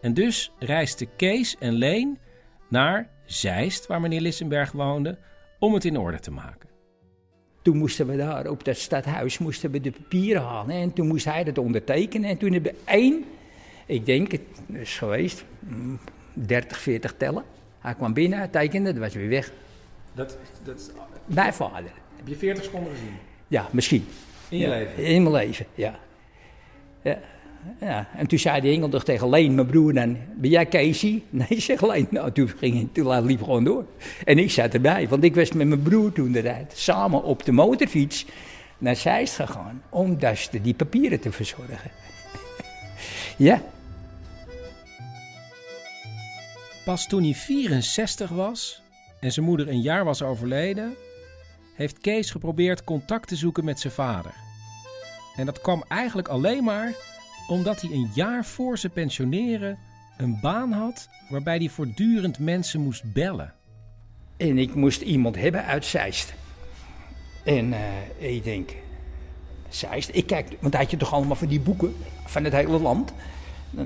En 0.00 0.14
dus 0.14 0.52
reisden 0.58 1.08
Kees 1.16 1.56
en 1.58 1.72
Leen 1.72 2.18
naar 2.68 3.10
Zeist, 3.24 3.86
waar 3.86 4.00
meneer 4.00 4.20
Lissenberg 4.20 4.72
woonde, 4.72 5.18
om 5.58 5.74
het 5.74 5.84
in 5.84 5.98
orde 5.98 6.20
te 6.20 6.30
maken. 6.30 6.73
Toen 7.64 7.76
moesten 7.76 8.06
we 8.06 8.16
daar 8.16 8.46
op 8.46 8.64
dat 8.64 8.76
stadhuis 8.76 9.38
moesten 9.38 9.70
we 9.70 9.80
de 9.80 9.90
papieren 9.90 10.42
halen. 10.42 10.76
En 10.76 10.92
toen 10.92 11.06
moest 11.06 11.24
hij 11.24 11.44
dat 11.44 11.58
ondertekenen. 11.58 12.30
En 12.30 12.36
toen 12.38 12.52
hebben 12.52 12.72
we 12.72 12.78
één, 12.84 13.24
ik 13.86 14.06
denk 14.06 14.32
het 14.32 14.40
is 14.72 14.98
geweest, 14.98 15.44
mm, 15.58 15.98
30, 16.32 16.78
40 16.78 17.14
tellen. 17.16 17.44
Hij 17.78 17.94
kwam 17.94 18.12
binnen, 18.12 18.38
hij 18.38 18.48
tekende, 18.48 18.92
dat 18.92 19.02
was 19.02 19.14
weer 19.14 19.28
weg. 19.28 19.52
Dat, 20.14 20.38
dat, 20.64 20.92
Mijn 21.24 21.54
vader. 21.54 21.90
heb 22.16 22.28
je 22.28 22.36
40 22.36 22.64
seconden 22.64 22.92
gezien? 22.92 23.14
Ja, 23.48 23.68
misschien. 23.72 24.06
In 24.48 24.58
je 24.58 24.66
Ja, 24.66 24.70
leven? 24.70 25.04
In 25.04 25.22
mijn 25.22 25.34
leven, 25.34 25.66
ja. 25.74 25.98
ja. 27.02 27.18
Ja, 27.80 28.08
en 28.16 28.26
toen 28.26 28.38
zei 28.38 28.60
de 28.60 28.88
toch 28.88 29.04
tegen 29.04 29.28
Leen, 29.28 29.54
mijn 29.54 29.66
broer, 29.66 29.94
dan, 29.94 30.16
ben 30.36 30.50
jij 30.50 30.68
Casey? 30.68 31.22
Nee, 31.30 31.60
zegt 31.60 31.82
Leen. 31.82 32.06
Nou, 32.10 32.32
toen, 32.32 32.48
ging, 32.48 32.88
toen 32.92 33.24
liep 33.24 33.42
gewoon 33.42 33.64
door. 33.64 33.84
En 34.24 34.38
ik 34.38 34.50
zat 34.50 34.74
erbij, 34.74 35.08
want 35.08 35.24
ik 35.24 35.34
was 35.34 35.52
met 35.52 35.66
mijn 35.66 35.82
broer 35.82 36.12
toen 36.12 36.32
de 36.32 36.42
tijd 36.42 36.72
samen 36.76 37.22
op 37.22 37.44
de 37.44 37.52
motorfiets 37.52 38.26
naar 38.78 38.96
Zeist 38.96 39.34
gegaan 39.34 39.82
om 39.88 40.18
dus 40.18 40.48
die 40.62 40.74
papieren 40.74 41.20
te 41.20 41.32
verzorgen. 41.32 41.90
ja. 43.36 43.62
Pas 46.84 47.06
toen 47.06 47.22
hij 47.22 47.34
64 47.34 48.30
was 48.30 48.82
en 49.20 49.32
zijn 49.32 49.46
moeder 49.46 49.68
een 49.68 49.80
jaar 49.80 50.04
was 50.04 50.22
overleden, 50.22 50.94
heeft 51.74 51.98
Kees 51.98 52.30
geprobeerd 52.30 52.84
contact 52.84 53.28
te 53.28 53.36
zoeken 53.36 53.64
met 53.64 53.80
zijn 53.80 53.92
vader. 53.92 54.34
En 55.36 55.46
dat 55.46 55.60
kwam 55.60 55.84
eigenlijk 55.88 56.28
alleen 56.28 56.64
maar 56.64 56.92
omdat 57.46 57.80
hij 57.80 57.90
een 57.90 58.10
jaar 58.14 58.44
voor 58.44 58.78
zijn 58.78 58.92
pensioneren 58.92 59.78
een 60.16 60.38
baan 60.40 60.72
had 60.72 61.08
waarbij 61.28 61.56
hij 61.56 61.68
voortdurend 61.68 62.38
mensen 62.38 62.80
moest 62.80 63.12
bellen. 63.12 63.54
En 64.36 64.58
ik 64.58 64.74
moest 64.74 65.00
iemand 65.00 65.36
hebben 65.36 65.64
uit 65.64 65.84
Zeist. 65.84 66.34
En 67.44 67.72
eh, 67.72 68.34
ik 68.34 68.44
denk, 68.44 68.70
Zeist, 69.68 70.10
ik 70.12 70.26
kijk, 70.26 70.56
want 70.60 70.72
hij 70.72 70.82
had 70.82 70.90
je 70.90 70.96
toch 70.96 71.12
allemaal 71.12 71.36
van 71.36 71.48
die 71.48 71.60
boeken 71.60 71.94
van 72.26 72.44
het 72.44 72.52
hele 72.52 72.78
land. 72.78 73.12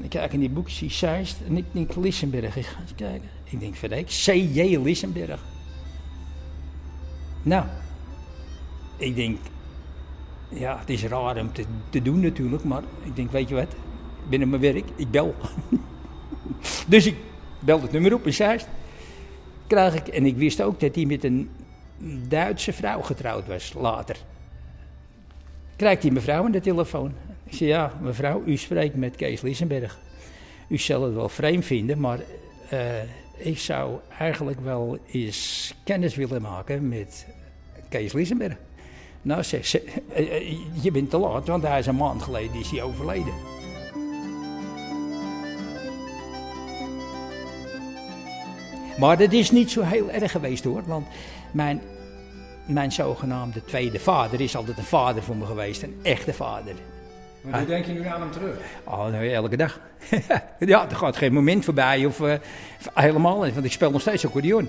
Kijk 0.08 0.24
ik 0.24 0.32
in 0.32 0.40
die 0.40 0.50
boeken, 0.50 0.72
zie 0.72 0.90
Zeist 0.90 1.36
en 1.48 1.56
ik 1.56 1.64
denk 1.72 1.96
Lissenberg. 1.96 2.56
Ik 2.56 2.66
ga 2.66 2.80
eens 2.80 2.94
kijken. 2.94 3.28
Ik 3.44 3.60
denk, 3.60 3.76
verrek, 3.76 4.06
C.J. 4.06 4.76
Lissenberg. 4.76 5.44
Nou, 7.42 7.66
ik 8.96 9.14
denk, 9.14 9.38
ja, 10.48 10.78
het 10.78 10.90
is 10.90 11.04
raar 11.04 11.40
om 11.40 11.52
te, 11.52 11.64
te 11.90 12.02
doen 12.02 12.20
natuurlijk, 12.20 12.64
maar 12.64 12.82
ik 13.04 13.16
denk, 13.16 13.30
weet 13.30 13.48
je 13.48 13.54
wat, 13.54 13.74
binnen 14.28 14.48
mijn 14.48 14.62
werk, 14.62 14.84
ik 14.96 15.10
bel. 15.10 15.34
dus 16.88 17.06
ik 17.06 17.16
bel 17.58 17.82
het 17.82 17.92
nummer 17.92 18.14
op 18.14 18.26
in 18.26 18.34
Zeist. 18.34 18.68
Krijg 19.66 19.94
ik, 19.94 20.08
en 20.08 20.26
ik 20.26 20.36
wist 20.36 20.62
ook 20.62 20.80
dat 20.80 20.94
hij 20.94 21.04
met 21.04 21.24
een 21.24 21.50
Duitse 22.28 22.72
vrouw 22.72 23.00
getrouwd 23.00 23.46
was, 23.46 23.72
later. 23.78 24.16
Krijgt 25.76 26.02
die 26.02 26.12
mevrouw 26.12 26.44
aan 26.44 26.50
de 26.50 26.60
telefoon. 26.60 27.12
Ik 27.44 27.54
zei, 27.54 27.70
ja, 27.70 27.92
mevrouw, 28.00 28.42
u 28.46 28.56
spreekt 28.56 28.94
met 28.94 29.16
Kees 29.16 29.40
Lissenberg. 29.40 29.98
U 30.68 30.78
zal 30.78 31.02
het 31.02 31.14
wel 31.14 31.28
vreemd 31.28 31.64
vinden, 31.64 32.00
maar 32.00 32.18
eh, 32.70 33.02
ik 33.36 33.58
zou 33.58 33.98
eigenlijk 34.18 34.60
wel 34.60 34.98
eens 35.10 35.74
kennis 35.84 36.14
willen 36.14 36.42
maken 36.42 36.88
met 36.88 37.26
Kees 37.88 38.12
Lissenberg. 38.12 38.56
Nou, 39.28 39.42
zegt 39.44 39.68
ze, 39.68 39.82
eh, 40.12 40.36
eh, 40.36 40.56
je 40.80 40.90
bent 40.90 41.10
te 41.10 41.18
laat, 41.18 41.46
want 41.46 41.62
hij 41.62 41.78
is 41.78 41.86
een 41.86 41.96
maand 41.96 42.22
geleden 42.22 42.60
is 42.60 42.70
hij 42.70 42.82
overleden. 42.82 43.32
Maar 48.98 49.18
dat 49.18 49.32
is 49.32 49.50
niet 49.50 49.70
zo 49.70 49.82
heel 49.82 50.10
erg 50.10 50.30
geweest 50.30 50.64
hoor, 50.64 50.82
want 50.86 51.06
mijn, 51.50 51.80
mijn 52.66 52.92
zogenaamde 52.92 53.64
tweede 53.64 54.00
vader 54.00 54.40
is 54.40 54.56
altijd 54.56 54.78
een 54.78 54.84
vader 54.84 55.22
voor 55.22 55.36
me 55.36 55.46
geweest, 55.46 55.82
een 55.82 55.98
echte 56.02 56.32
vader. 56.32 56.74
Maar 57.40 57.58
hoe 57.58 57.68
denk 57.68 57.84
je 57.84 57.92
nu 57.92 58.06
aan 58.06 58.20
hem 58.20 58.30
terug? 58.30 58.58
Oh, 58.84 59.32
elke 59.32 59.56
dag. 59.56 59.80
ja, 60.58 60.90
er 60.90 60.96
gaat 60.96 61.16
geen 61.16 61.32
moment 61.32 61.64
voorbij 61.64 62.04
of 62.04 62.18
uh, 62.18 62.34
helemaal 62.94 63.42
niet, 63.42 63.54
want 63.54 63.66
ik 63.66 63.72
speel 63.72 63.90
nog 63.90 64.00
steeds 64.00 64.26
accordeon. 64.26 64.68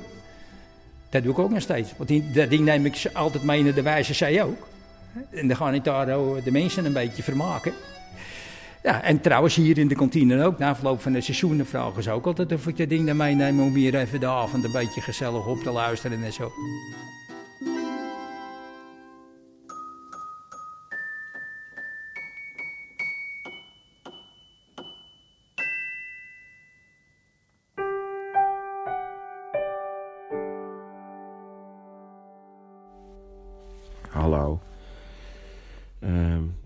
Dat 1.10 1.24
doe 1.24 1.32
ik 1.32 1.40
ook 1.40 1.52
nog 1.52 1.62
steeds. 1.62 1.94
Want 1.98 2.10
die, 2.10 2.32
dat 2.32 2.50
ding 2.50 2.66
neem 2.66 2.86
ik 2.86 3.10
altijd 3.14 3.44
mee 3.44 3.64
naar 3.64 3.74
de 3.74 3.82
wijze 3.82 4.14
zij 4.14 4.44
ook. 4.44 4.68
En 5.30 5.48
dan 5.48 5.58
ga 5.58 5.72
ik 5.72 5.84
daar 5.84 6.06
de 6.44 6.52
mensen 6.52 6.86
een 6.86 6.94
beetje 6.94 7.24
vermaken. 7.24 7.74
Ja, 8.84 9.04
en 9.04 9.22
trouwens 9.22 9.56
hier 9.56 9.78
in 9.78 9.88
de 9.88 9.96
kantine 9.96 10.44
ook. 10.44 10.58
Na 10.58 10.70
afloop 10.70 11.02
van 11.02 11.12
de 11.12 11.22
seizoenen 11.22 11.66
vragen 11.66 12.04
ze 12.04 12.12
ook 12.12 12.26
altijd 12.26 12.52
of 12.52 12.68
ik 12.68 12.78
dat 12.78 12.90
ding 12.90 13.06
naar 13.06 13.16
meeneem 13.16 13.62
om 13.62 13.74
hier 13.74 13.96
even 13.96 14.20
de 14.20 14.28
avond 14.28 14.64
een 14.64 14.72
beetje 14.72 15.02
gezellig 15.02 15.48
op 15.48 15.64
te 15.64 15.72
luisteren 15.72 16.24
en 16.24 16.34
zo. 16.34 16.52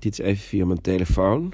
Dit 0.03 0.19
is 0.19 0.25
even 0.25 0.43
via 0.43 0.65
mijn 0.65 0.81
telefoon. 0.81 1.53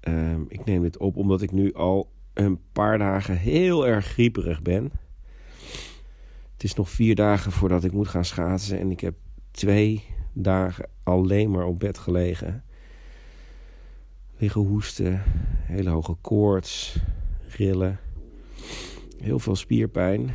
Ehm, 0.00 0.42
ik 0.48 0.64
neem 0.64 0.82
dit 0.82 0.98
op 0.98 1.16
omdat 1.16 1.42
ik 1.42 1.52
nu 1.52 1.72
al 1.74 2.10
een 2.34 2.60
paar 2.72 2.98
dagen 2.98 3.36
heel 3.36 3.86
erg 3.86 4.06
grieperig 4.06 4.62
ben. 4.62 4.92
Het 6.52 6.64
is 6.64 6.74
nog 6.74 6.90
vier 6.90 7.14
dagen 7.14 7.52
voordat 7.52 7.84
ik 7.84 7.92
moet 7.92 8.08
gaan 8.08 8.24
schaatsen 8.24 8.78
en 8.78 8.90
ik 8.90 9.00
heb 9.00 9.14
twee 9.50 10.04
dagen 10.32 10.88
alleen 11.02 11.50
maar 11.50 11.66
op 11.66 11.78
bed 11.78 11.98
gelegen. 11.98 12.64
Liggen 14.36 14.60
hoesten, 14.60 15.22
hele 15.62 15.90
hoge 15.90 16.16
koorts, 16.20 16.96
rillen, 17.48 17.98
heel 19.18 19.38
veel 19.38 19.56
spierpijn. 19.56 20.34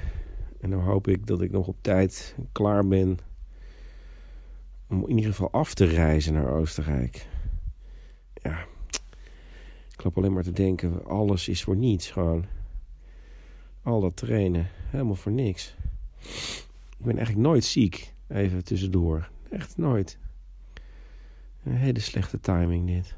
En 0.60 0.70
dan 0.70 0.80
hoop 0.80 1.08
ik 1.08 1.28
dat 1.28 1.42
ik 1.42 1.52
nog 1.52 1.68
op 1.68 1.78
tijd 1.82 2.36
klaar 2.52 2.88
ben 2.88 3.20
om 4.90 5.08
in 5.08 5.16
ieder 5.16 5.32
geval 5.32 5.52
af 5.52 5.74
te 5.74 5.86
reizen 5.86 6.34
naar 6.34 6.48
Oostenrijk. 6.48 7.28
Ja, 8.34 8.66
ik 9.94 10.04
loop 10.04 10.18
alleen 10.18 10.34
maar 10.34 10.44
te 10.44 10.52
denken, 10.52 11.06
alles 11.06 11.48
is 11.48 11.64
voor 11.64 11.76
niets 11.76 12.12
gewoon. 12.12 12.46
Al 13.84 14.02
dat 14.02 14.16
trainen, 14.16 14.68
helemaal 14.90 15.16
voor 15.16 15.32
niks. 15.32 15.76
Ik 16.98 17.06
ben 17.06 17.18
eigenlijk 17.18 17.48
nooit 17.48 17.64
ziek, 17.64 18.14
even 18.28 18.64
tussendoor. 18.64 19.30
Echt 19.50 19.78
nooit. 19.78 20.18
Een 21.64 21.76
hele 21.76 22.00
slechte 22.00 22.40
timing 22.40 22.88
dit. 22.88 23.16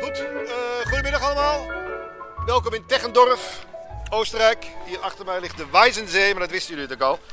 Goed, 0.00 0.18
eh, 0.18 0.86
goedemiddag 0.86 1.22
allemaal. 1.22 1.66
Welkom 2.46 2.74
in 2.74 2.86
Teggendorf, 2.86 3.66
Oostenrijk. 4.16 4.66
Hier 4.84 5.00
achter 5.00 5.24
mij 5.24 5.40
ligt 5.40 5.56
de 5.56 5.70
Weizenzee, 5.70 6.32
maar 6.32 6.42
dat 6.42 6.50
wisten 6.50 6.74
jullie 6.74 6.88
natuurlijk 6.88 7.20
al. 7.20 7.26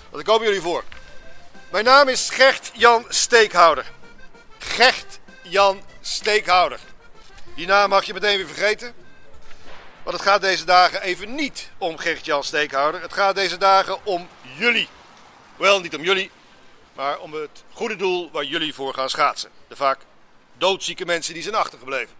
Want 0.00 0.14
daar 0.14 0.34
komen 0.34 0.46
jullie 0.46 0.62
voor. 0.62 0.84
Mijn 1.70 1.84
naam 1.84 2.08
is 2.08 2.30
Gert 2.30 2.70
Jan 2.74 3.04
Steekhouder. 3.08 3.90
Gert 4.58 5.18
Jan 5.42 5.82
Steekhouder. 6.00 6.80
Die 7.54 7.66
naam 7.66 7.88
mag 7.88 8.04
je 8.04 8.12
meteen 8.12 8.36
weer 8.36 8.46
vergeten. 8.46 8.94
Want 10.02 10.16
het 10.16 10.26
gaat 10.26 10.40
deze 10.40 10.64
dagen 10.64 11.02
even 11.02 11.34
niet 11.34 11.70
om 11.78 11.98
Gert 11.98 12.24
Jan 12.24 12.44
Steekhouder. 12.44 13.02
Het 13.02 13.12
gaat 13.12 13.34
deze 13.34 13.56
dagen 13.56 14.06
om 14.06 14.28
jullie. 14.56 14.88
Wel, 15.56 15.80
niet 15.80 15.96
om 15.96 16.02
jullie, 16.02 16.30
maar 16.94 17.18
om 17.18 17.32
het 17.32 17.64
goede 17.72 17.96
doel 17.96 18.30
waar 18.30 18.44
jullie 18.44 18.74
voor 18.74 18.94
gaan 18.94 19.10
schaatsen. 19.10 19.50
De 19.68 19.76
vaak 19.76 19.98
doodzieke 20.58 21.04
mensen 21.04 21.34
die 21.34 21.42
zijn 21.42 21.54
achtergebleven. 21.54 22.14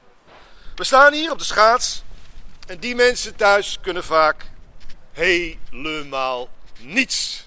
We 0.75 0.85
staan 0.85 1.13
hier 1.13 1.31
op 1.31 1.39
de 1.39 1.45
schaats. 1.45 2.03
En 2.71 2.79
die 2.79 2.95
mensen 2.95 3.37
thuis 3.37 3.79
kunnen 3.81 4.05
vaak 4.05 4.45
helemaal 5.13 6.49
niets. 6.79 7.47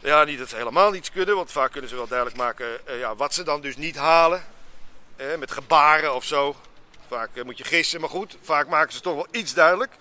Ja, 0.00 0.24
niet 0.24 0.38
dat 0.38 0.48
ze 0.48 0.56
helemaal 0.56 0.90
niets 0.90 1.10
kunnen, 1.10 1.34
want 1.34 1.52
vaak 1.52 1.72
kunnen 1.72 1.90
ze 1.90 1.96
wel 1.96 2.06
duidelijk 2.06 2.38
maken 2.38 2.86
eh, 2.86 2.98
ja, 2.98 3.16
wat 3.16 3.34
ze 3.34 3.42
dan 3.42 3.60
dus 3.60 3.76
niet 3.76 3.96
halen. 3.96 4.44
Eh, 5.16 5.26
met 5.38 5.50
gebaren 5.50 6.14
of 6.14 6.24
zo. 6.24 6.56
Vaak 7.08 7.28
eh, 7.34 7.44
moet 7.44 7.58
je 7.58 7.64
gissen, 7.64 8.00
maar 8.00 8.10
goed, 8.10 8.36
vaak 8.42 8.68
maken 8.68 8.92
ze 8.92 9.00
toch 9.00 9.14
wel 9.14 9.26
iets 9.30 9.54
duidelijk. 9.54 9.92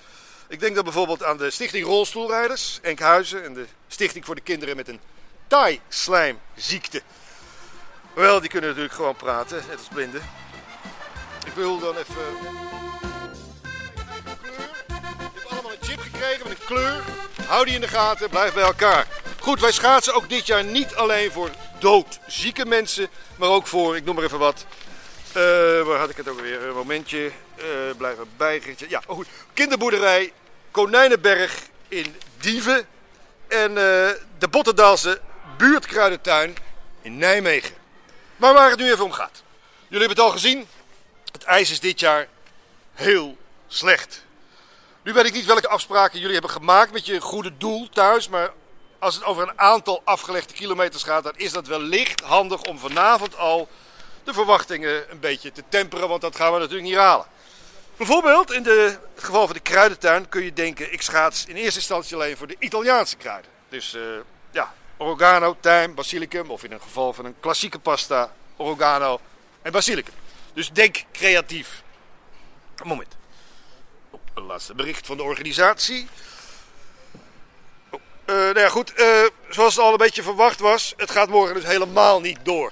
Ik 0.48 0.60
denk 0.60 0.76
dan 0.76 0.84
bijvoorbeeld 0.84 1.24
aan 1.24 1.38
de 1.38 1.50
Stichting 1.50 1.86
Rolstoelrijders, 1.86 2.80
Enkhuizen, 2.82 3.44
en 3.44 3.54
de 3.54 3.66
Stichting 3.88 4.26
voor 4.26 4.36
de 4.36 4.42
Kinderen 4.42 4.76
met 4.76 4.88
een 4.88 5.00
taai-slijmziekte. 5.48 7.02
Wel, 8.14 8.40
die 8.40 8.50
kunnen 8.50 8.70
natuurlijk 8.70 8.96
gewoon 8.96 9.16
praten, 9.16 9.64
net 9.68 9.78
als 9.78 9.88
blinden. 9.88 10.22
Ik 11.46 11.54
wil 11.54 11.80
dan 11.80 11.96
even. 11.98 12.67
Kleur. 16.68 17.04
Hou 17.48 17.66
die 17.66 17.74
in 17.76 17.82
de 17.82 17.88
gaten, 17.88 18.30
blijf 18.30 18.54
bij 18.54 18.64
elkaar. 18.64 19.08
Goed, 19.40 19.60
wij 19.60 19.72
schaatsen 19.72 20.14
ook 20.14 20.30
dit 20.30 20.46
jaar 20.48 20.64
niet 20.64 20.96
alleen 20.96 21.32
voor 21.32 21.50
doodzieke 21.80 22.66
mensen, 22.66 23.08
maar 23.36 23.50
ook 23.50 23.68
voor, 23.68 23.96
ik 23.96 24.06
noem 24.06 24.16
maar 24.16 24.24
even 24.24 24.40
wat. 24.40 24.66
eh, 25.34 25.42
waar 25.82 26.00
had 26.00 26.10
ik 26.10 26.18
het 26.18 26.28
ook 26.28 26.40
weer? 26.40 26.62
Een 26.64 26.74
momentje. 26.76 27.32
eh 27.56 27.66
blijf 27.98 28.18
erbij. 28.20 28.62
Ja, 28.88 29.02
oh 29.08 29.16
goed. 29.16 29.28
Kinderboerderij 29.54 30.34
Konijnenberg 30.72 31.60
in 31.88 32.16
Dieven. 32.40 32.88
En 33.48 33.70
eh, 33.70 34.10
de 34.38 34.48
Bottendaalse 34.50 35.20
buurtkruidentuin 35.58 36.56
in 37.02 37.18
Nijmegen. 37.18 37.76
Maar 38.36 38.54
waar 38.54 38.70
het 38.70 38.80
nu 38.80 38.92
even 38.92 39.06
om 39.06 39.12
gaat. 39.12 39.44
Jullie 39.88 40.08
hebben 40.08 40.24
het 40.24 40.34
al 40.34 40.40
gezien. 40.42 40.68
Het 41.32 41.44
ijs 41.44 41.72
is 41.72 41.80
dit 41.80 42.00
jaar 42.00 42.28
heel 42.94 43.38
slecht. 43.68 44.26
Nu 45.08 45.14
weet 45.14 45.26
ik 45.26 45.34
niet 45.34 45.46
welke 45.46 45.68
afspraken 45.68 46.20
jullie 46.20 46.34
hebben 46.34 46.52
gemaakt 46.52 46.92
met 46.92 47.06
je 47.06 47.22
goede 47.22 47.58
doel 47.58 47.90
thuis. 47.90 48.28
Maar 48.28 48.54
als 49.00 49.16
het 49.16 49.24
over 49.24 49.44
een 49.44 49.60
aantal 49.60 50.02
afgelegde 50.04 50.54
kilometers 50.54 51.04
gaat, 51.04 51.24
dan 51.24 51.34
is 51.36 51.52
dat 51.52 51.68
wellicht 51.68 52.22
handig 52.22 52.62
om 52.62 52.80
vanavond 52.80 53.38
al 53.38 53.70
de 54.24 54.34
verwachtingen 54.34 55.12
een 55.12 55.20
beetje 55.20 55.52
te 55.52 55.64
temperen. 55.70 56.10
Want 56.10 56.22
dat 56.22 56.36
gaan 56.36 56.54
we 56.54 56.60
natuurlijk 56.60 56.88
niet 56.88 56.98
halen. 56.98 57.26
Bijvoorbeeld 57.98 58.52
in 58.52 58.64
de, 58.64 58.98
het 59.16 59.24
geval 59.24 59.46
van 59.46 59.56
de 59.56 59.62
kruidentuin 59.62 60.30
kun 60.30 60.44
je 60.44 60.54
denken: 60.54 60.94
ik 60.94 61.02
schaats 61.02 61.46
in 61.46 61.56
eerste 61.56 61.80
instantie 61.80 62.16
alleen 62.16 62.38
voor 62.38 62.48
de 62.48 62.56
Italiaanse 62.60 63.18
kruiden. 63.18 63.52
Dus 63.70 63.94
eh, 63.94 64.02
ja, 64.52 64.74
oregano, 64.98 65.58
tijm, 65.60 65.96
basilicum. 65.96 66.50
Of 66.50 66.64
in 66.64 66.72
een 66.72 66.82
geval 66.82 67.14
van 67.14 67.26
een 67.26 67.40
klassieke 67.40 67.80
pasta, 67.80 68.34
oregano 68.58 69.20
en 69.62 69.72
basilicum. 69.72 70.14
Dus 70.54 70.72
denk 70.72 71.04
creatief. 71.12 71.84
Moment. 72.84 73.17
Laatste 74.46 74.76
bericht 74.76 75.06
van 75.06 75.18
de 75.18 75.24
organisatie. 75.24 76.08
Oh, 77.90 78.00
eh, 78.26 78.36
nou 78.36 78.60
ja, 78.60 78.70
goed. 78.70 78.94
eh, 78.94 79.06
zoals 79.50 79.76
het 79.76 79.84
al 79.84 79.92
een 79.92 79.98
beetje 79.98 80.24
verwacht 80.24 80.60
was, 80.60 80.94
het 80.98 81.12
gaat 81.12 81.30
morgen 81.30 81.56
dus 81.56 81.66
helemaal 81.66 82.22
niet 82.22 82.38
door. 82.44 82.72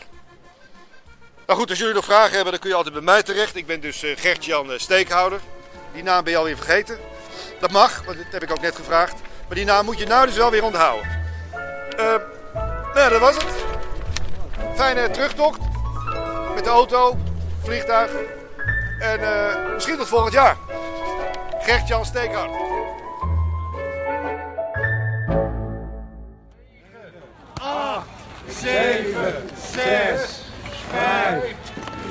Nou 1.45 1.59
goed, 1.59 1.69
als 1.69 1.79
jullie 1.79 1.93
nog 1.93 2.05
vragen 2.05 2.31
hebben, 2.33 2.51
dan 2.51 2.59
kun 2.59 2.69
je 2.69 2.75
altijd 2.75 2.93
bij 2.93 3.03
mij 3.03 3.23
terecht. 3.23 3.55
Ik 3.55 3.65
ben 3.65 3.81
dus 3.81 4.03
eh, 4.03 4.17
Gert-Jan 4.17 4.79
Steekhouder. 4.79 5.39
Die 5.93 6.03
naam 6.03 6.23
ben 6.23 6.31
je 6.31 6.37
alweer 6.37 6.55
vergeten. 6.55 6.99
Dat 7.59 7.71
mag, 7.71 8.03
want 8.05 8.17
dat 8.17 8.25
heb 8.31 8.43
ik 8.43 8.51
ook 8.51 8.61
net 8.61 8.75
gevraagd. 8.75 9.21
Maar 9.47 9.55
die 9.55 9.65
naam 9.65 9.85
moet 9.85 9.99
je 9.99 10.05
nou 10.05 10.25
dus 10.25 10.35
wel 10.35 10.51
weer 10.51 10.63
onthouden. 10.63 11.23
Nou 11.97 12.99
ja, 12.99 13.09
dat 13.09 13.19
was 13.19 13.35
het. 13.35 13.45
Fijne 14.75 15.11
terugtocht. 15.11 15.59
Met 16.55 16.63
de 16.63 16.69
auto, 16.69 17.17
vliegtuig. 17.63 18.11
En 18.99 19.19
misschien 19.73 19.97
tot 19.97 20.07
volgend 20.07 20.33
jaar. 20.33 20.57
Gert-Jan 21.65 22.05
Steekhouder. 22.05 22.59
Acht, 27.61 28.07
zeven, 28.49 29.33
zes, 29.57 30.41
vijf, 30.89 31.55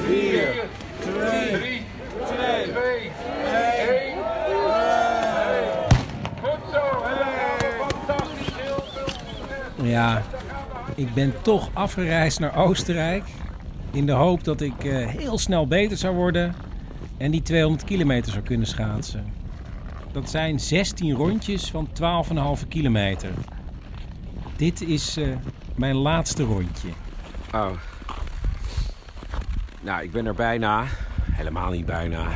vier, 0.05 0.65
drie, 1.01 1.83
twee, 2.27 3.11
één. 3.45 4.17
Goed 6.43 6.73
zo, 6.73 6.81
fantastisch, 7.79 8.55
heel 8.57 8.85
veel 8.95 9.85
Ja, 9.85 10.23
ik 10.95 11.15
ben 11.15 11.35
toch 11.43 11.71
afgereisd 11.73 12.41
naar 12.41 12.57
Oostenrijk. 12.57 13.25
In 13.91 14.07
de 14.07 14.13
hoop 14.13 14.45
dat 14.45 14.61
ik 14.61 14.85
eh, 14.85 15.07
heel 15.07 15.39
snel 15.39 15.67
beter 15.67 15.97
zou 15.97 16.15
worden 16.15 16.55
en 17.17 17.31
die 17.31 17.43
200 17.43 17.85
kilometer 17.85 18.33
zou 18.33 18.45
kunnen 18.45 18.67
schaatsen. 18.67 19.44
Dat 20.15 20.31
zijn 20.31 20.61
16 20.61 21.13
rondjes 21.13 21.71
van 21.71 21.89
12,5 22.63 22.69
kilometer. 22.69 23.31
Dit 24.57 24.81
is 24.81 25.17
eh, 25.17 25.29
mijn 25.75 25.95
laatste 25.95 26.43
rondje. 26.43 26.89
Oh. 27.55 27.71
Nou, 29.81 30.03
ik 30.03 30.13
ben 30.13 30.27
er 30.27 30.35
bijna. 30.35 30.85
Helemaal 31.31 31.71
niet 31.71 31.87
bijna. 31.87 32.27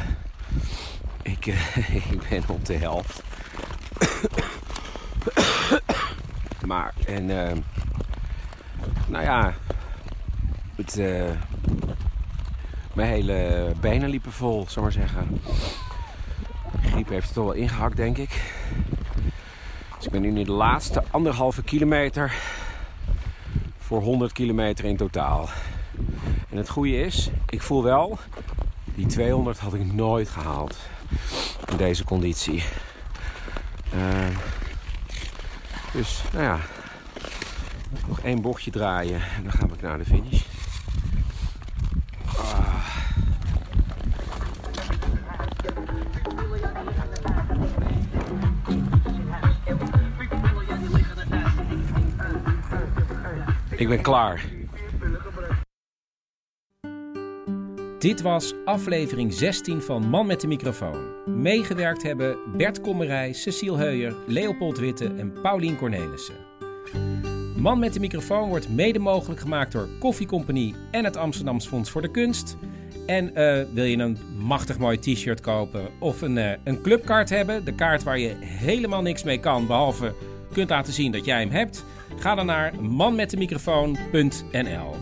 Ik, 1.23 1.47
eh, 1.47 1.95
ik 2.13 2.29
ben 2.29 2.43
op 2.49 2.65
de 2.65 2.75
helft. 2.75 3.23
maar, 6.67 6.95
en... 7.07 7.47
eh, 7.47 7.57
nou 9.07 9.25
ja... 9.25 9.55
Het, 10.75 10.97
mijn 12.93 13.09
hele 13.09 13.73
benen 13.81 14.09
liepen 14.09 14.33
vol, 14.33 14.65
zal 14.69 14.83
maar 14.83 14.93
zeggen. 14.93 15.41
Griep 16.83 17.09
heeft 17.09 17.25
het 17.25 17.35
toch 17.35 17.45
wel 17.45 17.53
ingehakt, 17.53 17.97
denk 17.97 18.19
ik. 18.19 18.43
Dus 19.97 20.07
ik 20.07 20.11
ben 20.11 20.21
nu 20.21 20.29
in 20.29 20.45
de 20.45 20.53
laatste 20.53 21.03
anderhalve 21.11 21.63
kilometer 21.63 22.33
voor 23.79 24.03
100 24.03 24.33
kilometer 24.33 24.85
in 24.85 24.97
totaal. 24.97 25.49
En 26.51 26.57
het 26.57 26.69
goede 26.69 27.01
is, 27.01 27.31
ik 27.49 27.63
voel 27.63 27.83
wel, 27.83 28.19
die 28.85 29.07
200 29.07 29.59
had 29.59 29.75
ik 29.75 29.93
nooit 29.93 30.29
gehaald 30.29 30.77
in 31.71 31.77
deze 31.77 32.05
conditie. 32.05 32.63
Eh, 33.93 34.37
dus, 35.93 36.23
nou 36.33 36.45
ja, 36.45 36.59
nog 38.07 38.21
één 38.21 38.41
bochtje 38.41 38.71
draaien 38.71 39.21
en 39.37 39.43
dan 39.43 39.53
gaan 39.53 39.69
we 39.69 39.77
naar 39.81 39.99
de 39.99 40.05
finish. 40.05 40.48
Ik 53.89 53.95
ben 53.95 54.03
klaar. 54.03 54.45
Dit 57.99 58.23
was 58.23 58.55
aflevering 58.65 59.33
16 59.33 59.83
van 59.83 60.09
Man 60.09 60.27
met 60.27 60.41
de 60.41 60.47
microfoon. 60.47 61.07
Meegewerkt 61.27 62.03
hebben 62.03 62.37
Bert 62.57 62.81
Kommerij, 62.81 63.33
Cecile 63.33 63.77
Heuyer, 63.77 64.15
Leopold 64.27 64.79
Witte 64.79 65.15
en 65.19 65.33
Paulien 65.43 65.77
Cornelissen. 65.77 66.35
Man 67.57 67.79
met 67.79 67.93
de 67.93 68.01
microfoon 68.01 68.49
wordt 68.49 68.69
mede 68.69 68.99
mogelijk 68.99 69.41
gemaakt 69.41 69.73
door 69.73 69.89
Koffie 69.99 70.27
Compagnie 70.27 70.75
en 70.91 71.05
het 71.05 71.17
Amsterdams 71.17 71.67
Fonds 71.67 71.91
voor 71.91 72.03
de 72.03 72.11
Kunst. 72.11 72.57
En 73.07 73.35
eh, 73.35 73.65
wil 73.73 73.85
je 73.85 73.97
een 73.97 74.19
machtig 74.39 74.79
mooi 74.79 74.99
t-shirt 74.99 75.41
kopen 75.41 75.89
of 75.99 76.23
een, 76.23 76.39
eh, 76.39 76.59
een 76.65 76.83
clubkaart 76.83 77.31
hebben, 77.31 77.65
de 77.65 77.75
kaart 77.75 78.03
waar 78.03 78.19
je 78.19 78.37
helemaal 78.41 79.03
niks 79.03 79.23
mee 79.23 79.41
kan, 79.41 79.67
behalve 79.67 80.15
kunt 80.53 80.71
laten 80.71 80.93
zien 80.93 81.13
dat 81.13 81.25
jij 81.25 81.41
hem 81.41 81.51
hebt, 81.51 81.85
ga 82.21 82.35
dan 82.35 82.47
naar 82.47 82.83
manmetdemicrofoon.nl. 82.83 84.97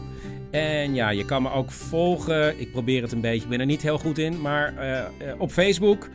En 0.50 0.94
ja, 0.94 1.08
je 1.08 1.24
kan 1.24 1.42
me 1.42 1.50
ook 1.50 1.70
volgen. 1.70 2.60
Ik 2.60 2.72
probeer 2.72 3.02
het 3.02 3.12
een 3.12 3.20
beetje, 3.20 3.42
ik 3.42 3.48
ben 3.48 3.60
er 3.60 3.66
niet 3.66 3.82
heel 3.82 3.98
goed 3.98 4.18
in, 4.18 4.40
maar 4.40 4.76
eh, 4.76 5.04
op 5.38 5.50
Facebook 5.50 6.08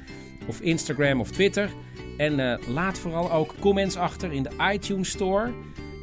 of 0.48 0.60
Instagram 0.60 1.20
of 1.20 1.32
Twitter. 1.32 1.70
En 2.18 2.40
eh, 2.40 2.68
laat 2.68 3.00
vooral 3.00 3.32
ook 3.32 3.54
comments 3.60 3.96
achter 3.96 4.32
in 4.32 4.44
de 4.44 4.52
iTunes 4.74 5.10
Store. 5.10 5.54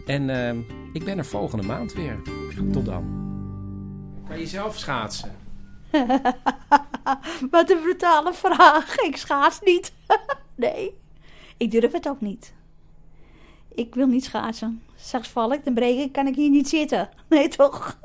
En 0.07 0.31
eh, 0.31 0.57
ik 0.93 1.05
ben 1.05 1.19
er 1.19 1.25
volgende 1.25 1.67
maand 1.67 1.93
weer. 1.93 2.23
Tot 2.73 2.85
dan. 2.85 3.27
Kan 4.29 4.39
je 4.39 4.47
zelf 4.47 4.79
schaatsen? 4.79 5.37
Wat 7.51 7.71
een 7.71 7.81
brutale 7.83 8.35
vraag. 8.35 8.97
Ik 8.97 9.17
schaats 9.17 9.61
niet. 9.61 9.93
nee, 10.55 10.95
ik 11.57 11.71
durf 11.71 11.93
het 11.93 12.09
ook 12.09 12.21
niet. 12.21 12.55
Ik 13.75 13.95
wil 13.95 14.07
niet 14.07 14.25
schaatsen. 14.25 14.83
Straks 15.01 15.29
val 15.29 15.53
ik, 15.53 15.65
dan 15.65 15.75
breek 15.75 15.99
ik, 15.99 16.13
kan 16.13 16.27
ik 16.27 16.35
hier 16.37 16.51
niet 16.51 16.69
zitten. 16.69 17.09
Nee, 17.29 17.49
toch? 17.49 17.99